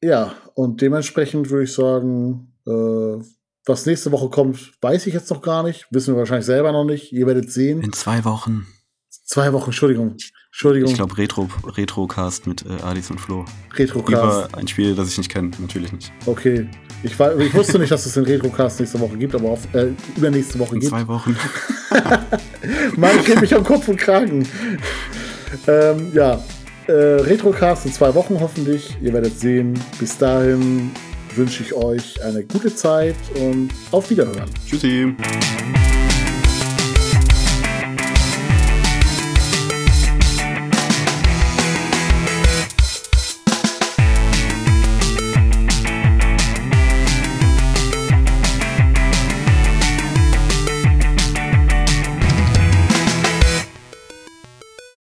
[0.00, 3.24] Ja, und dementsprechend würde ich sagen, äh,
[3.66, 5.86] was nächste Woche kommt, weiß ich jetzt noch gar nicht.
[5.90, 7.12] Wissen wir wahrscheinlich selber noch nicht.
[7.12, 7.80] Ihr werdet sehen.
[7.82, 8.66] In zwei Wochen.
[9.24, 10.16] Zwei Wochen, Entschuldigung.
[10.48, 10.90] Entschuldigung.
[10.90, 13.44] Ich glaube Retro, Retrocast mit äh, Adis und Flo.
[13.74, 14.50] Retrocast.
[14.50, 16.12] Über ein Spiel, das ich nicht kenne, natürlich nicht.
[16.26, 16.68] Okay.
[17.02, 19.92] Ich, war, ich wusste nicht, dass es den Retrocast nächste Woche gibt, aber auf, äh,
[20.16, 20.90] übernächste Woche in gibt.
[20.90, 21.36] Zwei Wochen.
[22.96, 24.46] Mann, ich mich am Kopf und Kragen.
[25.66, 26.42] ähm, ja.
[26.86, 28.96] Äh, Retrocast in zwei Wochen hoffentlich.
[29.00, 29.78] Ihr werdet sehen.
[29.98, 30.90] Bis dahin
[31.36, 34.50] wünsche ich euch eine gute Zeit und auf Wiederhören.
[34.66, 35.14] Tschüssi.